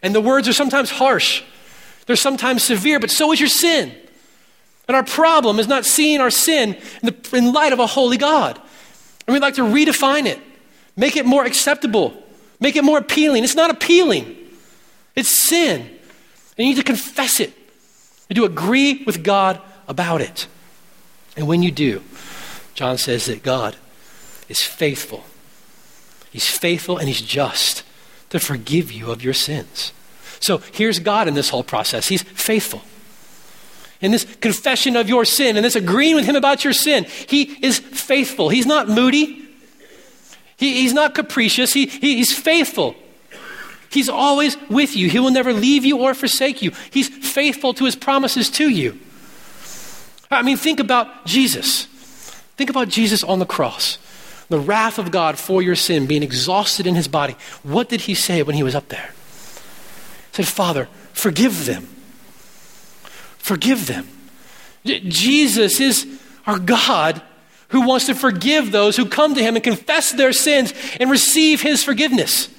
And 0.01 0.13
the 0.13 0.21
words 0.21 0.47
are 0.47 0.53
sometimes 0.53 0.89
harsh, 0.89 1.43
they're 2.05 2.15
sometimes 2.15 2.63
severe, 2.63 2.99
but 2.99 3.09
so 3.09 3.31
is 3.31 3.39
your 3.39 3.49
sin. 3.49 3.95
And 4.87 4.95
our 4.95 5.03
problem 5.03 5.59
is 5.59 5.67
not 5.67 5.85
seeing 5.85 6.21
our 6.21 6.29
sin 6.29 6.75
in, 7.01 7.09
the, 7.09 7.37
in 7.37 7.53
light 7.53 7.73
of 7.73 7.79
a 7.79 7.87
holy 7.87 8.17
God. 8.17 8.61
And 9.25 9.33
we'd 9.33 9.41
like 9.41 9.55
to 9.55 9.63
redefine 9.63 10.27
it, 10.27 10.39
make 10.95 11.15
it 11.15 11.25
more 11.25 11.43
acceptable, 11.43 12.13
make 12.59 12.75
it 12.75 12.83
more 12.83 12.99
appealing. 12.99 13.43
It's 13.43 13.55
not 13.55 13.71
appealing, 13.71 14.35
it's 15.15 15.47
sin. 15.47 15.81
And 15.81 16.67
you 16.67 16.73
need 16.73 16.77
to 16.79 16.83
confess 16.83 17.39
it 17.39 17.51
and 18.29 18.35
to 18.37 18.45
agree 18.45 19.03
with 19.05 19.23
God 19.23 19.59
about 19.87 20.21
it. 20.21 20.47
And 21.35 21.47
when 21.47 21.63
you 21.63 21.71
do, 21.71 22.01
John 22.75 22.97
says 22.97 23.25
that 23.25 23.43
God 23.43 23.75
is 24.47 24.61
faithful. 24.61 25.23
He's 26.35 26.49
faithful 26.49 26.97
and 26.97 27.07
he's 27.07 27.21
just 27.21 27.83
to 28.29 28.41
forgive 28.41 28.91
you 28.91 29.09
of 29.09 29.23
your 29.23 29.33
sins. 29.33 29.93
So 30.41 30.57
here's 30.57 30.99
God 30.99 31.29
in 31.29 31.33
this 31.33 31.47
whole 31.47 31.63
process. 31.63 32.09
He's 32.09 32.23
faithful. 32.23 32.81
In 34.01 34.11
this 34.11 34.25
confession 34.41 34.97
of 34.97 35.07
your 35.07 35.23
sin 35.23 35.55
and 35.55 35.63
this 35.63 35.77
agreeing 35.77 36.13
with 36.13 36.25
Him 36.25 36.35
about 36.35 36.65
your 36.65 36.73
sin, 36.73 37.05
He 37.05 37.43
is 37.65 37.79
faithful. 37.79 38.49
He's 38.49 38.65
not 38.65 38.89
moody, 38.89 39.47
he, 40.57 40.81
He's 40.81 40.91
not 40.91 41.15
capricious, 41.15 41.71
he, 41.71 41.85
he, 41.85 42.17
He's 42.17 42.37
faithful. 42.37 42.95
He's 43.89 44.09
always 44.09 44.57
with 44.69 44.93
you. 44.97 45.09
He 45.09 45.19
will 45.19 45.31
never 45.31 45.53
leave 45.53 45.85
you 45.85 45.99
or 45.99 46.13
forsake 46.13 46.61
you. 46.61 46.71
He's 46.91 47.07
faithful 47.07 47.73
to 47.75 47.85
His 47.85 47.95
promises 47.95 48.49
to 48.49 48.67
you. 48.67 48.99
I 50.29 50.41
mean, 50.41 50.57
think 50.57 50.81
about 50.81 51.25
Jesus. 51.25 51.85
Think 52.57 52.69
about 52.69 52.89
Jesus 52.89 53.23
on 53.23 53.39
the 53.39 53.45
cross. 53.45 53.99
The 54.49 54.59
wrath 54.59 54.99
of 54.99 55.11
God 55.11 55.39
for 55.39 55.61
your 55.61 55.75
sin 55.75 56.05
being 56.05 56.23
exhausted 56.23 56.85
in 56.85 56.95
his 56.95 57.07
body. 57.07 57.35
What 57.63 57.89
did 57.89 58.01
he 58.01 58.13
say 58.13 58.43
when 58.43 58.55
he 58.55 58.63
was 58.63 58.75
up 58.75 58.89
there? 58.89 59.11
He 60.31 60.43
said, 60.43 60.47
Father, 60.47 60.87
forgive 61.13 61.65
them. 61.65 61.87
Forgive 63.37 63.87
them. 63.87 64.07
Jesus 64.85 65.79
is 65.79 66.05
our 66.45 66.59
God 66.59 67.21
who 67.69 67.81
wants 67.81 68.05
to 68.05 68.15
forgive 68.15 68.71
those 68.71 68.95
who 68.95 69.07
come 69.07 69.33
to 69.35 69.41
him 69.41 69.55
and 69.55 69.63
confess 69.63 70.11
their 70.11 70.31
sins 70.31 70.73
and 70.99 71.09
receive 71.09 71.61
his 71.61 71.83
forgiveness. 71.83 72.49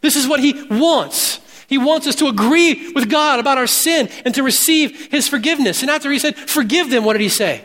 This 0.00 0.16
is 0.16 0.26
what 0.26 0.40
he 0.40 0.62
wants. 0.70 1.40
He 1.66 1.78
wants 1.78 2.06
us 2.06 2.16
to 2.16 2.26
agree 2.26 2.92
with 2.92 3.10
God 3.10 3.40
about 3.40 3.58
our 3.58 3.66
sin 3.66 4.08
and 4.24 4.34
to 4.34 4.42
receive 4.42 5.10
his 5.10 5.28
forgiveness. 5.28 5.82
And 5.82 5.90
after 5.90 6.10
he 6.10 6.18
said, 6.18 6.36
Forgive 6.36 6.90
them, 6.90 7.04
what 7.04 7.14
did 7.14 7.22
he 7.22 7.28
say? 7.28 7.64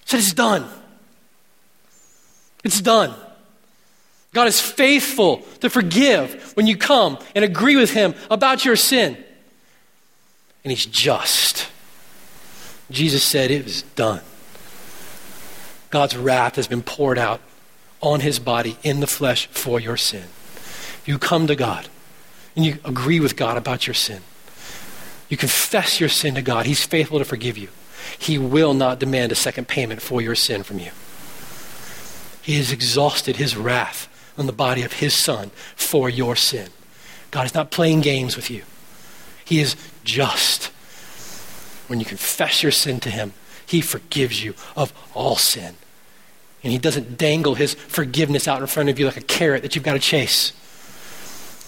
He 0.00 0.06
said, 0.06 0.20
It's 0.20 0.32
done. 0.32 0.68
It's 2.64 2.80
done. 2.80 3.14
God 4.32 4.46
is 4.46 4.60
faithful 4.60 5.38
to 5.60 5.68
forgive 5.68 6.52
when 6.56 6.66
you 6.66 6.76
come 6.76 7.18
and 7.34 7.44
agree 7.44 7.76
with 7.76 7.92
him 7.92 8.14
about 8.30 8.64
your 8.64 8.76
sin. 8.76 9.16
And 10.62 10.70
he's 10.70 10.86
just. 10.86 11.68
Jesus 12.90 13.24
said, 13.24 13.50
It 13.50 13.64
was 13.64 13.82
done. 13.82 14.20
God's 15.90 16.16
wrath 16.16 16.56
has 16.56 16.68
been 16.68 16.82
poured 16.82 17.18
out 17.18 17.40
on 18.00 18.20
his 18.20 18.38
body 18.38 18.76
in 18.82 19.00
the 19.00 19.06
flesh 19.06 19.46
for 19.48 19.80
your 19.80 19.96
sin. 19.96 20.24
You 21.04 21.18
come 21.18 21.46
to 21.48 21.56
God 21.56 21.88
and 22.54 22.64
you 22.64 22.78
agree 22.84 23.20
with 23.20 23.36
God 23.36 23.56
about 23.56 23.86
your 23.86 23.94
sin. 23.94 24.22
You 25.28 25.36
confess 25.36 26.00
your 26.00 26.08
sin 26.08 26.34
to 26.34 26.42
God. 26.42 26.66
He's 26.66 26.84
faithful 26.84 27.18
to 27.18 27.24
forgive 27.24 27.58
you. 27.58 27.68
He 28.18 28.38
will 28.38 28.74
not 28.74 28.98
demand 28.98 29.32
a 29.32 29.36
second 29.36 29.68
payment 29.68 30.02
for 30.02 30.20
your 30.20 30.34
sin 30.34 30.62
from 30.62 30.78
you. 30.78 30.90
He 32.42 32.56
has 32.56 32.72
exhausted 32.72 33.36
his 33.36 33.56
wrath 33.56 34.08
on 34.38 34.46
the 34.46 34.52
body 34.52 34.82
of 34.82 34.94
his 34.94 35.14
son 35.14 35.50
for 35.76 36.08
your 36.08 36.36
sin. 36.36 36.68
God 37.30 37.46
is 37.46 37.54
not 37.54 37.70
playing 37.70 38.00
games 38.00 38.36
with 38.36 38.50
you. 38.50 38.62
He 39.44 39.60
is 39.60 39.76
just. 40.04 40.66
When 41.86 41.98
you 41.98 42.06
confess 42.06 42.62
your 42.62 42.72
sin 42.72 43.00
to 43.00 43.10
him, 43.10 43.32
he 43.66 43.80
forgives 43.80 44.42
you 44.42 44.54
of 44.76 44.92
all 45.14 45.36
sin. 45.36 45.74
And 46.62 46.72
he 46.72 46.78
doesn't 46.78 47.18
dangle 47.18 47.54
his 47.54 47.74
forgiveness 47.74 48.46
out 48.46 48.60
in 48.60 48.66
front 48.66 48.88
of 48.88 48.98
you 48.98 49.06
like 49.06 49.16
a 49.16 49.22
carrot 49.22 49.62
that 49.62 49.74
you've 49.74 49.84
got 49.84 49.94
to 49.94 49.98
chase. 49.98 50.52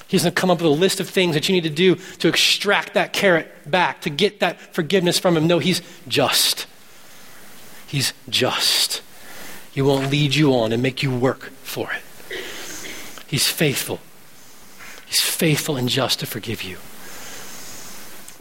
He 0.08 0.18
doesn't 0.18 0.36
come 0.36 0.50
up 0.50 0.58
with 0.58 0.66
a 0.66 0.74
list 0.74 1.00
of 1.00 1.08
things 1.08 1.34
that 1.34 1.48
you 1.48 1.54
need 1.54 1.64
to 1.64 1.70
do 1.70 1.94
to 1.94 2.28
extract 2.28 2.94
that 2.94 3.12
carrot 3.12 3.70
back, 3.70 4.02
to 4.02 4.10
get 4.10 4.40
that 4.40 4.60
forgiveness 4.74 5.18
from 5.18 5.36
him. 5.36 5.46
No, 5.46 5.58
he's 5.58 5.80
just. 6.06 6.66
He's 7.86 8.12
just. 8.28 9.00
He 9.72 9.80
won't 9.82 10.10
lead 10.10 10.34
you 10.34 10.52
on 10.54 10.72
and 10.72 10.82
make 10.82 11.02
you 11.02 11.14
work 11.14 11.50
for 11.62 11.90
it. 11.92 12.02
He's 13.26 13.48
faithful. 13.48 14.00
He's 15.06 15.20
faithful 15.20 15.76
and 15.76 15.88
just 15.88 16.20
to 16.20 16.26
forgive 16.26 16.62
you. 16.62 16.76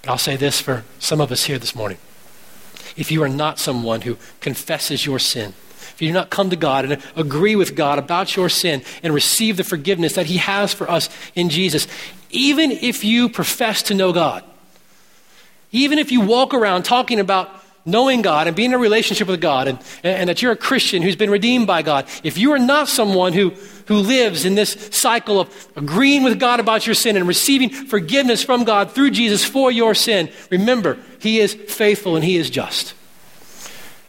But 0.01 0.11
I'll 0.11 0.17
say 0.17 0.35
this 0.35 0.59
for 0.59 0.83
some 0.99 1.21
of 1.21 1.31
us 1.31 1.45
here 1.45 1.57
this 1.57 1.75
morning. 1.75 1.97
If 2.97 3.11
you 3.11 3.23
are 3.23 3.29
not 3.29 3.59
someone 3.59 4.01
who 4.01 4.17
confesses 4.41 5.05
your 5.05 5.19
sin, 5.19 5.53
if 5.93 6.01
you 6.01 6.09
do 6.09 6.13
not 6.13 6.29
come 6.29 6.49
to 6.49 6.55
God 6.55 6.85
and 6.85 7.01
agree 7.15 7.55
with 7.55 7.75
God 7.75 7.99
about 7.99 8.35
your 8.35 8.49
sin 8.49 8.83
and 9.01 9.13
receive 9.13 9.55
the 9.55 9.63
forgiveness 9.63 10.13
that 10.13 10.25
He 10.25 10.37
has 10.37 10.73
for 10.73 10.89
us 10.89 11.09
in 11.35 11.49
Jesus, 11.49 11.87
even 12.29 12.71
if 12.71 13.03
you 13.03 13.29
profess 13.29 13.81
to 13.83 13.93
know 13.93 14.11
God, 14.11 14.43
even 15.71 15.99
if 15.99 16.11
you 16.11 16.19
walk 16.19 16.53
around 16.53 16.83
talking 16.83 17.19
about 17.19 17.60
knowing 17.85 18.21
God 18.21 18.47
and 18.47 18.55
being 18.55 18.71
in 18.71 18.75
a 18.75 18.79
relationship 18.79 19.27
with 19.27 19.41
God 19.41 19.67
and, 19.67 19.79
and 20.03 20.29
that 20.29 20.41
you're 20.41 20.51
a 20.51 20.57
Christian 20.57 21.01
who's 21.01 21.15
been 21.15 21.29
redeemed 21.29 21.67
by 21.67 21.81
God, 21.81 22.05
if 22.23 22.37
you 22.37 22.51
are 22.53 22.59
not 22.59 22.87
someone 22.87 23.33
who, 23.33 23.49
who 23.87 23.95
lives 23.95 24.45
in 24.45 24.55
this 24.55 24.71
cycle 24.91 25.39
of 25.39 25.67
agreeing 25.75 26.23
with 26.23 26.39
God 26.39 26.59
about 26.59 26.85
your 26.85 26.95
sin 26.95 27.17
and 27.17 27.27
receiving 27.27 27.69
forgiveness 27.69 28.43
from 28.43 28.63
God 28.63 28.91
through 28.91 29.11
Jesus 29.11 29.43
for 29.43 29.71
your 29.71 29.95
sin, 29.95 30.29
remember, 30.49 30.97
He 31.19 31.39
is 31.39 31.53
faithful 31.53 32.15
and 32.15 32.23
He 32.23 32.37
is 32.37 32.49
just. 32.49 32.93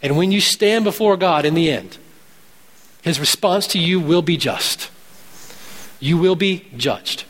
And 0.02 0.16
when 0.16 0.32
you 0.32 0.40
stand 0.40 0.84
before 0.84 1.16
God 1.16 1.44
in 1.44 1.54
the 1.54 1.70
end, 1.70 1.98
his 3.02 3.18
response 3.18 3.66
to 3.68 3.78
you 3.78 4.00
will 4.00 4.22
be 4.22 4.36
just. 4.36 4.90
You 5.98 6.18
will 6.18 6.36
be 6.36 6.66
judged. 6.76 7.24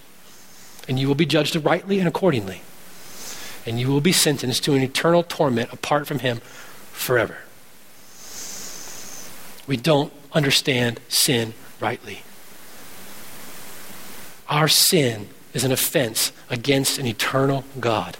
And 0.86 0.98
you 0.98 1.08
will 1.08 1.14
be 1.14 1.26
judged 1.26 1.56
rightly 1.56 1.98
and 1.98 2.06
accordingly. 2.06 2.60
And 3.66 3.78
you 3.78 3.88
will 3.88 4.00
be 4.00 4.12
sentenced 4.12 4.64
to 4.64 4.74
an 4.74 4.82
eternal 4.82 5.22
torment 5.22 5.72
apart 5.72 6.06
from 6.06 6.18
him 6.18 6.38
forever. 6.92 7.38
We 9.66 9.76
don't 9.76 10.12
understand 10.32 11.00
sin 11.08 11.54
rightly. 11.80 12.22
Our 14.48 14.68
sin 14.68 15.28
is 15.54 15.64
an 15.64 15.72
offense 15.72 16.32
against 16.50 16.98
an 16.98 17.06
eternal 17.06 17.64
God. 17.78 18.16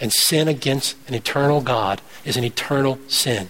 And 0.00 0.12
sin 0.12 0.48
against 0.48 0.96
an 1.08 1.14
eternal 1.14 1.60
God 1.60 2.00
is 2.24 2.36
an 2.36 2.44
eternal 2.44 2.98
sin. 3.08 3.48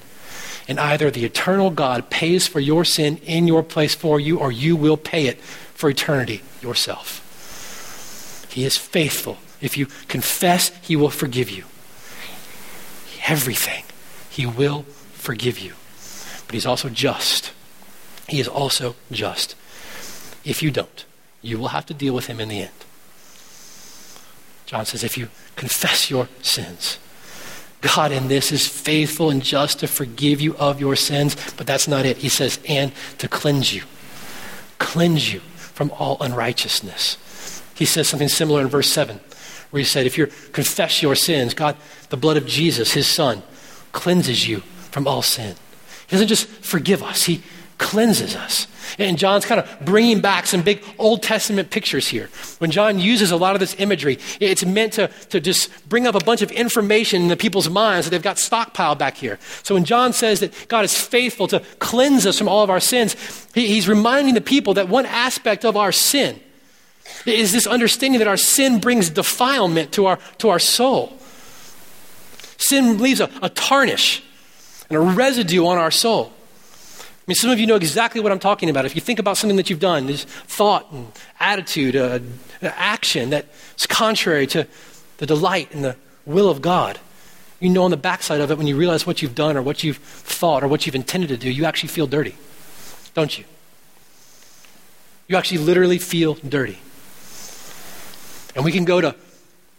And 0.69 0.81
either 0.81 1.11
the 1.11 1.25
eternal 1.25 1.71
God 1.71 2.11
pays 2.11 2.49
for 2.49 2.61
your 2.61 2.85
sin 2.85 3.19
in 3.19 3.47
your 3.47 3.63
place 3.63 3.95
for 3.95 4.19
you, 4.19 4.39
or 4.39 4.51
you 4.51 4.77
will 4.77 4.97
pay 4.97 5.27
it 5.27 5.41
for 5.41 5.89
eternity 5.89 6.43
yourself. 6.61 7.23
He 8.53 8.65
is 8.65 8.77
faithful. 8.77 9.39
If 9.61 9.77
you 9.77 9.87
confess, 10.09 10.71
He 10.83 10.97
will 10.97 11.11
forgive 11.11 11.51
you. 11.51 11.65
Everything. 13.27 13.85
He 14.31 14.47
will 14.47 14.83
forgive 15.13 15.59
you. 15.59 15.75
But 16.47 16.55
He's 16.55 16.67
also 16.67 16.89
just. 16.89 17.53
He 18.29 18.41
is 18.41 18.49
also 18.49 18.97
just. 19.11 19.55
If 20.45 20.63
you 20.63 20.71
don't, 20.71 21.05
you 21.43 21.59
will 21.59 21.69
have 21.69 21.87
to 21.87 21.95
deal 21.95 22.15
with 22.15 22.27
Him 22.27 22.41
in 22.41 22.49
the 22.49 22.61
end. 22.61 22.71
John 24.67 24.85
says, 24.85 25.05
if 25.05 25.17
you 25.17 25.29
confess 25.55 26.11
your 26.11 26.29
sins, 26.43 26.99
God 27.81 28.11
in 28.11 28.27
this 28.27 28.51
is 28.51 28.67
faithful 28.67 29.31
and 29.31 29.43
just 29.43 29.79
to 29.81 29.87
forgive 29.87 30.41
you 30.41 30.57
of 30.57 30.81
your 30.81 30.97
sins, 30.97 31.37
but 31.57 31.67
that's 31.67 31.87
not 31.87 32.05
it. 32.05 32.19
He 32.19 32.29
says, 32.29 32.59
and 32.69 32.93
to 33.19 33.29
cleanse 33.29 33.73
you. 33.73 33.83
Cleanse 34.79 35.33
you 35.33 35.41
from 35.41 35.93
all 35.93 36.17
unrighteousness. 36.21 37.63
He 37.75 37.85
says 37.85 38.09
something 38.09 38.29
similar 38.29 38.63
in 38.63 38.69
verse 38.69 38.91
7, 38.91 39.21
where 39.77 39.81
he 39.81 39.85
said, 39.85 40.07
If 40.07 40.17
you 40.17 40.29
confess 40.53 41.03
your 41.03 41.15
sins, 41.15 41.53
God, 41.53 41.77
the 42.09 42.17
blood 42.17 42.39
of 42.39 42.47
Jesus, 42.47 42.93
his 42.93 43.07
son, 43.07 43.43
cleanses 43.93 44.49
you 44.49 44.61
from 44.91 45.07
all 45.07 45.21
sin. 45.21 45.55
He 46.07 46.13
doesn't 46.13 46.29
just 46.29 46.49
forgive 46.49 47.03
us, 47.03 47.25
he 47.25 47.43
cleanses 47.77 48.35
us. 48.35 48.69
And 48.99 49.19
John's 49.19 49.45
kind 49.45 49.61
of 49.61 49.85
bringing 49.85 50.23
back 50.23 50.47
some 50.47 50.63
big 50.63 50.83
Old 50.97 51.23
Testament 51.23 51.69
pictures 51.69 52.09
here. 52.09 52.31
When 52.57 52.71
John 52.71 52.99
uses 52.99 53.33
a 53.33 53.37
lot 53.37 53.55
of 53.55 53.61
this 53.61 53.77
imagery, 53.79 54.19
it's 54.41 54.65
meant 54.65 54.95
to, 54.95 55.09
to 55.29 55.41
just 55.41 55.87
bring 55.91 56.07
up 56.07 56.15
a 56.15 56.25
bunch 56.25 56.41
of 56.41 56.51
information 56.53 57.21
in 57.21 57.29
the 57.29 57.37
people's 57.37 57.69
minds 57.69 58.07
that 58.07 58.13
they've 58.13 58.23
got 58.23 58.37
stockpiled 58.37 58.97
back 58.97 59.19
here. 59.19 59.39
So 59.63 59.75
when 59.75 59.85
John 59.85 60.15
says 60.15 60.41
that 60.41 60.69
God 60.69 60.87
is 60.87 60.97
faithful 60.97 61.49
to 61.49 61.61
cleanse 61.81 62.25
us 62.25 62.39
from 62.39 62.49
all 62.49 62.63
of 62.63 62.71
our 62.71 62.81
sins, 62.81 63.15
he, 63.53 63.67
he's 63.67 63.91
reminding 63.91 64.33
the 64.33 64.41
people 64.41 64.73
that 64.75 64.89
one 64.89 65.05
aspect 65.05 65.67
of 65.67 65.77
our 65.77 65.93
sin 65.93 66.41
is 67.27 67.53
this 67.53 67.67
understanding 67.67 68.19
that 68.19 68.29
our 68.29 68.37
sin 68.37 68.81
brings 68.81 69.11
defilement 69.11 69.93
to 69.93 70.07
our, 70.07 70.19
to 70.39 70.49
our 70.49 70.59
soul. 70.59 71.17
Sin 72.59 72.99
leaves 72.99 73.21
a, 73.21 73.31
a 73.43 73.49
tarnish 73.49 74.23
and 74.89 74.97
a 74.97 75.01
residue 75.01 75.67
on 75.67 75.79
our 75.79 75.91
soul. 75.91 76.33
I 77.01 77.25
mean, 77.27 77.35
some 77.35 77.51
of 77.51 77.59
you 77.59 77.67
know 77.67 77.75
exactly 77.75 78.21
what 78.21 78.31
I'm 78.31 78.39
talking 78.39 78.71
about. 78.71 78.85
If 78.85 78.95
you 78.95 79.01
think 79.01 79.19
about 79.19 79.37
something 79.37 79.57
that 79.57 79.69
you've 79.69 79.81
done, 79.81 80.07
this 80.07 80.25
thought 80.25 80.93
and 80.93 81.11
attitude, 81.41 81.97
uh, 81.97 82.21
action 82.63 83.31
that's 83.31 83.87
contrary 83.87 84.47
to 84.49 84.67
the 85.19 85.27
delight 85.27 85.75
and 85.75 85.85
the 85.85 85.97
will 86.25 86.49
of 86.49 86.63
God, 86.63 87.01
you 87.59 87.69
know 87.69 87.83
on 87.83 87.91
the 87.91 87.97
backside 87.97 88.41
of 88.41 88.51
it 88.51 88.59
when 88.59 88.69
you 88.69 88.77
realize 88.77 89.07
what 89.07 89.23
you've 89.23 89.35
done 89.35 89.57
or 89.57 89.63
what 89.63 89.83
you've 89.83 89.97
thought 89.97 90.63
or 90.63 90.69
what 90.69 90.87
you've 90.87 90.95
intended 90.95 91.29
to 91.31 91.37
do, 91.37 91.51
you 91.51 91.65
actually 91.65 91.89
feel 91.89 92.07
dirty, 92.07 92.37
don't 93.15 93.37
you? 93.37 93.45
You 95.27 95.37
actually 95.37 95.59
literally 95.59 95.99
feel 95.99 96.35
dirty. 96.35 96.79
And 98.57 98.65
we 98.65 98.73
can 98.73 98.85
go 98.85 99.01
to 99.01 99.15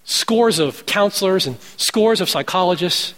scores 0.05 0.59
of 0.59 0.86
counselors 0.86 1.47
and 1.47 1.59
scores 1.75 2.21
of 2.21 2.30
psychologists, 2.30 3.13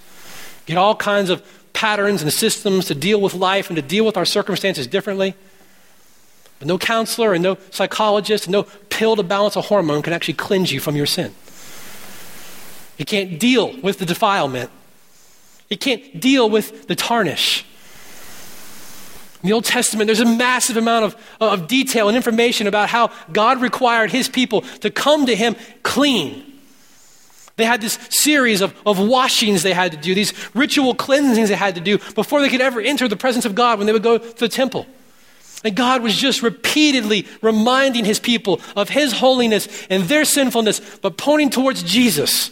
get 0.66 0.78
all 0.78 0.96
kinds 0.96 1.30
of 1.30 1.46
patterns 1.74 2.22
and 2.24 2.34
systems 2.34 2.86
to 2.86 2.96
deal 2.96 3.22
with 3.22 3.34
life 3.34 3.70
and 3.70 3.76
to 3.76 3.82
deal 3.82 4.06
with 4.06 4.18
our 4.18 4.26
circumstances 4.26 4.88
differently. 4.88 5.36
But 6.58 6.68
no 6.68 6.78
counselor 6.78 7.34
and 7.34 7.44
no 7.44 7.58
psychologist 7.70 8.46
and 8.46 8.54
no 8.54 8.64
pill 8.90 9.16
to 9.16 9.24
balance 9.24 9.56
a 9.56 9.62
hormone 9.62 10.02
can 10.02 10.14
actually 10.14 10.34
cleanse 10.34 10.72
you 10.72 10.80
from 10.80 10.96
your 10.96 11.06
sin. 11.06 11.34
It 12.98 13.08
can't 13.08 13.40
deal 13.40 13.80
with 13.82 14.00
the 14.00 14.06
defilement. 14.06 14.72
It 15.70 15.80
can't 15.80 16.20
deal 16.20 16.50
with 16.50 16.88
the 16.88 16.96
tarnish. 16.96 17.66
In 19.42 19.48
the 19.48 19.54
Old 19.54 19.66
Testament, 19.66 20.08
there's 20.08 20.20
a 20.20 20.26
massive 20.26 20.76
amount 20.76 21.06
of, 21.06 21.16
of 21.40 21.68
detail 21.68 22.10
and 22.10 22.18
information 22.18 22.68
about 22.68 22.90
how 22.90 23.12
God 23.32 23.62
required 23.62 24.12
his 24.12 24.28
people 24.28 24.62
to 24.82 24.90
come 24.90 25.28
to 25.28 25.36
him 25.36 25.56
clean. 25.82 26.46
They 27.56 27.64
had 27.64 27.80
this 27.80 27.98
series 28.10 28.62
of, 28.62 28.74
of 28.86 29.00
washings 29.00 29.64
they 29.64 29.74
had 29.74 29.94
to 29.94 29.98
do, 29.98 30.14
these 30.14 30.34
ritual 30.54 30.94
cleansings 30.94 31.50
they 31.50 31.56
had 31.56 31.76
to 31.76 31.82
do 31.82 32.00
before 32.16 32.42
they 32.42 32.50
could 32.50 32.62
ever 32.62 32.82
enter 32.82 33.08
the 33.08 33.16
presence 33.16 33.46
of 33.46 33.56
God 33.56 33.78
when 33.78 33.88
they 33.88 33.94
would 33.94 34.04
go 34.04 34.18
to 34.18 34.40
the 34.40 34.50
temple. 34.50 34.86
And 35.64 35.76
God 35.76 36.02
was 36.02 36.16
just 36.16 36.42
repeatedly 36.42 37.26
reminding 37.42 38.06
his 38.06 38.20
people 38.20 38.62
of 38.76 38.90
his 38.90 39.14
holiness 39.14 39.68
and 39.90 40.04
their 40.04 40.26
sinfulness, 40.26 40.80
but 41.02 41.18
pointing 41.18 41.50
towards 41.50 41.84
Jesus, 41.84 42.52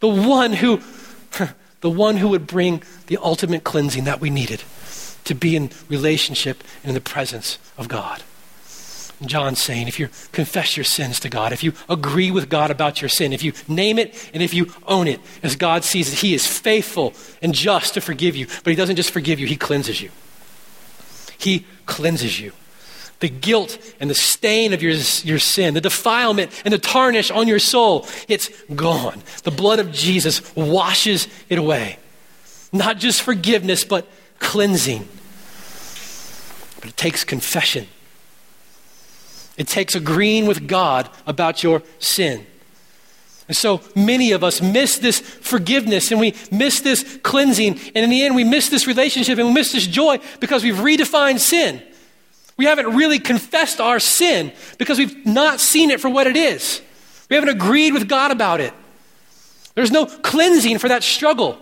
the 0.00 0.08
one 0.08 0.54
who, 0.54 0.80
the 1.80 1.90
one 1.90 2.18
who 2.18 2.28
would 2.28 2.46
bring 2.46 2.82
the 3.06 3.18
ultimate 3.18 3.64
cleansing 3.64 4.04
that 4.04 4.20
we 4.20 4.28
needed 4.28 4.62
to 5.26 5.34
be 5.34 5.56
in 5.56 5.70
relationship 5.88 6.64
and 6.82 6.90
in 6.90 6.94
the 6.94 7.00
presence 7.00 7.58
of 7.76 7.88
God. 7.88 8.22
John's 9.24 9.60
saying 9.60 9.88
if 9.88 9.98
you 9.98 10.08
confess 10.32 10.76
your 10.76 10.84
sins 10.84 11.20
to 11.20 11.28
God, 11.30 11.52
if 11.52 11.64
you 11.64 11.72
agree 11.88 12.30
with 12.30 12.50
God 12.50 12.70
about 12.70 13.00
your 13.00 13.08
sin, 13.08 13.32
if 13.32 13.42
you 13.42 13.52
name 13.66 13.98
it 13.98 14.30
and 14.34 14.42
if 14.42 14.52
you 14.52 14.72
own 14.86 15.08
it, 15.08 15.20
as 15.42 15.56
God 15.56 15.84
sees 15.84 16.12
it, 16.12 16.18
He 16.18 16.34
is 16.34 16.46
faithful 16.46 17.14
and 17.40 17.54
just 17.54 17.94
to 17.94 18.00
forgive 18.00 18.36
you. 18.36 18.46
But 18.46 18.70
He 18.70 18.74
doesn't 18.74 18.96
just 18.96 19.10
forgive 19.10 19.40
you, 19.40 19.46
He 19.46 19.56
cleanses 19.56 20.02
you. 20.02 20.10
He 21.38 21.66
cleanses 21.86 22.38
you. 22.38 22.52
The 23.20 23.28
guilt 23.30 23.78
and 23.98 24.10
the 24.10 24.14
stain 24.14 24.74
of 24.74 24.82
your, 24.82 24.92
your 24.92 25.38
sin, 25.38 25.72
the 25.72 25.80
defilement 25.80 26.50
and 26.66 26.74
the 26.74 26.78
tarnish 26.78 27.30
on 27.30 27.48
your 27.48 27.58
soul, 27.58 28.06
it's 28.28 28.50
gone. 28.74 29.22
The 29.44 29.50
blood 29.50 29.78
of 29.78 29.90
Jesus 29.92 30.54
washes 30.54 31.26
it 31.48 31.58
away. 31.58 31.98
Not 32.72 32.98
just 32.98 33.22
forgiveness, 33.22 33.84
but 33.84 34.06
cleansing. 34.38 35.08
But 36.80 36.90
it 36.90 36.96
takes 36.96 37.24
confession. 37.24 37.86
It 39.56 39.66
takes 39.66 39.94
agreeing 39.94 40.46
with 40.46 40.68
God 40.68 41.08
about 41.26 41.62
your 41.62 41.82
sin. 41.98 42.46
And 43.48 43.56
so 43.56 43.80
many 43.94 44.32
of 44.32 44.42
us 44.42 44.60
miss 44.60 44.98
this 44.98 45.20
forgiveness 45.20 46.10
and 46.10 46.20
we 46.20 46.34
miss 46.50 46.80
this 46.80 47.18
cleansing. 47.22 47.78
And 47.94 48.04
in 48.04 48.10
the 48.10 48.24
end, 48.24 48.34
we 48.34 48.44
miss 48.44 48.68
this 48.68 48.86
relationship 48.86 49.38
and 49.38 49.48
we 49.48 49.54
miss 49.54 49.72
this 49.72 49.86
joy 49.86 50.18
because 50.40 50.64
we've 50.64 50.76
redefined 50.76 51.38
sin. 51.38 51.82
We 52.56 52.64
haven't 52.64 52.94
really 52.94 53.18
confessed 53.18 53.80
our 53.80 54.00
sin 54.00 54.52
because 54.78 54.98
we've 54.98 55.26
not 55.26 55.60
seen 55.60 55.90
it 55.90 56.00
for 56.00 56.08
what 56.08 56.26
it 56.26 56.36
is. 56.36 56.80
We 57.28 57.36
haven't 57.36 57.50
agreed 57.50 57.92
with 57.92 58.08
God 58.08 58.30
about 58.30 58.60
it. 58.60 58.72
There's 59.74 59.90
no 59.90 60.06
cleansing 60.06 60.78
for 60.78 60.88
that 60.88 61.02
struggle. 61.02 61.58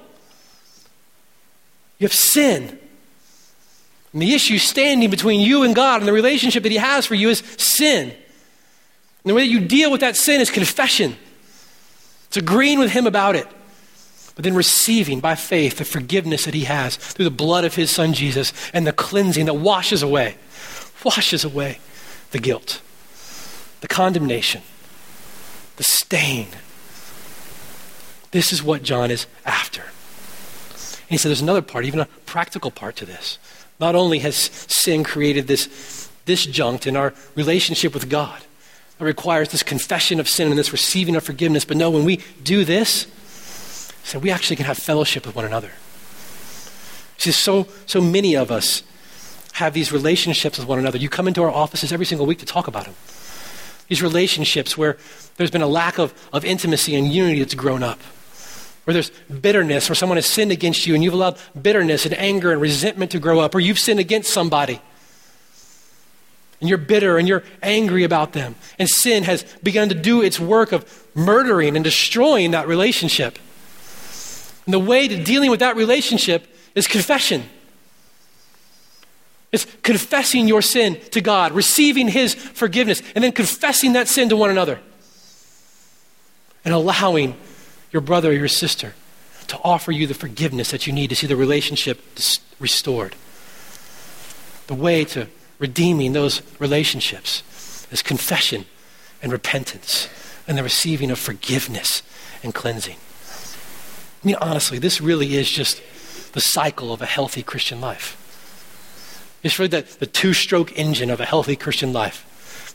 You 2.05 2.09
have 2.09 2.15
sin. 2.15 2.79
And 4.13 4.21
the 4.21 4.35
issue 4.35 4.59
standing 4.59 5.09
between 5.09 5.41
you 5.41 5.63
and 5.63 5.75
God 5.75 6.03
and 6.03 6.07
the 6.07 6.13
relationship 6.13 6.63
that 6.65 6.71
He 6.71 6.77
has 6.77 7.07
for 7.07 7.15
you 7.15 7.31
is 7.31 7.39
sin. 7.57 8.11
And 8.11 8.17
the 9.25 9.33
way 9.33 9.41
that 9.41 9.51
you 9.51 9.61
deal 9.61 9.91
with 9.91 10.03
that 10.03 10.15
sin 10.15 10.43
is 10.43 10.51
confession. 10.51 11.17
It's 12.27 12.37
agreeing 12.37 12.79
with 12.79 12.91
Him 12.91 13.07
about 13.07 13.37
it, 13.37 13.47
but 14.35 14.45
then 14.45 14.55
receiving 14.55 15.21
by 15.21 15.35
faith 15.35 15.79
the 15.79 15.87
forgiveness 15.87 16.45
that 16.45 16.53
He 16.53 16.65
has 16.65 16.97
through 16.97 17.25
the 17.25 17.31
blood 17.31 17.65
of 17.65 17.75
His 17.75 17.91
Son 17.91 18.13
Jesus 18.13 18.53
and 18.75 18.87
the 18.87 18.93
cleansing 18.93 19.47
that 19.47 19.55
washes 19.55 20.03
away, 20.03 20.37
washes 21.07 21.43
away 21.43 21.79
the 22.33 22.39
guilt, 22.39 22.83
the 23.81 23.89
condemnation, 23.89 24.61
the 25.77 25.85
stain. 25.85 26.49
This 28.31 28.53
is 28.53 28.63
what 28.63 28.83
John 28.83 29.11
is 29.11 29.27
after. 29.47 29.85
And 31.05 31.11
he 31.11 31.19
said 31.19 31.29
there's 31.29 31.43
another 31.43 31.63
part, 31.63 31.85
even 31.85 32.01
a 32.01 32.07
practical 32.27 32.71
part 32.71 32.97
to 32.97 33.07
this. 33.07 33.39
Not 33.79 33.95
only 33.95 34.21
has 34.21 34.37
sin 34.37 35.05
created 35.05 35.47
this 35.47 36.09
disjunct 36.27 36.87
in 36.87 36.97
our 36.97 37.13
relationship 37.35 37.93
with 37.93 38.09
God, 38.09 38.43
it 38.99 39.05
requires 39.05 39.51
this 39.51 39.63
confession 39.63 40.19
of 40.19 40.29
sin 40.29 40.49
and 40.49 40.59
this 40.59 40.73
receiving 40.73 41.17
of 41.17 41.25
forgiveness, 41.25 41.65
but 41.65 41.77
no, 41.77 41.91
when 41.91 42.05
we 42.05 42.21
do 42.43 42.65
this, 42.65 43.07
so 44.05 44.19
we 44.19 44.31
actually 44.31 44.57
can 44.57 44.67
have 44.67 44.79
fellowship 44.79 45.27
with 45.27 45.35
one 45.35 45.45
another. 45.45 45.73
See, 47.19 47.33
so, 47.33 47.67
so 47.87 48.01
many 48.01 48.37
of 48.37 48.51
us 48.51 48.83
have 49.55 49.75
these 49.75 49.93
relationships 49.93 50.59
with 50.59 50.67
one 50.67 50.79
another. 50.79 50.99
You 50.99 51.09
come 51.09 51.29
into 51.29 51.43
our 51.43 51.51
offices 51.51 51.93
every 51.93 52.07
single 52.07 52.27
week 52.27 52.39
to 52.39 52.47
talk 52.47 52.67
about 52.67 52.85
them. 52.87 52.95
These 53.89 54.03
relationships 54.03 54.79
where 54.79 54.97
there's 55.37 55.51
been 55.51 55.63
a 55.63 55.67
lack 55.67 55.99
of, 55.99 56.15
of 56.33 56.45
intimacy 56.45 56.95
and 56.95 57.13
unity 57.13 57.41
that's 57.41 57.55
grown 57.55 57.83
up 57.83 58.01
where 58.85 58.93
there's 58.93 59.11
bitterness, 59.41 59.91
or 59.91 59.95
someone 59.95 60.17
has 60.17 60.27
sinned 60.27 60.53
against 60.53 60.87
you 60.87 60.95
and 60.95 61.03
you've 61.03 61.15
allowed 61.15 61.39
bitterness 61.61 62.05
and 62.05 62.15
anger 62.19 62.53
and 62.53 62.61
resentment 62.61 63.11
to 63.13 63.19
grow 63.19 63.41
up, 63.41 63.55
or 63.55 63.61
you've 63.61 63.79
sinned 63.79 64.01
against 64.01 64.33
somebody 64.33 64.81
and 66.65 66.69
you're 66.71 66.79
bitter 66.79 67.19
and 67.19 67.29
you're 67.29 67.43
angry 67.63 68.05
about 68.05 68.33
them. 68.33 68.55
And 68.79 68.89
sin 68.89 69.25
has 69.25 69.45
begun 69.63 69.91
to 69.91 69.95
do 69.95 70.23
its 70.23 70.41
work 70.41 70.73
of 70.73 71.07
murdering 71.15 71.77
and 71.77 71.85
destroying 71.85 72.53
that 72.53 72.67
relationship. 72.67 73.39
And 74.65 74.73
the 74.73 74.79
way 74.79 75.07
to 75.07 75.23
dealing 75.23 75.51
with 75.51 75.61
that 75.61 75.77
relationship 75.77 76.47
is 76.75 76.87
confession. 76.87 77.45
It's 79.53 79.67
confessing 79.83 80.49
your 80.49 80.63
sin 80.63 80.99
to 81.11 81.21
God, 81.21 81.53
receiving 81.53 82.09
His 82.09 82.35
forgiveness, 82.35 83.03
and 83.15 83.23
then 83.23 83.33
confessing 83.33 83.93
that 83.93 84.09
sin 84.09 84.31
to 84.31 84.37
one 84.37 84.49
another. 84.49 84.81
And 86.65 86.73
allowing 86.73 87.37
your 87.95 88.01
brother 88.03 88.31
or 88.31 88.35
your 88.35 88.49
sister 88.49 88.93
to 89.47 89.59
offer 89.63 89.93
you 89.93 90.07
the 90.07 90.15
forgiveness 90.15 90.73
that 90.73 90.87
you 90.87 90.93
need 90.93 91.09
to 91.11 91.17
see 91.17 91.29
the 91.29 91.37
relationship 91.37 92.03
restored. 92.59 93.15
The 94.67 94.75
way 94.75 95.05
to 95.07 95.29
redeeming 95.61 96.13
those 96.13 96.43
relationships 96.59 97.87
is 97.93 98.03
confession 98.03 98.67
and 99.23 99.31
repentance 99.31 100.09
and 100.49 100.59
the 100.59 100.63
receiving 100.65 101.11
of 101.13 101.19
forgiveness 101.21 102.03
and 102.43 102.53
cleansing. 102.53 102.97
I 102.97 104.27
mean, 104.27 104.37
honestly, 104.41 104.79
this 104.79 105.01
really 105.01 105.37
is 105.37 105.49
just 105.49 105.81
the 106.33 106.41
cycle 106.41 106.93
of 106.93 107.01
a 107.01 107.07
healthy 107.07 107.45
Christian 107.45 107.81
life. 107.81 108.21
It's 109.45 109.59
really 109.59 109.69
the, 109.69 109.83
the 110.01 110.07
two 110.07 110.35
stroke 110.35 110.77
engine 110.77 111.11
of 111.11 111.21
a 111.21 111.25
healthy 111.25 111.55
Christian 111.55 111.93
life 111.93 112.31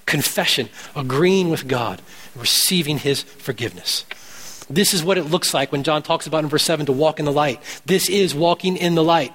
confession, 0.06 0.70
agreeing 0.96 1.50
with 1.50 1.68
God, 1.68 2.02
receiving 2.36 2.98
His 2.98 3.22
forgiveness. 3.22 4.06
This 4.70 4.94
is 4.94 5.04
what 5.04 5.18
it 5.18 5.24
looks 5.24 5.54
like 5.54 5.72
when 5.72 5.84
John 5.84 6.04
talks 6.04 6.28
about 6.28 6.44
in 6.44 6.50
verse 6.50 6.64
7 6.64 6.86
to 6.86 6.92
walk 6.92 7.20
in 7.20 7.26
the 7.26 7.32
light. 7.32 7.62
This 7.86 8.08
is 8.10 8.36
walking 8.36 8.78
in 8.78 8.96
the 8.96 9.04
light. 9.04 9.34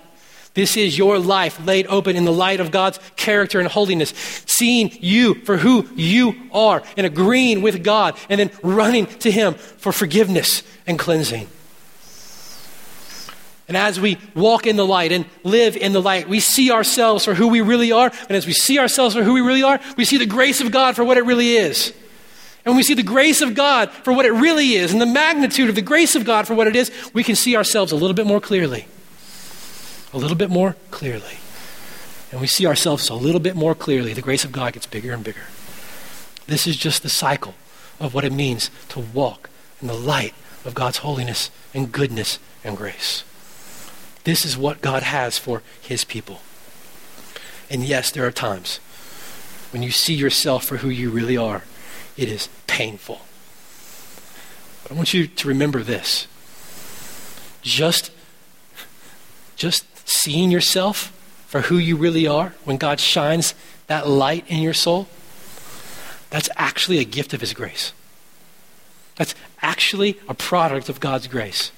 This 0.55 0.77
is 0.77 0.97
your 0.97 1.19
life 1.19 1.65
laid 1.67 1.89
open 1.89 2.15
in 2.15 2.25
the 2.25 2.33
light 2.33 2.61
of 2.61 2.71
God's 2.71 3.01
character 3.17 3.59
and 3.59 3.69
holiness, 3.69 4.11
seeing 4.47 4.93
you 5.01 5.35
for 5.45 5.57
who 5.57 5.89
you 5.97 6.35
are 6.53 6.85
and 6.97 7.05
agreeing 7.05 7.61
with 7.61 7.83
God 7.83 8.17
and 8.29 8.39
then 8.39 8.53
running 8.63 9.07
to 9.07 9.33
Him 9.33 9.55
for 9.55 9.91
forgiveness 9.91 10.63
and 10.87 10.97
cleansing. 10.97 11.49
And 13.67 13.77
as 13.77 13.99
we 13.99 14.19
walk 14.35 14.67
in 14.67 14.77
the 14.77 14.87
light 14.87 15.11
and 15.11 15.25
live 15.43 15.77
in 15.77 15.93
the 15.93 16.03
light, 16.03 16.29
we 16.29 16.39
see 16.39 16.71
ourselves 16.71 17.25
for 17.25 17.35
who 17.35 17.49
we 17.49 17.61
really 17.61 17.91
are. 17.91 18.13
And 18.29 18.37
as 18.37 18.47
we 18.47 18.53
see 18.53 18.79
ourselves 18.79 19.17
for 19.17 19.25
who 19.25 19.33
we 19.33 19.41
really 19.41 19.63
are, 19.63 19.81
we 19.97 20.05
see 20.05 20.19
the 20.19 20.27
grace 20.27 20.61
of 20.61 20.71
God 20.71 20.95
for 20.95 21.03
what 21.03 21.17
it 21.17 21.25
really 21.25 21.57
is. 21.57 21.93
And 22.65 22.77
we 22.77 22.83
see 22.83 22.95
the 22.95 23.03
grace 23.03 23.43
of 23.43 23.55
God 23.55 23.91
for 23.91 24.13
what 24.13 24.25
it 24.25 24.33
really 24.33 24.75
is 24.75 24.93
and 24.93 25.01
the 25.01 25.07
magnitude 25.07 25.69
of 25.69 25.75
the 25.75 25.83
grace 25.83 26.15
of 26.15 26.25
God 26.25 26.47
for 26.47 26.55
what 26.55 26.67
it 26.67 26.75
is, 26.75 26.91
we 27.13 27.23
can 27.23 27.37
see 27.37 27.57
ourselves 27.57 27.93
a 27.93 27.97
little 27.97 28.15
bit 28.15 28.27
more 28.27 28.41
clearly. 28.41 28.87
A 30.13 30.19
little 30.19 30.37
bit 30.37 30.51
more 30.51 30.77
clearly. 30.91 31.39
And 32.33 32.41
we 32.41 32.47
see 32.47 32.67
ourselves 32.67 33.09
a 33.09 33.15
little 33.15 33.41
bit 33.41 33.55
more 33.55 33.75
clearly. 33.75 34.15
The 34.15 34.23
grace 34.23 34.45
of 34.45 34.53
God 34.53 34.73
gets 34.73 34.87
bigger 34.87 35.13
and 35.13 35.23
bigger. 35.23 35.43
This 36.47 36.67
is 36.67 36.77
just 36.77 37.03
the 37.03 37.09
cycle 37.09 37.55
of 38.01 38.15
what 38.15 38.25
it 38.25 38.33
means 38.33 38.71
to 38.89 39.01
walk 39.01 39.51
in 39.81 39.89
the 39.89 39.95
light 39.95 40.35
of 40.65 40.75
God's 40.75 40.99
holiness 40.99 41.51
and 41.75 41.93
goodness 41.93 42.39
and 42.65 42.77
grace. 42.77 43.25
This 44.25 44.45
is 44.45 44.57
what 44.57 44.81
God 44.81 45.03
has 45.03 45.39
for 45.39 45.63
his 45.81 46.05
people. 46.05 46.41
And 47.69 47.85
yes, 47.85 48.11
there 48.11 48.27
are 48.27 48.33
times 48.33 48.79
when 49.71 49.83
you 49.83 49.91
see 49.91 50.15
yourself 50.15 50.65
for 50.65 50.79
who 50.79 50.89
you 50.89 51.11
really 51.11 51.37
are 51.37 51.63
it 52.17 52.29
is 52.29 52.49
painful. 52.67 53.21
But 54.83 54.93
I 54.93 54.95
want 54.95 55.15
you 55.15 55.27
to 55.27 55.49
remember 55.49 55.83
this. 55.83 56.27
Just, 57.63 58.11
just 59.57 59.87
seeing 60.09 60.51
yourself 60.51 61.11
for 61.47 61.63
who 61.63 61.79
you 61.79 61.97
really 61.97 62.27
are 62.27 62.55
when 62.65 62.77
God 62.77 63.01
shines 63.01 63.55
that 63.87 64.09
light 64.09 64.45
in 64.49 64.61
your 64.61 64.75
soul, 64.75 65.09
that's 66.31 66.49
actually 66.57 66.99
a 66.99 67.05
gift 67.05 67.33
of 67.33 67.41
His 67.41 67.55
grace. 67.55 67.93
That's 69.17 69.35
actually 69.63 70.19
a 70.29 70.35
product 70.35 70.89
of 70.89 71.01
God's 71.01 71.27
grace. 71.27 71.71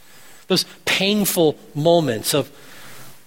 Those 0.48 0.64
painful 0.84 1.58
moments 1.74 2.34
of, 2.34 2.50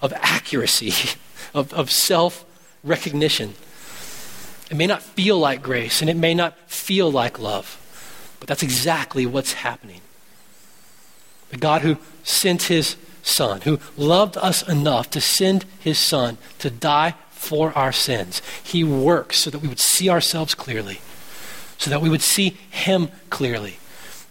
of 0.02 0.14
accuracy, 0.18 0.94
of, 1.54 1.74
of 1.74 1.92
self 1.92 2.46
recognition, 2.84 3.54
It 4.70 4.78
may 4.78 4.88
not 4.88 5.02
feel 5.02 5.38
like 5.38 5.64
grace 5.64 6.02
and 6.02 6.10
it 6.10 6.18
may 6.18 6.34
not 6.34 6.58
feel 6.70 7.12
like 7.12 7.40
love, 7.40 7.78
but 8.40 8.48
that's 8.48 8.64
exactly 8.64 9.26
what's 9.26 9.54
happening. 9.54 10.02
The 11.50 11.58
God 11.58 11.82
who 11.82 11.98
sent 12.24 12.64
his 12.64 12.96
Son, 13.24 13.62
who 13.62 13.80
loved 13.98 14.38
us 14.38 14.68
enough 14.68 15.10
to 15.12 15.22
send 15.22 15.66
his 15.80 15.98
Son 15.98 16.38
to 16.60 16.70
die 16.70 17.16
for 17.32 17.74
our 17.78 17.92
sins, 17.92 18.42
he 18.64 18.84
works 18.84 19.40
so 19.40 19.50
that 19.50 19.60
we 19.60 19.68
would 19.68 19.80
see 19.80 20.10
ourselves 20.10 20.54
clearly, 20.54 21.02
so 21.78 21.90
that 21.90 22.02
we 22.02 22.10
would 22.10 22.22
see 22.22 22.52
him 22.70 23.10
clearly 23.30 23.78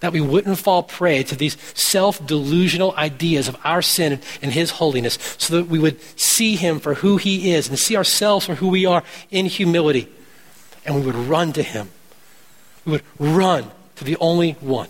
that 0.00 0.12
we 0.12 0.20
wouldn't 0.20 0.58
fall 0.58 0.84
prey 0.84 1.24
to 1.24 1.34
these 1.34 1.56
self 1.74 2.24
delusional 2.24 2.94
ideas 2.94 3.48
of 3.48 3.56
our 3.64 3.82
sin 3.82 4.20
and 4.40 4.52
His 4.52 4.70
holiness, 4.70 5.18
so 5.38 5.56
that 5.56 5.68
we 5.68 5.80
would 5.80 6.00
see 6.16 6.54
Him 6.54 6.78
for 6.78 6.94
who 6.94 7.16
He 7.16 7.50
is 7.50 7.68
and 7.68 7.76
see 7.76 7.96
ourselves 7.96 8.46
for 8.46 8.54
who 8.54 8.68
we 8.68 8.86
are 8.86 9.02
in 9.32 9.46
humility 9.46 10.08
and 10.88 10.96
we 10.96 11.02
would 11.02 11.14
run 11.14 11.52
to 11.52 11.62
him. 11.62 11.90
We 12.86 12.92
would 12.92 13.02
run 13.18 13.70
to 13.96 14.04
the 14.04 14.16
only 14.16 14.52
one 14.52 14.88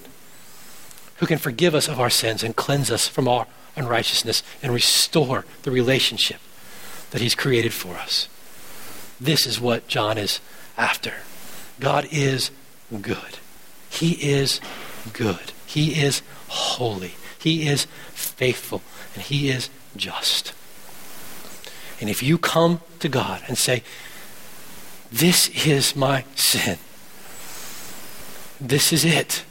who 1.16 1.26
can 1.26 1.38
forgive 1.38 1.74
us 1.74 1.88
of 1.88 1.98
our 1.98 2.08
sins 2.08 2.44
and 2.44 2.54
cleanse 2.54 2.88
us 2.88 3.08
from 3.08 3.26
our 3.26 3.48
unrighteousness 3.74 4.44
and 4.62 4.72
restore 4.72 5.44
the 5.64 5.72
relationship 5.72 6.38
that 7.10 7.20
he's 7.20 7.34
created 7.34 7.72
for 7.72 7.94
us. 7.94 8.28
This 9.20 9.44
is 9.44 9.60
what 9.60 9.88
John 9.88 10.18
is 10.18 10.38
after. 10.76 11.14
God 11.80 12.06
is 12.12 12.52
good. 13.02 13.38
He 13.90 14.12
is 14.12 14.60
good. 15.12 15.52
He 15.66 16.00
is 16.00 16.22
holy. 16.46 17.14
He 17.40 17.66
is 17.66 17.86
faithful. 18.12 18.82
And 19.14 19.24
he 19.24 19.48
is 19.48 19.68
just. 19.96 20.52
And 22.00 22.08
if 22.08 22.22
you 22.22 22.38
come 22.38 22.82
to 23.00 23.08
God 23.08 23.42
and 23.48 23.58
say, 23.58 23.82
this 25.10 25.48
is 25.66 25.96
my 25.96 26.24
sin. 26.34 26.78
This 28.60 28.92
is 28.92 29.04
it. 29.04 29.44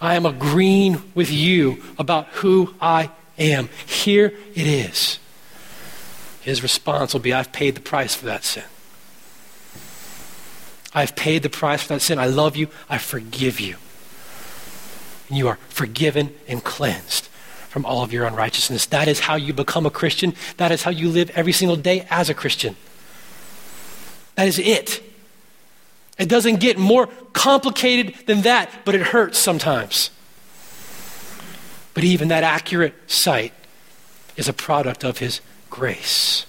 I 0.00 0.14
am 0.14 0.26
agreeing 0.26 1.02
with 1.14 1.30
you 1.30 1.82
about 1.98 2.26
who 2.28 2.74
I 2.80 3.10
am. 3.38 3.68
Here 3.86 4.32
it 4.54 4.66
is. 4.66 5.18
His 6.40 6.62
response 6.62 7.12
will 7.12 7.20
be 7.20 7.32
I've 7.32 7.52
paid 7.52 7.74
the 7.74 7.80
price 7.80 8.14
for 8.14 8.26
that 8.26 8.44
sin. 8.44 8.64
I've 10.94 11.16
paid 11.16 11.42
the 11.42 11.50
price 11.50 11.82
for 11.82 11.88
that 11.94 12.02
sin. 12.02 12.18
I 12.18 12.26
love 12.26 12.54
you. 12.54 12.68
I 12.88 12.98
forgive 12.98 13.60
you. 13.60 13.76
And 15.28 15.38
you 15.38 15.48
are 15.48 15.58
forgiven 15.68 16.34
and 16.46 16.62
cleansed 16.62 17.26
from 17.68 17.84
all 17.84 18.02
of 18.02 18.12
your 18.12 18.26
unrighteousness. 18.26 18.86
That 18.86 19.08
is 19.08 19.20
how 19.20 19.34
you 19.36 19.52
become 19.52 19.86
a 19.86 19.90
Christian. 19.90 20.34
That 20.58 20.70
is 20.70 20.82
how 20.82 20.90
you 20.90 21.08
live 21.08 21.30
every 21.30 21.52
single 21.52 21.76
day 21.76 22.06
as 22.10 22.28
a 22.28 22.34
Christian. 22.34 22.76
That 24.34 24.48
is 24.48 24.58
it. 24.58 25.02
It 26.18 26.28
doesn't 26.28 26.60
get 26.60 26.78
more 26.78 27.08
complicated 27.32 28.14
than 28.26 28.42
that, 28.42 28.70
but 28.84 28.94
it 28.94 29.02
hurts 29.02 29.38
sometimes. 29.38 30.10
But 31.92 32.04
even 32.04 32.28
that 32.28 32.44
accurate 32.44 32.94
sight 33.10 33.52
is 34.36 34.48
a 34.48 34.52
product 34.52 35.04
of 35.04 35.18
His 35.18 35.40
grace. 35.70 36.46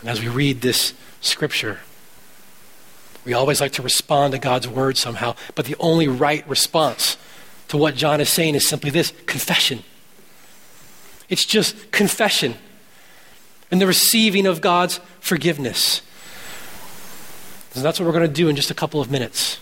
And 0.00 0.10
as 0.10 0.20
we 0.20 0.28
read 0.28 0.60
this 0.60 0.94
scripture, 1.20 1.78
we 3.24 3.34
always 3.34 3.60
like 3.60 3.72
to 3.72 3.82
respond 3.82 4.32
to 4.32 4.38
God's 4.38 4.66
word 4.66 4.96
somehow, 4.96 5.36
but 5.54 5.66
the 5.66 5.76
only 5.78 6.08
right 6.08 6.48
response 6.48 7.16
to 7.68 7.76
what 7.76 7.94
John 7.94 8.20
is 8.20 8.28
saying 8.28 8.56
is 8.56 8.68
simply 8.68 8.90
this 8.90 9.12
confession. 9.26 9.84
It's 11.28 11.44
just 11.44 11.92
confession 11.92 12.56
and 13.72 13.80
the 13.80 13.86
receiving 13.86 14.46
of 14.46 14.60
God's 14.60 15.00
forgiveness. 15.18 16.02
And 17.74 17.82
that's 17.82 17.98
what 17.98 18.06
we're 18.06 18.12
going 18.12 18.28
to 18.28 18.32
do 18.32 18.50
in 18.50 18.54
just 18.54 18.70
a 18.70 18.74
couple 18.74 19.00
of 19.00 19.10
minutes. 19.10 19.58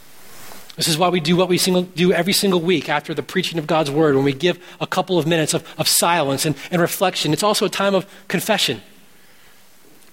This 0.74 0.88
is 0.88 0.98
why 0.98 1.08
we 1.10 1.20
do 1.20 1.36
what 1.36 1.48
we 1.48 1.58
single, 1.58 1.82
do 1.82 2.12
every 2.12 2.32
single 2.32 2.60
week 2.60 2.88
after 2.88 3.14
the 3.14 3.22
preaching 3.22 3.58
of 3.58 3.68
God's 3.68 3.90
word, 3.90 4.16
when 4.16 4.24
we 4.24 4.32
give 4.32 4.58
a 4.80 4.86
couple 4.86 5.16
of 5.16 5.28
minutes 5.28 5.54
of, 5.54 5.64
of 5.78 5.86
silence 5.86 6.44
and, 6.44 6.56
and 6.72 6.82
reflection. 6.82 7.32
It's 7.32 7.44
also 7.44 7.66
a 7.66 7.70
time 7.70 7.94
of 7.94 8.04
confession 8.26 8.82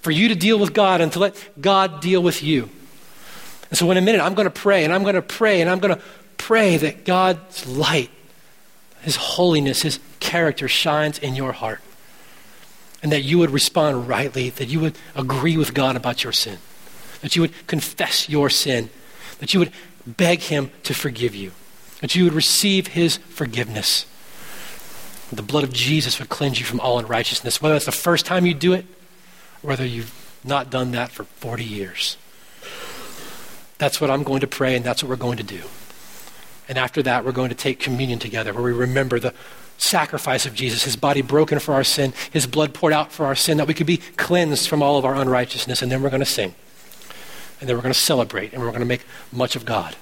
for 0.01 0.11
you 0.11 0.27
to 0.27 0.35
deal 0.35 0.59
with 0.59 0.73
God 0.73 1.01
and 1.01 1.11
to 1.13 1.19
let 1.19 1.49
God 1.59 1.99
deal 1.99 2.21
with 2.21 2.43
you. 2.43 2.69
And 3.69 3.77
so, 3.77 3.89
in 3.89 3.97
a 3.97 4.01
minute, 4.01 4.21
I'm 4.21 4.35
going 4.35 4.45
to 4.45 4.51
pray 4.51 4.83
and 4.83 4.93
I'm 4.93 5.01
going 5.01 5.15
to 5.15 5.21
pray 5.21 5.61
and 5.61 5.69
I'm 5.69 5.79
going 5.79 5.95
to 5.95 6.01
pray 6.37 6.77
that 6.77 7.03
God's 7.03 7.65
light, 7.65 8.11
His 9.01 9.15
holiness, 9.15 9.81
His 9.81 9.99
character 10.19 10.67
shines 10.67 11.17
in 11.17 11.35
your 11.35 11.51
heart 11.51 11.81
and 13.01 13.11
that 13.11 13.21
you 13.21 13.37
would 13.37 13.51
respond 13.51 14.07
rightly, 14.07 14.49
that 14.49 14.67
you 14.67 14.79
would 14.79 14.97
agree 15.15 15.57
with 15.57 15.73
God 15.73 15.95
about 15.95 16.23
your 16.23 16.33
sin, 16.33 16.57
that 17.21 17.35
you 17.35 17.41
would 17.41 17.67
confess 17.67 18.27
your 18.27 18.49
sin, 18.49 18.89
that 19.39 19.53
you 19.53 19.59
would 19.59 19.71
beg 20.05 20.39
Him 20.41 20.71
to 20.83 20.93
forgive 20.93 21.35
you, 21.35 21.51
that 22.01 22.15
you 22.15 22.23
would 22.23 22.33
receive 22.33 22.87
His 22.87 23.17
forgiveness. 23.17 24.05
The 25.31 25.43
blood 25.43 25.63
of 25.63 25.73
Jesus 25.73 26.19
would 26.19 26.29
cleanse 26.29 26.59
you 26.59 26.65
from 26.65 26.79
all 26.79 26.99
unrighteousness, 26.99 27.61
whether 27.61 27.75
it's 27.75 27.85
the 27.85 27.91
first 27.91 28.25
time 28.25 28.45
you 28.45 28.53
do 28.53 28.73
it, 28.73 28.85
or 29.61 29.69
whether 29.69 29.85
you've 29.85 30.13
not 30.43 30.69
done 30.69 30.91
that 30.91 31.11
for 31.11 31.25
40 31.25 31.63
years. 31.63 32.17
That's 33.77 33.99
what 34.01 34.09
I'm 34.09 34.23
going 34.23 34.39
to 34.39 34.47
pray, 34.47 34.75
and 34.75 34.85
that's 34.85 35.03
what 35.03 35.09
we're 35.09 35.17
going 35.17 35.37
to 35.37 35.43
do. 35.43 35.61
And 36.69 36.77
after 36.77 37.03
that, 37.03 37.23
we're 37.23 37.31
going 37.31 37.49
to 37.49 37.55
take 37.55 37.79
communion 37.79 38.19
together, 38.19 38.53
where 38.53 38.63
we 38.63 38.71
remember 38.71 39.19
the 39.19 39.33
sacrifice 39.78 40.45
of 40.45 40.53
Jesus, 40.53 40.84
his 40.84 40.95
body 40.95 41.21
broken 41.21 41.59
for 41.59 41.73
our 41.73 41.84
sin, 41.84 42.13
his 42.32 42.47
blood 42.47 42.73
poured 42.73 42.93
out 42.93 43.11
for 43.11 43.25
our 43.25 43.36
sin, 43.36 43.57
that 43.57 43.67
we 43.67 43.73
could 43.73 43.88
be 43.88 43.97
cleansed 44.17 44.67
from 44.67 44.82
all 44.82 44.97
of 44.97 45.05
our 45.05 45.15
unrighteousness. 45.15 45.82
And 45.82 45.91
then 45.91 46.01
we're 46.01 46.09
going 46.09 46.19
to 46.21 46.25
sing. 46.25 46.55
And 47.59 47.69
then 47.69 47.75
we're 47.75 47.84
going 47.84 47.93
to 47.93 47.99
celebrate. 47.99 48.53
And 48.53 48.61
we're 48.61 48.69
going 48.69 48.80
to 48.82 48.86
make 48.86 49.05
much 49.32 49.55
of 49.55 49.65
God. 49.65 49.95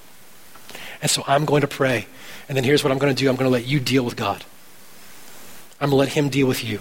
And 1.02 1.10
so 1.10 1.22
I'm 1.26 1.44
going 1.44 1.60
to 1.60 1.68
pray. 1.68 2.06
And 2.48 2.56
then 2.56 2.64
here's 2.64 2.82
what 2.82 2.90
I'm 2.90 2.98
going 2.98 3.14
to 3.14 3.18
do 3.18 3.28
I'm 3.28 3.36
going 3.36 3.46
to 3.46 3.52
let 3.52 3.66
you 3.66 3.80
deal 3.80 4.04
with 4.04 4.16
God. 4.16 4.44
I'm 5.80 5.90
going 5.90 5.90
to 5.90 5.96
let 5.96 6.08
him 6.10 6.30
deal 6.30 6.46
with 6.46 6.64
you. 6.64 6.80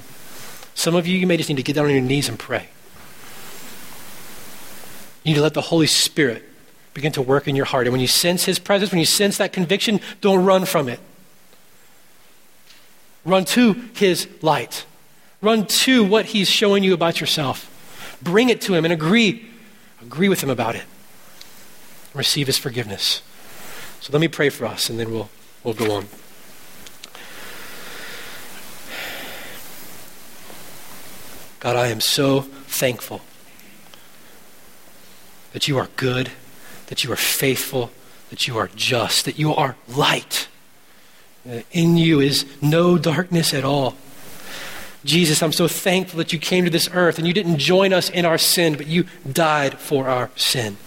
Some 0.74 0.96
of 0.96 1.08
you, 1.08 1.18
you 1.18 1.28
may 1.28 1.38
just 1.38 1.50
need 1.50 1.56
to 1.56 1.64
get 1.64 1.76
down 1.76 1.86
on 1.86 1.92
your 1.92 2.02
knees 2.02 2.30
and 2.30 2.40
pray. 2.40 2.70
You 5.24 5.32
need 5.32 5.36
to 5.36 5.42
let 5.42 5.54
the 5.54 5.62
Holy 5.62 5.88
Spirit 5.88 6.44
begin 6.94 7.12
to 7.14 7.22
work 7.22 7.48
in 7.48 7.56
your 7.56 7.66
heart. 7.66 7.88
And 7.88 7.92
when 7.92 8.02
you 8.02 8.08
sense 8.08 8.46
his 8.46 8.60
presence, 8.60 8.92
when 8.92 9.00
you 9.00 9.06
sense 9.06 9.38
that 9.38 9.52
conviction, 9.52 10.00
don't 10.22 10.46
run 10.46 10.66
from 10.66 10.88
it. 10.88 11.00
Run 13.26 13.44
to 13.46 13.74
his 13.96 14.28
light. 14.42 14.86
Run 15.42 15.66
to 15.66 16.04
what 16.04 16.28
he's 16.28 16.50
showing 16.50 16.84
you 16.84 16.94
about 16.94 17.20
yourself. 17.20 17.72
Bring 18.22 18.50
it 18.50 18.62
to 18.62 18.74
him 18.74 18.86
and 18.86 18.94
agree. 18.94 19.48
Agree 20.02 20.30
with 20.30 20.42
him 20.42 20.50
about 20.50 20.76
it. 20.76 20.84
Receive 22.14 22.48
his 22.48 22.58
forgiveness. 22.58 23.22
So 24.00 24.14
let 24.14 24.22
me 24.22 24.28
pray 24.28 24.50
for 24.50 24.66
us 24.66 24.90
and 24.90 25.00
then 25.00 25.12
we'll, 25.12 25.30
we'll 25.64 25.74
go 25.74 25.92
on. 25.92 26.06
God, 31.60 31.76
I 31.76 31.88
am 31.88 32.00
so 32.00 32.42
thankful 32.42 33.22
that 35.54 35.68
you 35.68 35.80
are 35.80 35.90
good, 35.96 36.32
that 36.88 37.04
you 37.04 37.12
are 37.12 37.16
faithful, 37.16 37.92
that 38.30 38.48
you 38.48 38.56
are 38.58 38.70
just, 38.76 39.26
that 39.26 39.40
you 39.40 39.54
are 39.56 39.76
light. 39.88 40.48
Uh, 41.48 41.62
in 41.72 41.96
you 41.96 42.20
is 42.20 42.46
no 42.62 42.98
darkness 42.98 43.54
at 43.54 43.64
all. 43.64 43.96
Jesus, 45.04 45.44
I'm 45.44 45.52
so 45.52 45.68
thankful 45.68 46.18
that 46.18 46.34
you 46.34 46.40
came 46.40 46.66
to 46.66 46.72
this 46.72 46.90
earth 46.92 47.20
and 47.20 47.28
you 47.28 47.34
didn't 47.34 47.60
join 47.60 47.94
us 47.94 48.10
in 48.10 48.26
our 48.26 48.40
sin, 48.40 48.76
but 48.76 48.88
you 48.88 49.06
died 49.32 49.78
for 49.78 50.10
our 50.10 50.32
sin. 50.36 50.78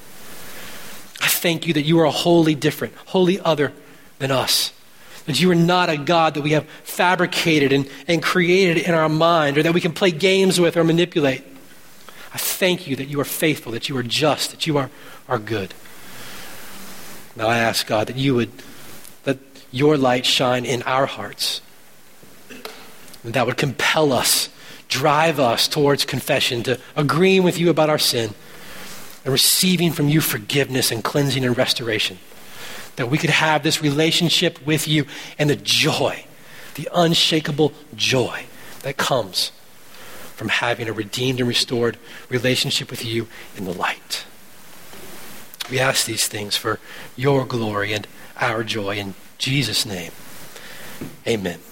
I 1.20 1.28
thank 1.28 1.66
you 1.66 1.74
that 1.74 1.82
you 1.82 2.00
are 2.00 2.06
wholly 2.06 2.56
different, 2.56 2.94
wholly 3.06 3.38
other 3.40 3.72
than 4.18 4.32
us. 4.32 4.72
That 5.26 5.40
you 5.40 5.50
are 5.52 5.56
not 5.56 5.90
a 5.90 5.96
God 5.96 6.34
that 6.34 6.42
we 6.42 6.50
have 6.52 6.68
fabricated 6.82 7.72
and, 7.72 7.88
and 8.08 8.20
created 8.20 8.78
in 8.78 8.94
our 8.94 9.08
mind 9.08 9.58
or 9.58 9.62
that 9.62 9.74
we 9.74 9.80
can 9.80 9.92
play 9.92 10.10
games 10.10 10.58
with 10.58 10.76
or 10.76 10.82
manipulate. 10.82 11.44
I 12.34 12.38
thank 12.38 12.88
you 12.88 12.96
that 12.96 13.06
you 13.06 13.20
are 13.20 13.24
faithful, 13.24 13.70
that 13.72 13.88
you 13.88 13.96
are 13.96 14.02
just, 14.02 14.50
that 14.50 14.66
you 14.66 14.76
are, 14.78 14.90
are 15.28 15.38
good. 15.38 15.74
Now 17.36 17.46
I 17.46 17.58
ask 17.58 17.86
God 17.86 18.08
that 18.08 18.16
you 18.16 18.34
would 18.34 18.50
your 19.70 19.96
light 19.96 20.26
shine 20.26 20.64
in 20.64 20.82
our 20.82 21.06
hearts. 21.06 21.60
And 23.22 23.34
that 23.34 23.46
would 23.46 23.56
compel 23.56 24.12
us, 24.12 24.48
drive 24.88 25.38
us 25.38 25.68
towards 25.68 26.04
confession, 26.04 26.62
to 26.64 26.80
agreeing 26.96 27.42
with 27.42 27.58
you 27.58 27.70
about 27.70 27.90
our 27.90 27.98
sin 27.98 28.34
and 29.24 29.32
receiving 29.32 29.92
from 29.92 30.08
you 30.08 30.20
forgiveness 30.20 30.90
and 30.90 31.04
cleansing 31.04 31.44
and 31.44 31.56
restoration. 31.56 32.18
That 32.96 33.10
we 33.10 33.18
could 33.18 33.30
have 33.30 33.62
this 33.62 33.82
relationship 33.82 34.64
with 34.66 34.88
you 34.88 35.06
and 35.38 35.50
the 35.50 35.56
joy, 35.56 36.24
the 36.74 36.88
unshakable 36.94 37.72
joy 37.94 38.46
that 38.82 38.96
comes 38.96 39.52
from 40.34 40.48
having 40.48 40.88
a 40.88 40.92
redeemed 40.92 41.40
and 41.40 41.48
restored 41.48 41.98
relationship 42.28 42.90
with 42.90 43.04
you 43.04 43.28
in 43.56 43.64
the 43.64 43.72
light. 43.72 44.24
We 45.70 45.78
ask 45.78 46.06
these 46.06 46.26
things 46.28 46.56
for 46.56 46.80
your 47.16 47.44
glory 47.44 47.92
and 47.92 48.06
our 48.40 48.64
joy. 48.64 48.96
In 48.96 49.14
Jesus' 49.38 49.86
name, 49.86 50.12
amen. 51.26 51.67